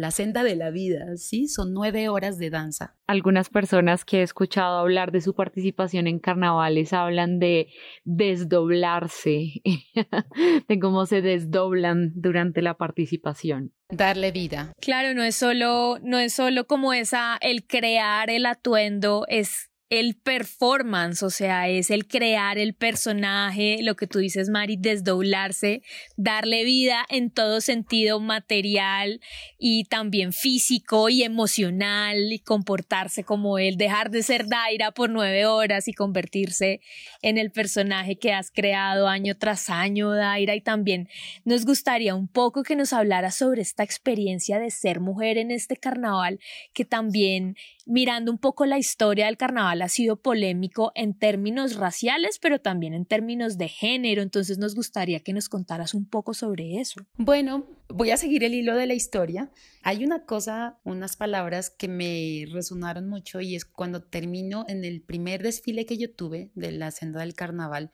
la 0.00 0.10
senda 0.10 0.44
de 0.44 0.56
la 0.56 0.70
vida, 0.70 1.16
¿sí? 1.16 1.48
Son 1.48 1.72
nueve 1.72 2.08
horas 2.08 2.38
de 2.38 2.50
danza. 2.50 2.96
Algunas 3.06 3.48
personas 3.48 4.04
que 4.04 4.20
he 4.20 4.22
escuchado 4.22 4.78
hablar 4.78 5.12
de 5.12 5.20
su 5.20 5.34
participación 5.34 6.06
en 6.06 6.18
carnavales 6.18 6.92
hablan 6.92 7.38
de 7.38 7.68
desdoblarse, 8.04 9.62
de 10.68 10.78
cómo 10.78 11.06
se 11.06 11.22
desdoblan 11.22 12.12
durante 12.14 12.62
la 12.62 12.74
participación. 12.74 13.72
Darle 13.90 14.32
vida. 14.32 14.72
Claro, 14.80 15.14
no 15.14 15.22
es 15.22 15.36
solo, 15.36 15.98
no 16.02 16.18
es 16.18 16.34
solo 16.34 16.66
como 16.66 16.92
esa, 16.92 17.38
el 17.40 17.66
crear 17.66 18.30
el 18.30 18.46
atuendo, 18.46 19.24
es 19.28 19.70
el 19.90 20.16
performance, 20.16 21.22
o 21.22 21.30
sea, 21.30 21.68
es 21.68 21.90
el 21.90 22.06
crear 22.06 22.58
el 22.58 22.74
personaje, 22.74 23.78
lo 23.82 23.96
que 23.96 24.06
tú 24.06 24.18
dices, 24.18 24.50
Mari, 24.50 24.76
desdoblarse, 24.76 25.82
darle 26.16 26.64
vida 26.64 27.06
en 27.08 27.30
todo 27.30 27.62
sentido 27.62 28.20
material 28.20 29.20
y 29.58 29.84
también 29.84 30.34
físico 30.34 31.08
y 31.08 31.22
emocional 31.22 32.32
y 32.32 32.38
comportarse 32.38 33.24
como 33.24 33.58
él, 33.58 33.78
dejar 33.78 34.10
de 34.10 34.22
ser 34.22 34.46
Daira 34.46 34.90
por 34.92 35.08
nueve 35.08 35.46
horas 35.46 35.88
y 35.88 35.94
convertirse 35.94 36.80
en 37.22 37.38
el 37.38 37.50
personaje 37.50 38.16
que 38.16 38.34
has 38.34 38.50
creado 38.50 39.08
año 39.08 39.38
tras 39.38 39.70
año, 39.70 40.10
Daira. 40.10 40.54
Y 40.54 40.60
también 40.60 41.08
nos 41.44 41.64
gustaría 41.64 42.14
un 42.14 42.28
poco 42.28 42.62
que 42.62 42.76
nos 42.76 42.92
hablara 42.92 43.30
sobre 43.30 43.62
esta 43.62 43.84
experiencia 43.84 44.58
de 44.58 44.70
ser 44.70 45.00
mujer 45.00 45.38
en 45.38 45.50
este 45.50 45.76
carnaval, 45.76 46.40
que 46.74 46.84
también 46.84 47.56
mirando 47.88 48.30
un 48.30 48.38
poco 48.38 48.66
la 48.66 48.78
historia 48.78 49.26
del 49.26 49.36
carnaval 49.36 49.82
ha 49.82 49.88
sido 49.88 50.20
polémico 50.20 50.92
en 50.94 51.18
términos 51.18 51.76
raciales, 51.76 52.38
pero 52.38 52.60
también 52.60 52.94
en 52.94 53.06
términos 53.06 53.58
de 53.58 53.68
género. 53.68 54.22
Entonces 54.22 54.58
nos 54.58 54.74
gustaría 54.74 55.20
que 55.20 55.32
nos 55.32 55.48
contaras 55.48 55.94
un 55.94 56.04
poco 56.04 56.34
sobre 56.34 56.80
eso. 56.80 57.00
Bueno, 57.16 57.66
voy 57.88 58.10
a 58.10 58.16
seguir 58.16 58.44
el 58.44 58.54
hilo 58.54 58.76
de 58.76 58.86
la 58.86 58.94
historia. 58.94 59.50
Hay 59.82 60.04
una 60.04 60.24
cosa, 60.24 60.78
unas 60.84 61.16
palabras 61.16 61.70
que 61.70 61.88
me 61.88 62.44
resonaron 62.52 63.08
mucho 63.08 63.40
y 63.40 63.56
es 63.56 63.64
cuando 63.64 64.02
termino 64.02 64.66
en 64.68 64.84
el 64.84 65.00
primer 65.00 65.42
desfile 65.42 65.86
que 65.86 65.96
yo 65.96 66.12
tuve 66.12 66.50
de 66.54 66.72
la 66.72 66.90
senda 66.90 67.20
del 67.20 67.34
carnaval 67.34 67.90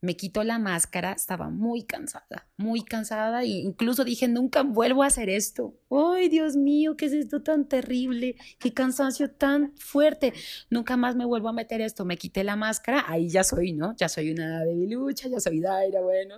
me 0.00 0.16
quito 0.16 0.44
la 0.44 0.58
máscara, 0.60 1.12
estaba 1.12 1.50
muy 1.50 1.82
cansada, 1.82 2.46
muy 2.56 2.84
cansada 2.84 3.42
e 3.42 3.48
incluso 3.48 4.04
dije, 4.04 4.28
nunca 4.28 4.62
vuelvo 4.62 5.02
a 5.02 5.06
hacer 5.06 5.28
esto. 5.28 5.74
¡Ay, 5.90 6.28
Dios 6.28 6.54
mío, 6.54 6.96
qué 6.96 7.06
es 7.06 7.12
esto 7.12 7.42
tan 7.42 7.68
terrible! 7.68 8.36
¡Qué 8.60 8.72
cansancio 8.72 9.30
tan 9.30 9.74
fuerte! 9.76 10.32
Nunca 10.70 10.96
más 10.96 11.16
me 11.16 11.24
vuelvo 11.24 11.48
a 11.48 11.52
meter 11.52 11.80
esto. 11.80 12.04
Me 12.04 12.16
quité 12.16 12.44
la 12.44 12.54
máscara, 12.54 13.04
ahí 13.08 13.28
ya 13.28 13.42
soy, 13.42 13.72
¿no? 13.72 13.96
Ya 13.96 14.08
soy 14.08 14.30
una 14.30 14.64
debilucha, 14.64 15.28
ya 15.28 15.40
soy 15.40 15.60
Daira, 15.60 16.00
bueno. 16.00 16.36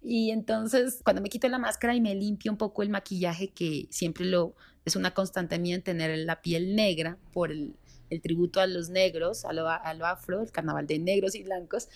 Y 0.00 0.30
entonces, 0.30 1.00
cuando 1.04 1.20
me 1.20 1.28
quito 1.28 1.48
la 1.48 1.58
máscara 1.58 1.94
y 1.94 2.00
me 2.00 2.14
limpio 2.14 2.50
un 2.50 2.58
poco 2.58 2.82
el 2.82 2.88
maquillaje, 2.88 3.48
que 3.48 3.88
siempre 3.90 4.24
lo 4.24 4.54
es 4.84 4.96
una 4.96 5.14
constante 5.14 5.58
mía 5.58 5.76
en 5.76 5.82
tener 5.82 6.16
la 6.18 6.42
piel 6.42 6.74
negra 6.74 7.18
por 7.32 7.52
el, 7.52 7.74
tributo 8.22 8.60
a 8.60 8.66
los 8.66 8.90
negros, 8.90 9.44
a 9.44 9.48
a 9.48 9.94
lo 9.94 10.06
afro, 10.06 10.42
el 10.42 10.50
carnaval 10.50 10.86
de 10.86 10.98
negros 10.98 11.34
y 11.34 11.42
blancos 11.44 11.88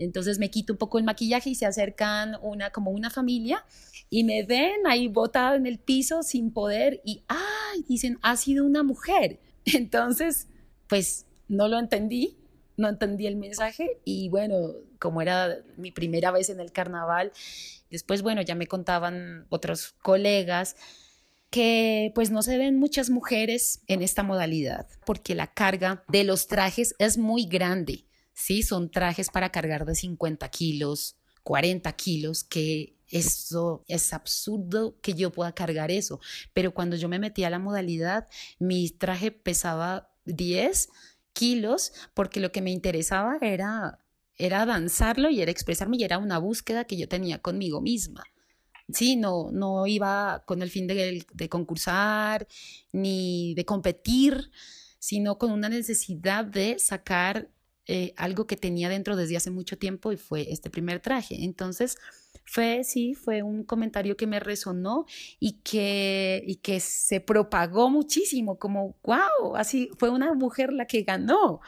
entonces 0.00 0.38
me 0.38 0.50
quito 0.50 0.72
un 0.72 0.78
poco 0.78 0.98
el 0.98 1.04
maquillaje 1.04 1.50
y 1.50 1.54
se 1.54 1.66
acercan 1.66 2.36
una 2.42 2.70
como 2.70 2.90
una 2.90 3.10
familia 3.10 3.64
y 4.08 4.24
me 4.24 4.42
ven 4.42 4.86
ahí 4.86 5.08
botada 5.08 5.56
en 5.56 5.66
el 5.66 5.78
piso 5.78 6.22
sin 6.22 6.52
poder 6.52 7.00
y 7.04 7.22
ay, 7.28 7.84
dicen, 7.86 8.18
ha 8.22 8.36
sido 8.36 8.64
una 8.64 8.82
mujer. 8.82 9.38
Entonces, 9.64 10.48
pues 10.88 11.26
no 11.48 11.68
lo 11.68 11.78
entendí, 11.78 12.38
no 12.76 12.88
entendí 12.88 13.26
el 13.26 13.36
mensaje 13.36 14.00
y 14.04 14.30
bueno, 14.30 14.72
como 14.98 15.20
era 15.20 15.58
mi 15.76 15.92
primera 15.92 16.30
vez 16.30 16.48
en 16.48 16.60
el 16.60 16.72
carnaval, 16.72 17.32
después 17.90 18.22
bueno, 18.22 18.40
ya 18.40 18.54
me 18.54 18.66
contaban 18.66 19.46
otros 19.50 19.94
colegas 20.02 20.76
que 21.50 22.12
pues 22.14 22.30
no 22.30 22.42
se 22.42 22.56
ven 22.56 22.78
muchas 22.78 23.10
mujeres 23.10 23.82
en 23.86 24.02
esta 24.02 24.22
modalidad 24.22 24.86
porque 25.04 25.34
la 25.34 25.48
carga 25.48 26.04
de 26.08 26.24
los 26.24 26.46
trajes 26.46 26.94
es 26.98 27.18
muy 27.18 27.44
grande. 27.44 28.06
¿Sí? 28.40 28.62
Son 28.62 28.90
trajes 28.90 29.30
para 29.30 29.50
cargar 29.50 29.84
de 29.84 29.94
50 29.94 30.48
kilos, 30.48 31.16
40 31.42 31.92
kilos, 31.92 32.44
que 32.44 32.96
eso 33.08 33.84
es 33.86 34.12
absurdo 34.12 34.96
que 35.02 35.14
yo 35.14 35.30
pueda 35.30 35.52
cargar 35.52 35.90
eso. 35.90 36.20
Pero 36.54 36.72
cuando 36.72 36.96
yo 36.96 37.08
me 37.08 37.18
metí 37.18 37.44
a 37.44 37.50
la 37.50 37.58
modalidad, 37.58 38.28
mi 38.58 38.88
traje 38.90 39.30
pesaba 39.30 40.10
10 40.24 40.88
kilos 41.32 41.92
porque 42.14 42.40
lo 42.40 42.50
que 42.50 42.62
me 42.62 42.70
interesaba 42.70 43.38
era, 43.42 43.98
era 44.36 44.64
danzarlo 44.64 45.30
y 45.30 45.42
era 45.42 45.50
expresarme 45.50 45.98
y 45.98 46.04
era 46.04 46.18
una 46.18 46.38
búsqueda 46.38 46.84
que 46.84 46.96
yo 46.96 47.08
tenía 47.08 47.40
conmigo 47.40 47.80
misma. 47.80 48.24
Sí, 48.92 49.16
no, 49.16 49.50
no 49.52 49.86
iba 49.86 50.42
con 50.46 50.62
el 50.62 50.70
fin 50.70 50.86
de, 50.86 51.24
de 51.32 51.48
concursar 51.48 52.48
ni 52.92 53.54
de 53.54 53.64
competir, 53.64 54.50
sino 54.98 55.38
con 55.38 55.52
una 55.52 55.68
necesidad 55.68 56.44
de 56.44 56.78
sacar 56.78 57.48
eh, 57.92 58.14
algo 58.16 58.46
que 58.46 58.56
tenía 58.56 58.88
dentro 58.88 59.16
desde 59.16 59.36
hace 59.36 59.50
mucho 59.50 59.76
tiempo 59.76 60.12
y 60.12 60.16
fue 60.16 60.52
este 60.52 60.70
primer 60.70 61.00
traje. 61.00 61.42
Entonces, 61.42 61.98
fue, 62.44 62.84
sí, 62.84 63.14
fue 63.14 63.42
un 63.42 63.64
comentario 63.64 64.16
que 64.16 64.28
me 64.28 64.38
resonó 64.38 65.06
y 65.40 65.54
que, 65.62 66.40
y 66.46 66.56
que 66.56 66.78
se 66.78 67.20
propagó 67.20 67.90
muchísimo, 67.90 68.60
como, 68.60 68.94
wow, 69.02 69.56
así 69.56 69.90
fue 69.98 70.08
una 70.08 70.34
mujer 70.34 70.72
la 70.72 70.86
que 70.86 71.02
ganó. 71.02 71.62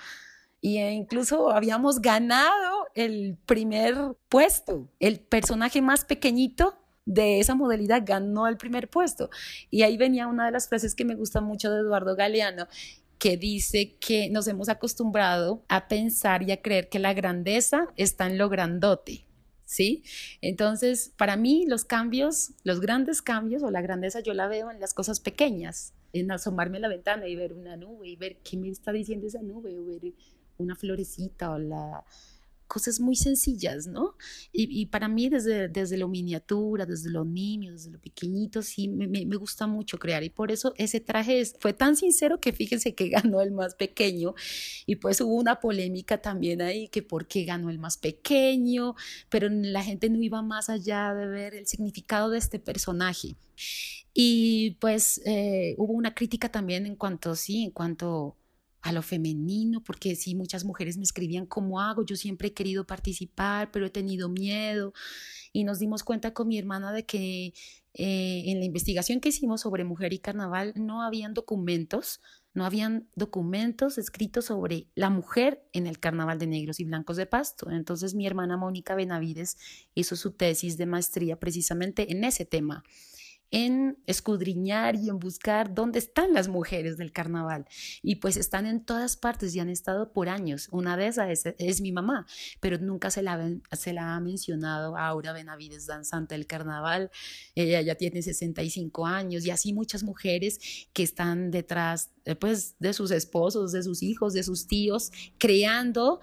Y 0.60 0.78
e 0.78 0.92
incluso 0.92 1.50
habíamos 1.50 2.00
ganado 2.00 2.86
el 2.94 3.36
primer 3.44 3.96
puesto. 4.28 4.88
El 5.00 5.18
personaje 5.18 5.82
más 5.82 6.04
pequeñito 6.04 6.78
de 7.04 7.40
esa 7.40 7.56
modalidad 7.56 8.02
ganó 8.06 8.46
el 8.46 8.56
primer 8.56 8.88
puesto. 8.88 9.28
Y 9.70 9.82
ahí 9.82 9.96
venía 9.96 10.28
una 10.28 10.46
de 10.46 10.52
las 10.52 10.68
frases 10.68 10.94
que 10.94 11.04
me 11.04 11.16
gusta 11.16 11.40
mucho 11.40 11.68
de 11.72 11.80
Eduardo 11.80 12.14
Galeano 12.14 12.68
que 13.22 13.36
dice 13.36 13.94
que 14.00 14.30
nos 14.30 14.48
hemos 14.48 14.68
acostumbrado 14.68 15.62
a 15.68 15.86
pensar 15.86 16.42
y 16.42 16.50
a 16.50 16.60
creer 16.60 16.88
que 16.88 16.98
la 16.98 17.14
grandeza 17.14 17.86
está 17.96 18.26
en 18.26 18.36
lo 18.36 18.48
grandote. 18.48 19.24
¿Sí? 19.64 20.02
Entonces, 20.40 21.12
para 21.16 21.36
mí 21.36 21.64
los 21.68 21.84
cambios, 21.84 22.50
los 22.64 22.80
grandes 22.80 23.22
cambios 23.22 23.62
o 23.62 23.70
la 23.70 23.80
grandeza 23.80 24.18
yo 24.18 24.34
la 24.34 24.48
veo 24.48 24.72
en 24.72 24.80
las 24.80 24.92
cosas 24.92 25.20
pequeñas, 25.20 25.94
en 26.12 26.32
asomarme 26.32 26.78
a 26.78 26.80
la 26.80 26.88
ventana 26.88 27.28
y 27.28 27.36
ver 27.36 27.52
una 27.52 27.76
nube 27.76 28.08
y 28.08 28.16
ver 28.16 28.38
qué 28.38 28.56
me 28.56 28.68
está 28.68 28.90
diciendo 28.90 29.28
esa 29.28 29.40
nube 29.40 29.78
o 29.78 29.84
ver 29.84 30.12
una 30.58 30.74
florecita 30.74 31.52
o 31.52 31.58
la 31.58 32.04
cosas 32.72 33.00
muy 33.00 33.16
sencillas, 33.16 33.86
¿no? 33.86 34.16
Y, 34.50 34.86
para 34.86 35.06
mí 35.06 35.28
desde, 35.28 35.68
desde 35.68 35.98
lo 35.98 36.08
miniatura, 36.08 36.86
desde 36.86 37.10
lo 37.10 37.22
niño, 37.22 37.70
desde 37.70 37.90
lo 37.90 38.00
pequeñito, 38.00 38.62
sí, 38.62 38.88
me, 38.88 39.06
me, 39.06 39.36
gusta 39.36 39.66
mucho 39.66 39.98
crear. 39.98 40.24
Y 40.24 40.30
por 40.30 40.50
eso 40.50 40.72
ese 40.78 40.98
traje 40.98 41.44
fue 41.60 41.74
tan 41.74 41.96
sincero 41.96 42.40
que 42.40 42.54
fíjense 42.54 42.94
que 42.94 43.08
ganó 43.10 43.42
el 43.42 43.50
más 43.50 43.74
pequeño. 43.74 44.34
Y 44.86 44.96
pues 44.96 45.20
hubo 45.20 45.34
una 45.34 45.60
polémica 45.60 46.22
también 46.22 46.62
ahí, 46.62 46.88
que 46.88 47.02
por 47.02 47.26
qué 47.26 47.44
ganó 47.44 47.68
el 47.68 47.78
más 47.78 47.98
pequeño, 47.98 48.94
pero 49.28 49.50
la 49.50 49.84
gente 49.84 50.08
no 50.08 50.22
iba 50.22 50.40
más 50.40 50.70
allá 50.70 51.12
de 51.12 51.26
ver 51.26 51.54
el 51.54 51.66
significado 51.66 52.30
de 52.30 52.38
este 52.38 52.58
personaje. 52.58 53.36
Y 54.14 54.78
pues 54.80 55.20
eh, 55.26 55.74
hubo 55.76 55.92
una 55.92 56.14
crítica 56.14 56.50
también 56.50 56.86
en 56.86 56.96
cuanto, 56.96 57.34
sí, 57.34 57.64
en 57.64 57.70
cuanto 57.70 58.38
a 58.82 58.92
lo 58.92 59.02
femenino, 59.02 59.82
porque 59.82 60.16
sí, 60.16 60.34
muchas 60.34 60.64
mujeres 60.64 60.96
me 60.96 61.04
escribían, 61.04 61.46
¿cómo 61.46 61.80
hago? 61.80 62.04
Yo 62.04 62.16
siempre 62.16 62.48
he 62.48 62.52
querido 62.52 62.84
participar, 62.84 63.70
pero 63.70 63.86
he 63.86 63.90
tenido 63.90 64.28
miedo. 64.28 64.92
Y 65.52 65.64
nos 65.64 65.78
dimos 65.78 66.02
cuenta 66.02 66.34
con 66.34 66.48
mi 66.48 66.58
hermana 66.58 66.92
de 66.92 67.06
que 67.06 67.54
eh, 67.94 68.42
en 68.46 68.58
la 68.58 68.64
investigación 68.64 69.20
que 69.20 69.28
hicimos 69.28 69.60
sobre 69.60 69.84
mujer 69.84 70.12
y 70.12 70.18
carnaval 70.18 70.72
no 70.76 71.02
habían 71.02 71.32
documentos, 71.32 72.20
no 72.54 72.64
habían 72.64 73.08
documentos 73.14 73.98
escritos 73.98 74.46
sobre 74.46 74.88
la 74.94 75.10
mujer 75.10 75.64
en 75.72 75.86
el 75.86 76.00
carnaval 76.00 76.38
de 76.38 76.48
negros 76.48 76.80
y 76.80 76.84
blancos 76.84 77.16
de 77.16 77.26
Pasto. 77.26 77.70
Entonces 77.70 78.14
mi 78.14 78.26
hermana 78.26 78.56
Mónica 78.56 78.94
Benavides 78.94 79.58
hizo 79.94 80.16
su 80.16 80.32
tesis 80.32 80.76
de 80.76 80.86
maestría 80.86 81.38
precisamente 81.38 82.10
en 82.10 82.24
ese 82.24 82.44
tema 82.44 82.82
en 83.52 83.98
escudriñar 84.06 84.96
y 84.96 85.10
en 85.10 85.18
buscar 85.18 85.74
dónde 85.74 85.98
están 85.98 86.32
las 86.32 86.48
mujeres 86.48 86.96
del 86.96 87.12
carnaval. 87.12 87.66
Y 88.02 88.16
pues 88.16 88.38
están 88.38 88.66
en 88.66 88.82
todas 88.82 89.16
partes 89.16 89.54
y 89.54 89.60
han 89.60 89.68
estado 89.68 90.10
por 90.12 90.30
años. 90.30 90.68
Una 90.72 90.96
de 90.96 91.06
esas 91.06 91.44
es, 91.58 91.80
mi 91.82 91.92
mamá, 91.92 92.26
pero 92.60 92.78
nunca 92.78 93.10
se 93.10 93.22
la, 93.22 93.54
se 93.72 93.92
la 93.92 94.16
ha 94.16 94.20
mencionado 94.20 94.96
Aura 94.96 95.32
Benavides, 95.32 95.86
danzante 95.86 96.34
del 96.34 96.46
carnaval. 96.46 97.10
Ella 97.54 97.82
ya 97.82 97.94
tiene 97.94 98.22
65 98.22 99.06
años 99.06 99.44
y 99.44 99.50
así 99.50 99.74
muchas 99.74 100.02
mujeres 100.02 100.88
que 100.94 101.02
están 101.02 101.50
detrás 101.50 102.10
eh, 102.24 102.34
pues, 102.34 102.76
de 102.78 102.94
sus 102.94 103.10
esposos, 103.10 103.72
de 103.72 103.82
sus 103.82 104.02
hijos, 104.02 104.32
de 104.32 104.44
sus 104.44 104.66
tíos, 104.66 105.12
creando 105.36 106.20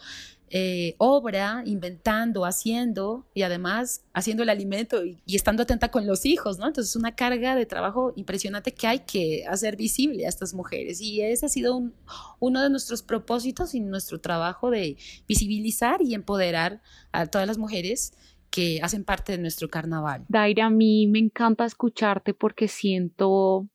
eh, 0.52 0.96
obra, 0.98 1.64
inventando, 1.66 2.46
haciendo 2.46 3.28
y 3.34 3.44
además 3.44 4.04
haciendo 4.14 4.44
el 4.44 4.50
alimento 4.50 5.06
y, 5.06 5.22
estando 5.28 5.64
atenta 5.64 5.92
con 5.92 6.08
los 6.08 6.26
hijos, 6.26 6.58
¿no? 6.58 6.68
Entonces 6.68 6.92
es 6.92 6.96
una 6.96 7.16
carga 7.16 7.56
de 7.56 7.66
trabajo 7.66 8.14
impresionante 8.16 8.74
que 8.74 8.88
hay 8.88 9.00
que 9.00 9.46
hacer 9.48 9.76
visible 9.76 10.26
a 10.26 10.30
estas 10.30 10.54
mujeres 10.54 11.02
y 11.02 11.22
ese 11.22 11.46
ha 11.46 11.50
sido 11.50 11.92
uno 12.40 12.62
de 12.62 12.70
nuestros 12.70 13.04
propósitos 13.04 13.76
y 13.76 13.80
nuestro 13.80 14.20
trabajo 14.20 14.72
de 14.72 14.98
visibilizar 15.28 16.02
y 16.02 16.14
empoderar 16.14 16.82
a 17.12 17.28
todas 17.28 17.48
las 17.48 17.58
mujeres 17.58 18.14
que 18.50 18.80
hacen 18.82 19.04
parte 19.04 19.34
de 19.34 19.38
nuestro 19.38 19.70
carnaval. 19.70 20.26
Daira, 20.28 20.66
a 20.66 20.70
mí 20.70 21.08
me 21.08 21.20
encanta 21.20 21.66
escucharte 21.66 22.34
porque 22.34 22.68
siento 22.68 23.68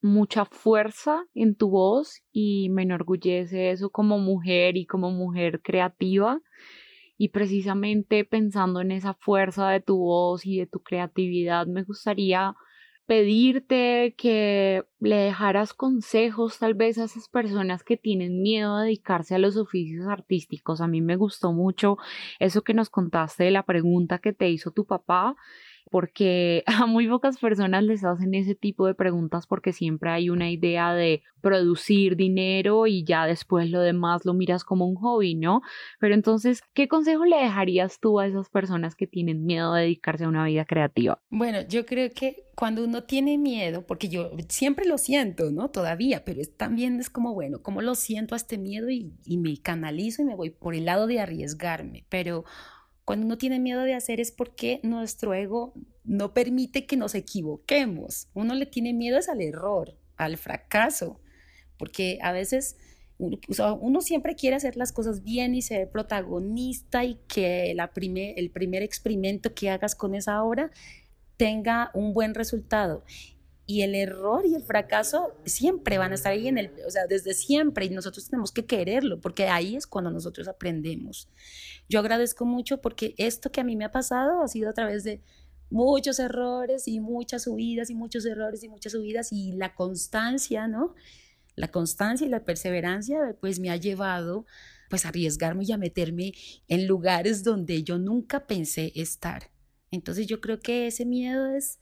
mucha 0.00 0.44
fuerza 0.44 1.24
en 1.34 1.56
tu 1.56 1.70
voz 1.70 2.22
y 2.32 2.68
me 2.70 2.82
enorgullece 2.82 3.70
eso 3.70 3.90
como 3.90 4.18
mujer 4.18 4.76
y 4.76 4.86
como 4.86 5.10
mujer 5.10 5.60
creativa. 5.62 6.40
Y 7.16 7.30
precisamente 7.30 8.24
pensando 8.24 8.80
en 8.80 8.92
esa 8.92 9.14
fuerza 9.14 9.70
de 9.70 9.80
tu 9.80 9.98
voz 9.98 10.46
y 10.46 10.58
de 10.58 10.66
tu 10.66 10.80
creatividad, 10.80 11.66
me 11.66 11.82
gustaría 11.82 12.54
pedirte 13.08 14.14
que 14.18 14.84
le 15.00 15.16
dejaras 15.16 15.72
consejos 15.72 16.58
tal 16.58 16.74
vez 16.74 16.98
a 16.98 17.04
esas 17.04 17.26
personas 17.30 17.82
que 17.82 17.96
tienen 17.96 18.42
miedo 18.42 18.76
a 18.76 18.82
dedicarse 18.82 19.34
a 19.34 19.38
los 19.38 19.56
oficios 19.56 20.06
artísticos. 20.06 20.82
A 20.82 20.86
mí 20.86 21.00
me 21.00 21.16
gustó 21.16 21.54
mucho 21.54 21.96
eso 22.38 22.60
que 22.60 22.74
nos 22.74 22.90
contaste 22.90 23.44
de 23.44 23.50
la 23.50 23.62
pregunta 23.62 24.18
que 24.18 24.34
te 24.34 24.50
hizo 24.50 24.72
tu 24.72 24.84
papá 24.84 25.36
porque 25.90 26.64
a 26.66 26.86
muy 26.86 27.08
pocas 27.08 27.38
personas 27.38 27.84
les 27.84 28.04
hacen 28.04 28.34
ese 28.34 28.54
tipo 28.54 28.86
de 28.86 28.94
preguntas 28.94 29.46
porque 29.46 29.72
siempre 29.72 30.10
hay 30.10 30.30
una 30.30 30.50
idea 30.50 30.94
de 30.94 31.22
producir 31.40 32.16
dinero 32.16 32.86
y 32.86 33.04
ya 33.04 33.26
después 33.26 33.70
lo 33.70 33.80
demás 33.80 34.24
lo 34.24 34.34
miras 34.34 34.64
como 34.64 34.86
un 34.86 34.96
hobby, 34.96 35.34
¿no? 35.34 35.62
Pero 36.00 36.14
entonces, 36.14 36.62
¿qué 36.74 36.88
consejo 36.88 37.24
le 37.24 37.36
dejarías 37.36 38.00
tú 38.00 38.18
a 38.18 38.26
esas 38.26 38.48
personas 38.50 38.94
que 38.94 39.06
tienen 39.06 39.44
miedo 39.44 39.72
de 39.74 39.82
dedicarse 39.82 40.24
a 40.24 40.28
una 40.28 40.44
vida 40.44 40.64
creativa? 40.64 41.20
Bueno, 41.30 41.60
yo 41.68 41.86
creo 41.86 42.10
que 42.10 42.48
cuando 42.54 42.82
uno 42.82 43.04
tiene 43.04 43.38
miedo, 43.38 43.86
porque 43.86 44.08
yo 44.08 44.32
siempre 44.48 44.84
lo 44.84 44.98
siento, 44.98 45.52
¿no? 45.52 45.70
Todavía, 45.70 46.24
pero 46.24 46.40
también 46.56 46.98
es 46.98 47.08
como, 47.08 47.32
bueno, 47.32 47.62
¿cómo 47.62 47.82
lo 47.82 47.94
siento 47.94 48.34
a 48.34 48.36
este 48.36 48.58
miedo 48.58 48.90
y, 48.90 49.12
y 49.24 49.38
me 49.38 49.56
canalizo 49.58 50.22
y 50.22 50.24
me 50.24 50.34
voy 50.34 50.50
por 50.50 50.74
el 50.74 50.84
lado 50.84 51.06
de 51.06 51.20
arriesgarme? 51.20 52.04
Pero 52.08 52.44
cuando 53.08 53.24
uno 53.24 53.38
tiene 53.38 53.58
miedo 53.58 53.84
de 53.84 53.94
hacer 53.94 54.20
es 54.20 54.30
porque 54.30 54.80
nuestro 54.82 55.32
ego 55.32 55.72
no 56.04 56.34
permite 56.34 56.84
que 56.84 56.98
nos 56.98 57.14
equivoquemos. 57.14 58.28
Uno 58.34 58.54
le 58.54 58.66
tiene 58.66 58.92
miedo 58.92 59.18
al 59.32 59.40
error, 59.40 59.96
al 60.18 60.36
fracaso, 60.36 61.18
porque 61.78 62.18
a 62.20 62.32
veces 62.32 62.76
uno, 63.16 64.02
siempre 64.02 64.34
quiere 64.36 64.56
hacer 64.56 64.76
las 64.76 64.92
cosas 64.92 65.24
bien 65.24 65.54
y 65.54 65.62
ser 65.62 65.90
protagonista 65.90 67.02
y 67.06 67.14
que 67.28 67.72
la 67.74 67.90
el 67.96 68.50
primer 68.50 68.82
experimento 68.82 69.54
que 69.54 69.70
hagas 69.70 69.94
con 69.94 70.14
esa 70.14 70.44
obra 70.44 70.70
tenga 71.38 71.90
un 71.94 72.12
buen 72.12 72.34
resultado 72.34 73.06
y 73.70 73.82
el 73.82 73.94
error 73.94 74.46
y 74.46 74.54
el 74.54 74.62
fracaso 74.62 75.34
siempre 75.44 75.98
van 75.98 76.12
a 76.12 76.14
estar 76.14 76.32
ahí 76.32 76.48
en 76.48 76.56
el, 76.56 76.72
o 76.86 76.90
sea, 76.90 77.06
desde 77.06 77.34
siempre 77.34 77.84
y 77.84 77.90
nosotros 77.90 78.26
tenemos 78.30 78.50
que 78.50 78.64
quererlo 78.64 79.20
porque 79.20 79.46
ahí 79.48 79.76
es 79.76 79.86
cuando 79.86 80.10
nosotros 80.10 80.48
aprendemos. 80.48 81.28
Yo 81.86 82.00
agradezco 82.00 82.46
mucho 82.46 82.80
porque 82.80 83.14
esto 83.18 83.52
que 83.52 83.60
a 83.60 83.64
mí 83.64 83.76
me 83.76 83.84
ha 83.84 83.90
pasado 83.90 84.42
ha 84.42 84.48
sido 84.48 84.70
a 84.70 84.72
través 84.72 85.04
de 85.04 85.20
muchos 85.68 86.18
errores 86.18 86.88
y 86.88 86.98
muchas 86.98 87.42
subidas 87.42 87.90
y 87.90 87.94
muchos 87.94 88.24
errores 88.24 88.64
y 88.64 88.70
muchas 88.70 88.92
subidas 88.92 89.32
y 89.32 89.52
la 89.52 89.74
constancia, 89.74 90.66
¿no? 90.66 90.94
La 91.54 91.68
constancia 91.68 92.26
y 92.26 92.30
la 92.30 92.46
perseverancia 92.46 93.36
pues 93.38 93.60
me 93.60 93.68
ha 93.68 93.76
llevado 93.76 94.46
pues 94.88 95.04
a 95.04 95.10
arriesgarme 95.10 95.64
y 95.64 95.72
a 95.72 95.76
meterme 95.76 96.32
en 96.68 96.86
lugares 96.86 97.44
donde 97.44 97.82
yo 97.82 97.98
nunca 97.98 98.46
pensé 98.46 98.92
estar. 98.94 99.50
Entonces 99.90 100.26
yo 100.26 100.40
creo 100.40 100.58
que 100.58 100.86
ese 100.86 101.04
miedo 101.04 101.46
es 101.48 101.80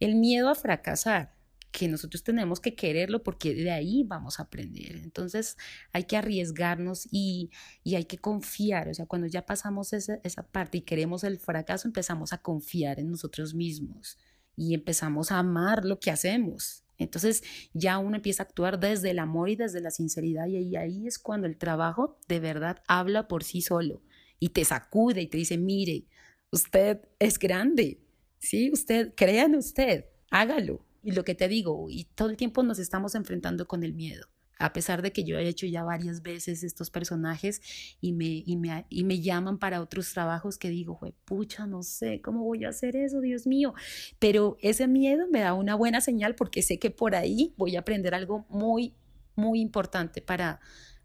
el 0.00 0.14
miedo 0.16 0.48
a 0.48 0.54
fracasar, 0.54 1.36
que 1.76 1.88
nosotros 1.88 2.22
tenemos 2.22 2.58
que 2.58 2.74
quererlo 2.74 3.22
porque 3.22 3.54
de 3.54 3.70
ahí 3.70 4.02
vamos 4.02 4.38
a 4.38 4.44
aprender. 4.44 4.96
Entonces 4.96 5.58
hay 5.92 6.04
que 6.04 6.16
arriesgarnos 6.16 7.06
y, 7.10 7.50
hay 7.84 8.04
que 8.04 8.16
confiar. 8.16 8.88
O 8.88 8.94
sea, 8.94 9.04
cuando 9.04 9.26
ya 9.26 9.44
pasamos 9.44 9.92
esa, 9.92 10.18
esa 10.24 10.42
parte 10.42 10.78
y 10.78 10.82
queremos 10.82 11.22
el 11.22 11.38
fracaso, 11.38 11.86
empezamos 11.86 12.32
a 12.32 12.38
confiar 12.38 12.98
en 12.98 13.10
nosotros 13.10 13.54
mismos 13.54 14.16
y 14.56 14.72
empezamos 14.72 15.30
a 15.30 15.38
amar 15.38 15.84
lo 15.84 16.00
que 16.00 16.10
hacemos. 16.10 16.82
Entonces 16.96 17.42
ya 17.74 17.98
uno 17.98 18.16
empieza 18.16 18.42
a 18.42 18.46
actuar 18.46 18.80
desde 18.80 19.10
el 19.10 19.18
amor 19.18 19.50
y 19.50 19.56
desde 19.56 19.82
la 19.82 19.90
sinceridad 19.90 20.46
y 20.46 20.56
ahí, 20.56 20.76
ahí 20.76 21.06
es 21.06 21.18
cuando 21.18 21.46
el 21.46 21.58
trabajo 21.58 22.18
de 22.26 22.40
verdad 22.40 22.82
habla 22.88 23.28
por 23.28 23.44
sí 23.44 23.60
solo 23.60 24.02
y 24.38 24.50
te 24.50 24.64
sacude 24.64 25.20
y 25.22 25.26
te 25.26 25.36
dice, 25.36 25.58
mire, 25.58 26.06
usted 26.50 27.00
es 27.18 27.38
grande, 27.38 28.00
¿sí? 28.38 28.70
Usted, 28.72 29.14
crea 29.16 29.44
en 29.44 29.56
usted, 29.56 30.06
hágalo. 30.30 30.84
Y 31.02 31.12
lo 31.12 31.24
que 31.24 31.34
te 31.34 31.46
digo, 31.46 31.86
y 31.88 32.04
todo 32.14 32.30
el 32.30 32.36
tiempo 32.36 32.62
nos 32.62 32.78
estamos 32.78 33.14
enfrentando 33.14 33.68
con 33.68 33.84
el 33.84 33.94
miedo. 33.94 34.26
A 34.58 34.72
pesar 34.72 35.02
de 35.02 35.12
que 35.12 35.22
yo 35.22 35.38
he 35.38 35.46
hecho 35.46 35.66
ya 35.66 35.84
varias 35.84 36.22
veces 36.22 36.64
estos 36.64 36.90
personajes 36.90 37.60
y 38.00 38.12
me, 38.12 38.42
y 38.46 38.56
me, 38.56 38.86
y 38.88 39.04
me 39.04 39.20
llaman 39.20 39.58
para 39.58 39.82
otros 39.82 40.12
trabajos 40.12 40.56
que 40.56 40.70
digo, 40.70 40.98
pucha, 41.26 41.66
no 41.66 41.82
sé 41.82 42.22
cómo 42.22 42.42
voy 42.42 42.64
a 42.64 42.70
hacer 42.70 42.96
eso, 42.96 43.20
Dios 43.20 43.46
mío. 43.46 43.74
Pero 44.18 44.56
ese 44.62 44.88
miedo 44.88 45.26
me 45.30 45.40
da 45.40 45.52
una 45.52 45.74
buena 45.74 46.00
señal 46.00 46.34
porque 46.34 46.62
sé 46.62 46.78
que 46.78 46.90
por 46.90 47.14
ahí 47.14 47.52
voy 47.58 47.76
a 47.76 47.80
aprender 47.80 48.14
algo 48.14 48.46
muy, 48.48 48.94
muy 49.34 49.60
importante 49.60 50.22
para, 50.22 50.60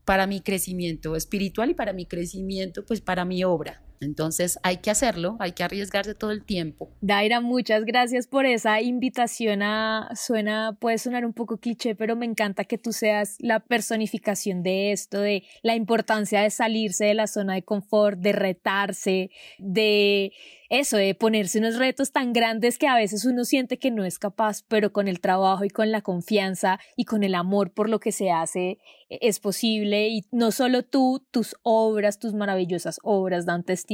para 0.05 0.27
mi 0.27 0.39
crecimiento 0.39 1.17
espiritual 1.17 1.71
y 1.71 1.73
para 1.73 1.91
mi 1.91 2.05
crecimiento, 2.05 2.85
pues 2.85 3.01
para 3.01 3.25
mi 3.25 3.43
obra. 3.43 3.83
Entonces 4.01 4.59
hay 4.63 4.77
que 4.77 4.89
hacerlo, 4.89 5.37
hay 5.39 5.51
que 5.51 5.63
arriesgarse 5.63 6.15
todo 6.15 6.31
el 6.31 6.43
tiempo. 6.43 6.89
Daira, 7.01 7.39
muchas 7.39 7.85
gracias 7.85 8.25
por 8.25 8.47
esa 8.47 8.81
invitación 8.81 9.61
a, 9.61 10.09
suena, 10.15 10.75
puede 10.79 10.97
sonar 10.97 11.23
un 11.23 11.33
poco 11.33 11.57
cliché, 11.57 11.93
pero 11.93 12.15
me 12.15 12.25
encanta 12.25 12.65
que 12.65 12.79
tú 12.79 12.93
seas 12.93 13.35
la 13.39 13.59
personificación 13.59 14.63
de 14.63 14.91
esto, 14.91 15.21
de 15.21 15.43
la 15.61 15.75
importancia 15.75 16.41
de 16.41 16.49
salirse 16.49 17.05
de 17.05 17.13
la 17.13 17.27
zona 17.27 17.53
de 17.53 17.61
confort, 17.61 18.19
de 18.19 18.33
retarse, 18.33 19.29
de 19.59 20.33
eso, 20.69 20.97
de 20.97 21.13
ponerse 21.13 21.59
unos 21.59 21.77
retos 21.77 22.11
tan 22.11 22.31
grandes 22.31 22.77
que 22.77 22.87
a 22.87 22.95
veces 22.95 23.25
uno 23.25 23.43
siente 23.43 23.77
que 23.77 23.91
no 23.91 24.05
es 24.05 24.17
capaz, 24.17 24.63
pero 24.67 24.93
con 24.93 25.09
el 25.09 25.19
trabajo 25.19 25.65
y 25.65 25.69
con 25.69 25.91
la 25.91 26.01
confianza 26.01 26.79
y 26.95 27.03
con 27.03 27.23
el 27.23 27.35
amor 27.35 27.73
por 27.73 27.89
lo 27.89 27.99
que 27.99 28.13
se 28.13 28.31
hace 28.31 28.79
e, 29.09 29.19
es 29.21 29.41
posible. 29.41 30.07
Y 30.07 30.23
no 30.31 30.51
solo 30.51 30.83
tú, 30.83 31.27
tus 31.29 31.57
obras, 31.61 32.19
tus 32.19 32.33
maravillosas 32.33 32.99
obras 33.03 33.45
dan 33.45 33.63
testimonio 33.63 33.90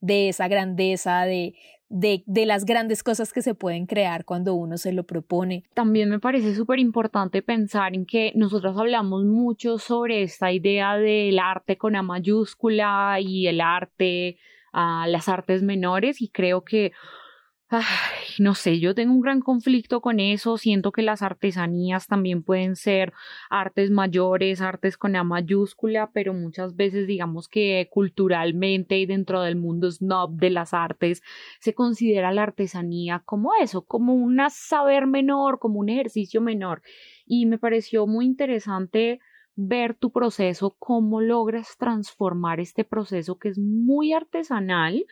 de 0.00 0.28
esa 0.28 0.48
grandeza, 0.48 1.24
de, 1.24 1.54
de, 1.88 2.22
de 2.26 2.46
las 2.46 2.64
grandes 2.64 3.02
cosas 3.02 3.32
que 3.32 3.42
se 3.42 3.54
pueden 3.54 3.86
crear 3.86 4.24
cuando 4.24 4.54
uno 4.54 4.78
se 4.78 4.92
lo 4.92 5.04
propone. 5.04 5.64
También 5.74 6.10
me 6.10 6.18
parece 6.18 6.54
súper 6.54 6.78
importante 6.78 7.42
pensar 7.42 7.94
en 7.94 8.06
que 8.06 8.32
nosotros 8.34 8.76
hablamos 8.78 9.24
mucho 9.24 9.78
sobre 9.78 10.22
esta 10.22 10.50
idea 10.52 10.96
del 10.96 11.38
arte 11.38 11.76
con 11.76 11.96
A 11.96 12.02
mayúscula 12.02 13.18
y 13.20 13.46
el 13.46 13.60
arte, 13.60 14.38
las 14.72 15.28
artes 15.28 15.62
menores 15.62 16.20
y 16.20 16.28
creo 16.28 16.64
que 16.64 16.92
no 18.38 18.54
sé, 18.54 18.78
yo 18.78 18.94
tengo 18.94 19.14
un 19.14 19.20
gran 19.20 19.40
conflicto 19.40 20.00
con 20.00 20.20
eso, 20.20 20.58
siento 20.58 20.92
que 20.92 21.02
las 21.02 21.22
artesanías 21.22 22.06
también 22.06 22.42
pueden 22.42 22.76
ser 22.76 23.12
artes 23.50 23.90
mayores, 23.90 24.60
artes 24.60 24.96
con 24.96 25.16
A 25.16 25.24
mayúscula, 25.24 26.10
pero 26.12 26.34
muchas 26.34 26.76
veces 26.76 27.06
digamos 27.06 27.48
que 27.48 27.88
culturalmente 27.90 28.98
y 28.98 29.06
dentro 29.06 29.42
del 29.42 29.56
mundo 29.56 29.90
snob 29.90 30.36
de 30.36 30.50
las 30.50 30.74
artes 30.74 31.22
se 31.58 31.74
considera 31.74 32.32
la 32.32 32.42
artesanía 32.42 33.22
como 33.24 33.52
eso, 33.60 33.82
como 33.82 34.14
un 34.14 34.38
saber 34.50 35.06
menor, 35.06 35.58
como 35.58 35.80
un 35.80 35.88
ejercicio 35.88 36.40
menor. 36.40 36.82
Y 37.26 37.46
me 37.46 37.58
pareció 37.58 38.06
muy 38.06 38.26
interesante 38.26 39.20
ver 39.56 39.94
tu 39.94 40.10
proceso, 40.10 40.76
cómo 40.78 41.20
logras 41.20 41.76
transformar 41.78 42.60
este 42.60 42.84
proceso 42.84 43.38
que 43.38 43.48
es 43.48 43.58
muy 43.58 44.12
artesanal 44.12 45.06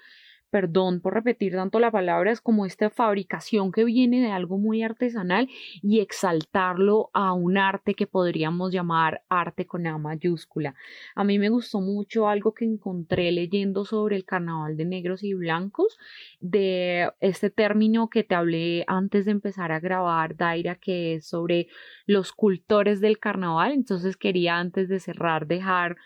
perdón 0.53 1.00
por 1.00 1.14
repetir 1.14 1.55
tanto 1.55 1.80
la 1.80 1.90
palabra, 1.90 2.30
es 2.30 2.42
como 2.42 2.66
esta 2.66 2.90
fabricación 2.90 3.72
que 3.72 3.84
viene 3.84 4.20
de 4.20 4.30
algo 4.30 4.59
muy 4.59 4.82
artesanal 4.82 5.48
y 5.82 6.00
exaltarlo 6.00 7.09
a 7.14 7.32
un 7.32 7.57
arte 7.57 7.94
que 7.94 8.07
podríamos 8.07 8.70
llamar 8.70 9.22
arte 9.30 9.66
con 9.66 9.86
A 9.86 9.96
mayúscula. 9.96 10.74
A 11.14 11.24
mí 11.24 11.38
me 11.38 11.48
gustó 11.48 11.80
mucho 11.80 12.28
algo 12.28 12.53
que 12.53 12.66
encontré 12.66 13.32
leyendo 13.32 13.86
sobre 13.86 14.14
el 14.16 14.26
carnaval 14.26 14.76
de 14.76 14.84
negros 14.84 15.24
y 15.24 15.32
blancos, 15.32 15.96
de 16.40 17.11
este 17.20 17.48
término 17.48 18.11
que 18.11 18.22
te 18.22 18.34
hablé 18.34 18.84
antes 18.88 19.24
de 19.24 19.30
empezar 19.30 19.72
a 19.72 19.80
grabar, 19.80 20.36
Daira, 20.36 20.74
que 20.74 21.14
es 21.14 21.26
sobre 21.26 21.68
los 22.05 22.32
cultores 22.32 23.00
del 23.00 23.18
carnaval. 23.18 23.72
Entonces 23.72 24.18
quería 24.18 24.59
antes 24.59 24.90
de 24.90 25.00
cerrar 25.00 25.46
dejar 25.46 25.96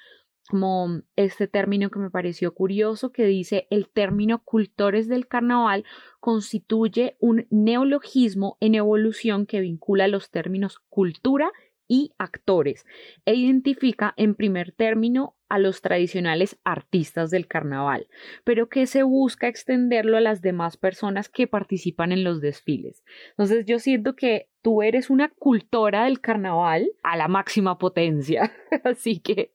como 0.47 1.03
este 1.17 1.49
término 1.49 1.91
que 1.91 1.99
me 1.99 2.11
pareció 2.11 2.55
curioso 2.55 3.13
que 3.13 3.25
dice 3.25 3.67
el 3.71 3.89
término 3.89 4.43
cultores 4.43 5.09
del 5.09 5.27
carnaval 5.27 5.85
constituye 6.21 7.17
un 7.21 7.47
neologismo 7.51 8.57
en 8.61 8.75
evolución 8.75 9.47
que 9.47 9.61
vincula 9.61 10.09
los 10.09 10.31
términos 10.31 10.81
cultura 10.89 11.51
y 11.89 12.13
actores 12.19 12.85
e 13.25 13.35
identifica 13.35 14.15
en 14.17 14.35
primer 14.35 14.73
término 14.73 15.37
a 15.49 15.59
los 15.59 15.81
tradicionales 15.81 16.59
artistas 16.65 17.31
del 17.31 17.47
carnaval, 17.47 18.09
pero 18.45 18.69
que 18.69 18.87
se 18.87 19.03
busca 19.05 19.47
extenderlo 19.49 20.17
a 20.17 20.21
las 20.21 20.43
demás 20.43 20.77
personas 20.77 21.29
que 21.29 21.47
participan 21.47 22.11
en 22.11 22.25
los 22.25 22.41
desfiles. 22.41 23.05
Entonces 23.31 23.65
yo 23.67 23.79
siento 23.79 24.17
que 24.17 24.49
tú 24.63 24.83
eres 24.83 25.09
una 25.09 25.29
cultora 25.29 26.05
del 26.05 26.21
carnaval 26.21 26.91
a 27.05 27.17
la 27.17 27.29
máxima 27.29 27.79
potencia, 27.79 28.53
así 28.85 29.21
que 29.21 29.53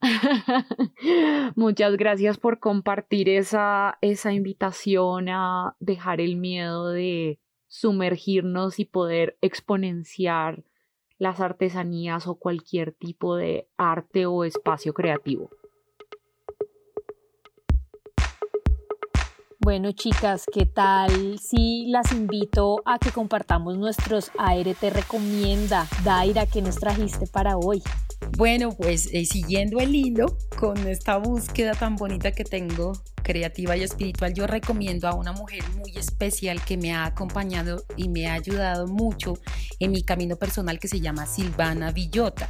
muchas 1.56 1.96
gracias 1.96 2.38
por 2.38 2.58
compartir 2.58 3.28
esa, 3.28 3.98
esa 4.00 4.32
invitación 4.32 5.28
a 5.28 5.76
dejar 5.78 6.20
el 6.20 6.36
miedo 6.36 6.88
de 6.88 7.38
sumergirnos 7.68 8.78
y 8.78 8.84
poder 8.84 9.36
exponenciar 9.40 10.62
las 11.22 11.38
artesanías 11.38 12.26
o 12.26 12.34
cualquier 12.34 12.90
tipo 12.90 13.36
de 13.36 13.68
arte 13.76 14.26
o 14.26 14.42
espacio 14.42 14.92
creativo. 14.92 15.50
Bueno, 19.64 19.92
chicas, 19.92 20.44
¿qué 20.52 20.66
tal 20.66 21.38
si 21.38 21.86
las 21.86 22.10
invito 22.10 22.82
a 22.84 22.98
que 22.98 23.12
compartamos 23.12 23.78
nuestros 23.78 24.32
ART 24.36 24.82
Recomienda? 24.82 25.86
Daira, 26.02 26.46
¿qué 26.46 26.60
nos 26.60 26.74
trajiste 26.74 27.28
para 27.28 27.56
hoy? 27.56 27.80
Bueno, 28.36 28.72
pues 28.72 29.08
eh, 29.12 29.24
siguiendo 29.24 29.78
el 29.78 29.94
hilo 29.94 30.36
con 30.58 30.76
esta 30.88 31.18
búsqueda 31.18 31.74
tan 31.74 31.94
bonita 31.94 32.32
que 32.32 32.42
tengo, 32.42 32.92
creativa 33.22 33.76
y 33.76 33.84
espiritual, 33.84 34.34
yo 34.34 34.48
recomiendo 34.48 35.06
a 35.06 35.14
una 35.14 35.32
mujer 35.32 35.62
muy 35.76 35.96
especial 35.96 36.60
que 36.64 36.76
me 36.76 36.92
ha 36.92 37.06
acompañado 37.06 37.84
y 37.96 38.08
me 38.08 38.26
ha 38.26 38.32
ayudado 38.32 38.88
mucho 38.88 39.34
en 39.78 39.92
mi 39.92 40.02
camino 40.02 40.34
personal 40.34 40.80
que 40.80 40.88
se 40.88 41.00
llama 41.00 41.26
Silvana 41.26 41.92
Villota. 41.92 42.48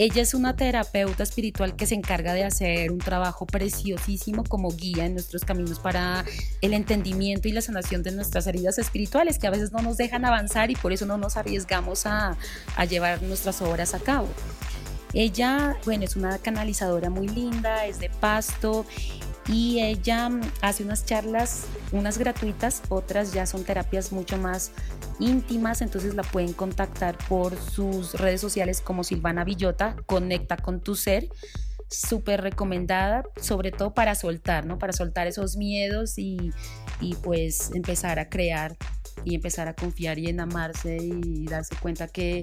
Ella 0.00 0.22
es 0.22 0.32
una 0.32 0.54
terapeuta 0.54 1.24
espiritual 1.24 1.74
que 1.74 1.84
se 1.84 1.96
encarga 1.96 2.32
de 2.32 2.44
hacer 2.44 2.92
un 2.92 2.98
trabajo 2.98 3.46
preciosísimo 3.46 4.44
como 4.44 4.70
guía 4.70 5.06
en 5.06 5.14
nuestros 5.14 5.44
caminos 5.44 5.80
para 5.80 6.24
el 6.60 6.72
entendimiento 6.72 7.48
y 7.48 7.52
la 7.52 7.62
sanación 7.62 8.04
de 8.04 8.12
nuestras 8.12 8.46
heridas 8.46 8.78
espirituales 8.78 9.40
que 9.40 9.48
a 9.48 9.50
veces 9.50 9.72
no 9.72 9.82
nos 9.82 9.96
dejan 9.96 10.24
avanzar 10.24 10.70
y 10.70 10.76
por 10.76 10.92
eso 10.92 11.04
no 11.04 11.18
nos 11.18 11.36
arriesgamos 11.36 12.06
a, 12.06 12.36
llevar 12.88 13.24
nuestras 13.24 13.60
obras 13.60 13.92
a 13.92 13.98
cabo. 13.98 14.28
Ella, 15.14 15.76
bueno, 15.84 16.04
es 16.04 16.14
una 16.14 16.38
canalizadora 16.38 17.10
muy 17.10 17.26
linda, 17.26 17.84
es 17.86 17.98
de 17.98 18.08
pasto 18.08 18.86
y 19.48 19.80
ella 19.80 20.30
hace 20.60 20.84
unas 20.84 21.06
charlas, 21.06 21.64
unas 21.92 22.18
gratuitas, 22.18 22.82
otras 22.90 23.32
ya 23.32 23.46
son 23.46 23.64
terapias 23.64 24.12
mucho 24.12 24.36
más 24.36 24.72
íntimas, 25.18 25.80
entonces 25.80 26.14
la 26.14 26.22
pueden 26.22 26.52
contactar 26.52 27.16
por 27.28 27.56
sus 27.56 28.14
redes 28.14 28.40
sociales 28.40 28.80
como 28.80 29.04
Silvana 29.04 29.44
Villota, 29.44 29.96
Conecta 30.06 30.56
con 30.58 30.80
tu 30.80 30.94
ser, 30.94 31.28
súper 31.88 32.42
recomendada, 32.42 33.24
sobre 33.40 33.72
todo 33.72 33.94
para 33.94 34.14
soltar, 34.14 34.66
¿no? 34.66 34.78
Para 34.78 34.92
soltar 34.92 35.26
esos 35.26 35.56
miedos 35.56 36.18
y, 36.18 36.52
y 37.00 37.14
pues 37.14 37.70
empezar 37.74 38.18
a 38.18 38.28
crear 38.28 38.76
y 39.24 39.34
empezar 39.34 39.68
a 39.68 39.74
confiar 39.74 40.18
y 40.18 40.28
en 40.28 40.40
amarse 40.40 40.98
y 40.98 41.46
darse 41.46 41.74
cuenta 41.76 42.06
que 42.06 42.42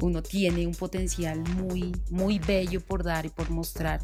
uno 0.00 0.22
tiene 0.22 0.66
un 0.66 0.74
potencial 0.74 1.40
muy, 1.40 1.92
muy 2.10 2.38
bello 2.38 2.80
por 2.80 3.04
dar 3.04 3.26
y 3.26 3.28
por 3.28 3.50
mostrar 3.50 4.00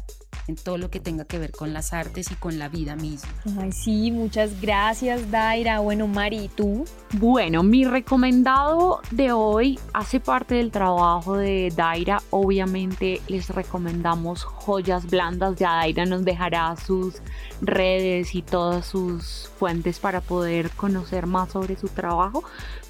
en 0.49 0.55
todo 0.55 0.77
lo 0.77 0.89
que 0.89 0.99
tenga 0.99 1.25
que 1.25 1.37
ver 1.37 1.51
con 1.51 1.73
las 1.73 1.93
artes 1.93 2.31
y 2.31 2.35
con 2.35 2.57
la 2.59 2.69
vida 2.69 2.95
misma. 2.95 3.29
Ay, 3.59 3.71
sí, 3.71 4.11
muchas 4.11 4.59
gracias, 4.59 5.29
Daira. 5.29 5.79
Bueno, 5.79 6.07
Mari, 6.07 6.49
¿tú? 6.55 6.85
Bueno, 7.13 7.63
mi 7.63 7.85
recomendado 7.85 9.01
de 9.11 9.31
hoy 9.31 9.79
hace 9.93 10.19
parte 10.19 10.55
del 10.55 10.71
trabajo 10.71 11.37
de 11.37 11.71
Daira. 11.75 12.21
Obviamente 12.31 13.21
les 13.27 13.49
recomendamos 13.49 14.43
joyas 14.43 15.05
blandas. 15.05 15.55
Ya 15.57 15.75
Daira 15.75 16.05
nos 16.05 16.25
dejará 16.25 16.75
sus 16.75 17.21
redes 17.61 18.33
y 18.33 18.41
todas 18.41 18.87
sus 18.87 19.51
fuentes 19.57 19.99
para 19.99 20.19
poder 20.19 20.71
conocer 20.71 21.27
más 21.27 21.51
sobre 21.51 21.77
su 21.77 21.89
trabajo. 21.89 22.43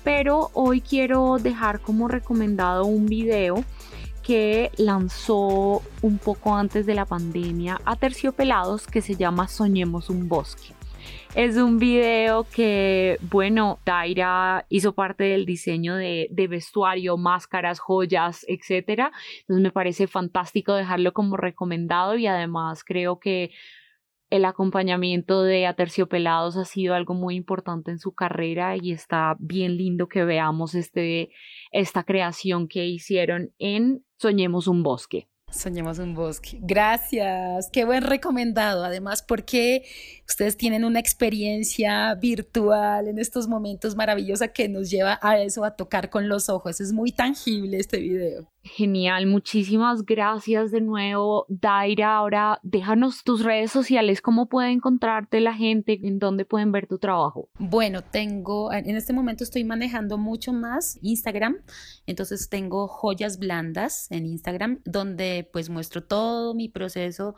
Pero 0.04 0.50
hoy 0.54 0.80
quiero 0.80 1.38
dejar 1.40 1.82
como 1.82 2.08
recomendado 2.08 2.86
un 2.86 3.06
video 3.06 3.66
que 4.22 4.72
lanzó 4.78 5.82
un 6.02 6.18
poco 6.18 6.56
antes 6.56 6.86
de 6.86 6.96
la 6.96 7.06
pandemia 7.06 7.80
a 7.86 7.96
Terciopelados 7.96 8.88
que 8.88 9.02
se 9.02 9.16
llama 9.16 9.48
Soñemos 9.48 10.10
un 10.10 10.28
bosque. 10.28 10.74
Es 11.36 11.58
un 11.58 11.78
video 11.78 12.44
que, 12.44 13.18
bueno, 13.22 13.80
Daira 13.86 14.66
hizo 14.70 14.94
parte 14.94 15.26
del 15.26 15.46
diseño 15.46 15.96
de, 15.96 16.48
vestuario, 16.50 17.18
máscaras, 17.18 17.80
joyas, 17.80 18.46
etc. 18.48 19.12
Entonces 19.42 19.64
me 19.64 19.72
parece 19.72 20.08
fantástico 20.08 20.74
dejarlo 20.74 21.14
como 21.14 21.38
recomendado 21.38 22.18
y 22.18 22.26
además 22.26 22.84
creo 22.84 23.20
que 23.20 23.52
el 24.32 24.46
acompañamiento 24.46 25.44
de 25.44 25.66
Aterciopelados 25.66 26.58
ha 26.58 26.66
sido 26.66 26.94
algo 26.94 27.14
muy 27.14 27.36
importante 27.36 27.92
en 27.92 28.00
su 28.00 28.14
carrera 28.14 28.76
y 28.76 28.92
está 28.92 29.36
bien 29.40 29.78
lindo 29.78 30.08
que 30.08 30.24
veamos 30.24 30.76
este, 30.76 31.30
esta 31.72 32.04
creación 32.04 32.68
que 32.68 32.86
hicieron 32.86 33.52
en 33.58 34.04
Soñemos 34.22 34.68
un 34.68 34.84
bosque. 34.84 35.29
Soñemos 35.52 36.00
un 36.00 36.14
bosque. 36.14 36.60
Gracias. 36.62 37.70
Qué 37.72 37.86
buen 37.86 38.04
recomendado. 38.04 38.84
Además, 38.84 39.22
porque 39.22 39.84
ustedes 40.28 40.58
tienen 40.58 40.86
una 40.86 41.00
experiencia 41.00 42.14
virtual 42.16 43.08
en 43.08 43.20
estos 43.20 43.48
momentos 43.48 43.96
maravillosa 43.96 44.50
que 44.50 44.70
nos 44.70 44.90
lleva 44.90 45.20
a 45.22 45.40
eso, 45.40 45.64
a 45.64 45.76
tocar 45.76 46.10
con 46.10 46.30
los 46.30 46.50
ojos. 46.50 46.80
Es 46.80 46.94
muy 46.94 47.12
tangible 47.12 47.78
este 47.78 48.00
video. 48.00 48.48
Genial, 48.62 49.26
muchísimas 49.26 50.06
gracias 50.06 50.72
de 50.72 50.82
nuevo, 50.82 51.46
Daira. 51.48 52.18
Ahora 52.18 52.60
déjanos 52.62 53.24
tus 53.24 53.44
redes 53.44 53.72
sociales, 53.72 54.22
cómo 54.22 54.50
puede 54.50 54.72
encontrarte 54.72 55.40
la 55.40 55.54
gente, 55.54 55.98
en 56.04 56.20
dónde 56.20 56.44
pueden 56.44 56.74
ver 56.74 56.86
tu 56.86 57.00
trabajo. 57.00 57.50
Bueno, 57.58 58.04
tengo, 58.04 58.74
en 58.74 58.96
este 58.98 59.14
momento 59.14 59.46
estoy 59.46 59.64
manejando 59.64 60.18
mucho 60.18 60.52
más 60.52 61.00
Instagram, 61.02 61.58
entonces 62.06 62.50
tengo 62.50 62.90
joyas 62.90 63.40
blandas 63.40 64.12
en 64.12 64.26
Instagram, 64.26 64.82
donde 64.84 65.39
pues 65.44 65.70
muestro 65.70 66.04
todo 66.04 66.54
mi 66.54 66.70
proceso 66.70 67.36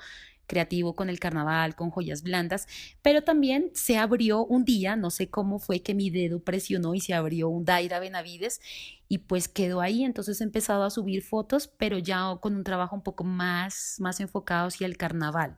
creativo 0.47 0.95
con 0.95 1.09
el 1.09 1.19
carnaval, 1.19 1.75
con 1.75 1.91
joyas 1.91 2.23
blandas, 2.23 2.67
pero 3.01 3.23
también 3.23 3.71
se 3.73 3.97
abrió 3.97 4.45
un 4.45 4.65
día, 4.65 4.97
no 4.97 5.09
sé 5.09 5.29
cómo 5.29 5.59
fue 5.59 5.81
que 5.81 5.93
mi 5.93 6.09
dedo 6.09 6.43
presionó 6.43 6.93
y 6.93 6.99
se 6.99 7.13
abrió 7.13 7.47
un 7.47 7.63
Daira 7.63 7.99
Benavides 7.99 8.59
y 9.07 9.19
pues 9.19 9.47
quedó 9.47 9.79
ahí, 9.79 10.03
entonces 10.03 10.41
he 10.41 10.43
empezado 10.43 10.83
a 10.83 10.89
subir 10.89 11.23
fotos, 11.23 11.67
pero 11.67 11.97
ya 11.99 12.35
con 12.41 12.55
un 12.55 12.65
trabajo 12.65 12.95
un 12.95 13.01
poco 13.01 13.23
más, 13.23 13.95
más 13.99 14.19
enfocado 14.19 14.67
hacia 14.67 14.87
el 14.87 14.97
carnaval, 14.97 15.57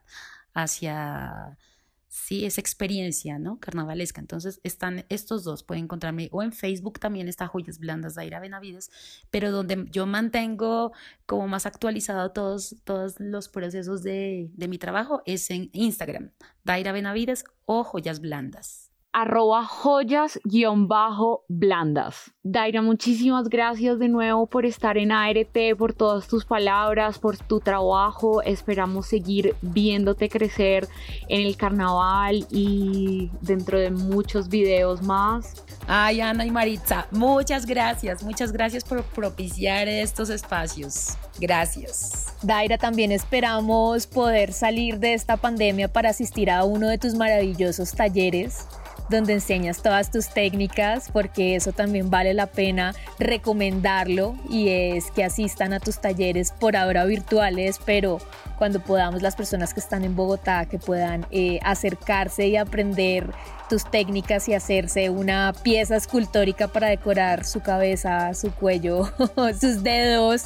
hacia 0.54 1.58
sí, 2.14 2.45
esa 2.45 2.61
experiencia, 2.61 3.39
¿no? 3.39 3.59
Carnavalesca. 3.59 4.22
Entonces 4.22 4.61
están 4.64 5.03
estos 5.09 5.43
dos, 5.43 5.64
pueden 5.64 5.86
encontrarme 5.86 6.30
o 6.32 6.43
en 6.43 6.51
Facebook 6.53 6.99
también 6.99 7.28
está 7.28 7.47
Joyas 7.47 7.80
Blandas 7.80 8.14
Daira 8.14 8.39
Benavides, 8.39 8.91
pero 9.32 9.51
donde 9.51 9.88
yo 9.89 10.05
mantengo 10.05 10.93
como 11.26 11.47
más 11.47 11.66
actualizado 11.66 12.32
todos, 12.32 12.76
todos 12.84 13.20
los 13.20 13.49
procesos 13.49 14.03
de, 14.03 14.51
de 14.53 14.68
mi 14.68 14.78
trabajo 14.78 15.24
es 15.26 15.49
en 15.49 15.72
Instagram, 15.74 16.30
Daira 16.64 16.91
Benavides 16.91 17.45
o 17.66 17.84
Joyas 17.84 18.20
Blandas 18.20 18.93
arroba 19.14 19.64
joyas-blandas. 19.64 22.34
Daira, 22.41 22.82
muchísimas 22.82 23.47
gracias 23.47 23.99
de 23.99 24.09
nuevo 24.09 24.47
por 24.47 24.66
estar 24.66 24.97
en 24.97 25.11
ART, 25.11 25.55
por 25.78 25.93
todas 25.93 26.28
tus 26.28 26.43
palabras, 26.43 27.20
por 27.20 27.38
tu 27.38 27.59
trabajo. 27.59 28.41
Esperamos 28.41 29.05
seguir 29.05 29.55
viéndote 29.61 30.30
crecer 30.30 30.88
en 31.30 31.45
el 31.45 31.55
carnaval 31.55 32.47
y 32.49 33.30
dentro 33.41 33.80
de 33.80 33.91
muchos 33.91 34.49
videos 34.49 35.03
más. 35.03 35.64
Ay, 35.88 36.20
Ana 36.20 36.45
y 36.45 36.51
Maritza, 36.51 37.07
muchas 37.11 37.66
gracias, 37.66 38.24
muchas 38.24 38.51
gracias 38.51 38.84
por 38.84 39.03
propiciar 39.03 39.88
estos 39.88 40.30
espacios. 40.30 41.18
Gracias. 41.39 42.36
Daira, 42.41 42.78
también 42.78 43.11
esperamos 43.11 44.07
poder 44.07 44.53
salir 44.53 44.99
de 44.99 45.14
esta 45.14 45.38
pandemia 45.38 45.88
para 45.88 46.09
asistir 46.09 46.49
a 46.49 46.64
uno 46.64 46.89
de 46.89 46.97
tus 46.97 47.16
maravillosos 47.16 47.91
talleres 47.91 48.68
donde 49.14 49.34
enseñas 49.34 49.82
todas 49.82 50.11
tus 50.11 50.28
técnicas, 50.30 51.09
porque 51.11 51.55
eso 51.55 51.72
también 51.72 52.09
vale 52.09 52.34
la 52.34 52.47
pena 52.47 52.93
recomendarlo 53.20 54.36
y 54.49 54.70
es 54.70 55.11
que 55.11 55.24
asistan 55.24 55.72
a 55.72 55.80
tus 55.80 55.99
talleres 55.99 56.51
por 56.51 56.76
ahora 56.76 57.05
virtuales, 57.05 57.80
pero 57.86 58.20
cuando 58.57 58.80
podamos 58.80 59.22
las 59.22 59.36
personas 59.36 59.74
que 59.74 59.80
están 59.80 60.03
en 60.03 60.16
Bogotá 60.16 60.66
que 60.66 60.80
puedan 60.80 61.26
eh, 61.32 61.59
acercarse 61.64 62.47
y 62.47 62.57
aprender 62.57 63.32
tus 63.70 63.89
técnicas 63.89 64.47
y 64.49 64.53
hacerse 64.53 65.09
una 65.09 65.53
pieza 65.64 65.95
escultórica 65.95 66.68
para 66.68 66.89
decorar 66.89 67.45
su 67.45 67.61
cabeza, 67.61 68.34
su 68.34 68.51
cuello, 68.51 69.11
sus 69.59 69.84
dedos. 69.84 70.45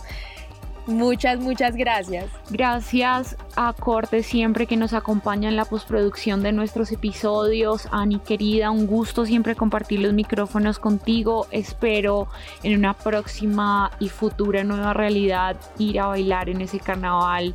Muchas, 0.88 1.40
muchas 1.40 1.76
gracias. 1.76 2.26
Gracias 2.50 3.36
a 3.58 3.74
Corte 3.74 4.24
siempre 4.24 4.68
que 4.68 4.78
nos 4.78 4.94
acompaña 4.94 5.50
en 5.50 5.58
la 5.58 5.66
postproducción 5.66 6.42
de 6.42 6.54
nuestros 6.54 6.92
episodios. 6.94 7.88
Ani 7.92 8.20
querida, 8.20 8.72
un 8.72 8.88
gusto 8.88 9.26
siempre 9.26 9.56
compartir 9.56 10.00
los 10.00 10.14
micrófonos 10.14 10.80
contigo. 10.80 11.46
Espero 11.52 12.30
en 12.64 12.78
una 12.78 12.94
próxima 12.94 13.92
y 14.00 14.08
futura 14.08 14.64
nueva 14.64 14.94
realidad 14.94 15.58
ir 15.78 16.00
a 16.00 16.08
bailar 16.08 16.48
en 16.50 16.62
ese 16.62 16.80
carnaval 16.80 17.54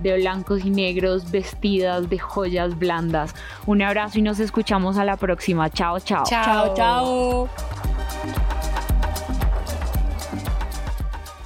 de 0.00 0.18
blancos 0.18 0.64
y 0.64 0.70
negros 0.70 1.30
vestidas 1.30 2.10
de 2.10 2.18
joyas 2.18 2.76
blandas. 2.76 3.34
Un 3.66 3.82
abrazo 3.82 4.18
y 4.18 4.22
nos 4.22 4.40
escuchamos 4.40 4.98
a 4.98 5.04
la 5.04 5.16
próxima. 5.16 5.70
Chao, 5.70 6.00
chao. 6.00 6.24
Chao, 6.26 6.74
chao. 6.74 7.48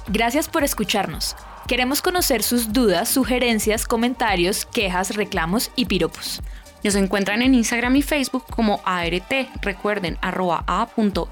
Gracias 0.09 0.47
por 0.47 0.63
escucharnos. 0.63 1.35
Queremos 1.67 2.01
conocer 2.01 2.41
sus 2.43 2.71
dudas, 2.71 3.09
sugerencias, 3.09 3.85
comentarios, 3.85 4.65
quejas, 4.65 5.15
reclamos 5.15 5.69
y 5.75 5.85
piropos. 5.85 6.41
Nos 6.83 6.95
encuentran 6.95 7.41
en 7.41 7.53
Instagram 7.53 7.97
y 7.97 8.01
Facebook 8.01 8.45
como 8.49 8.81
ART. 8.85 9.33
Recuerden, 9.61 10.17
arroba 10.21 10.63
a.ere.te. 10.67 11.27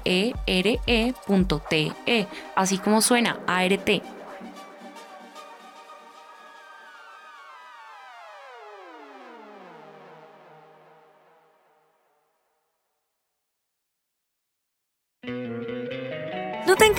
Así 2.54 2.78
como 2.78 3.00
suena, 3.00 3.38
ART. 3.46 3.90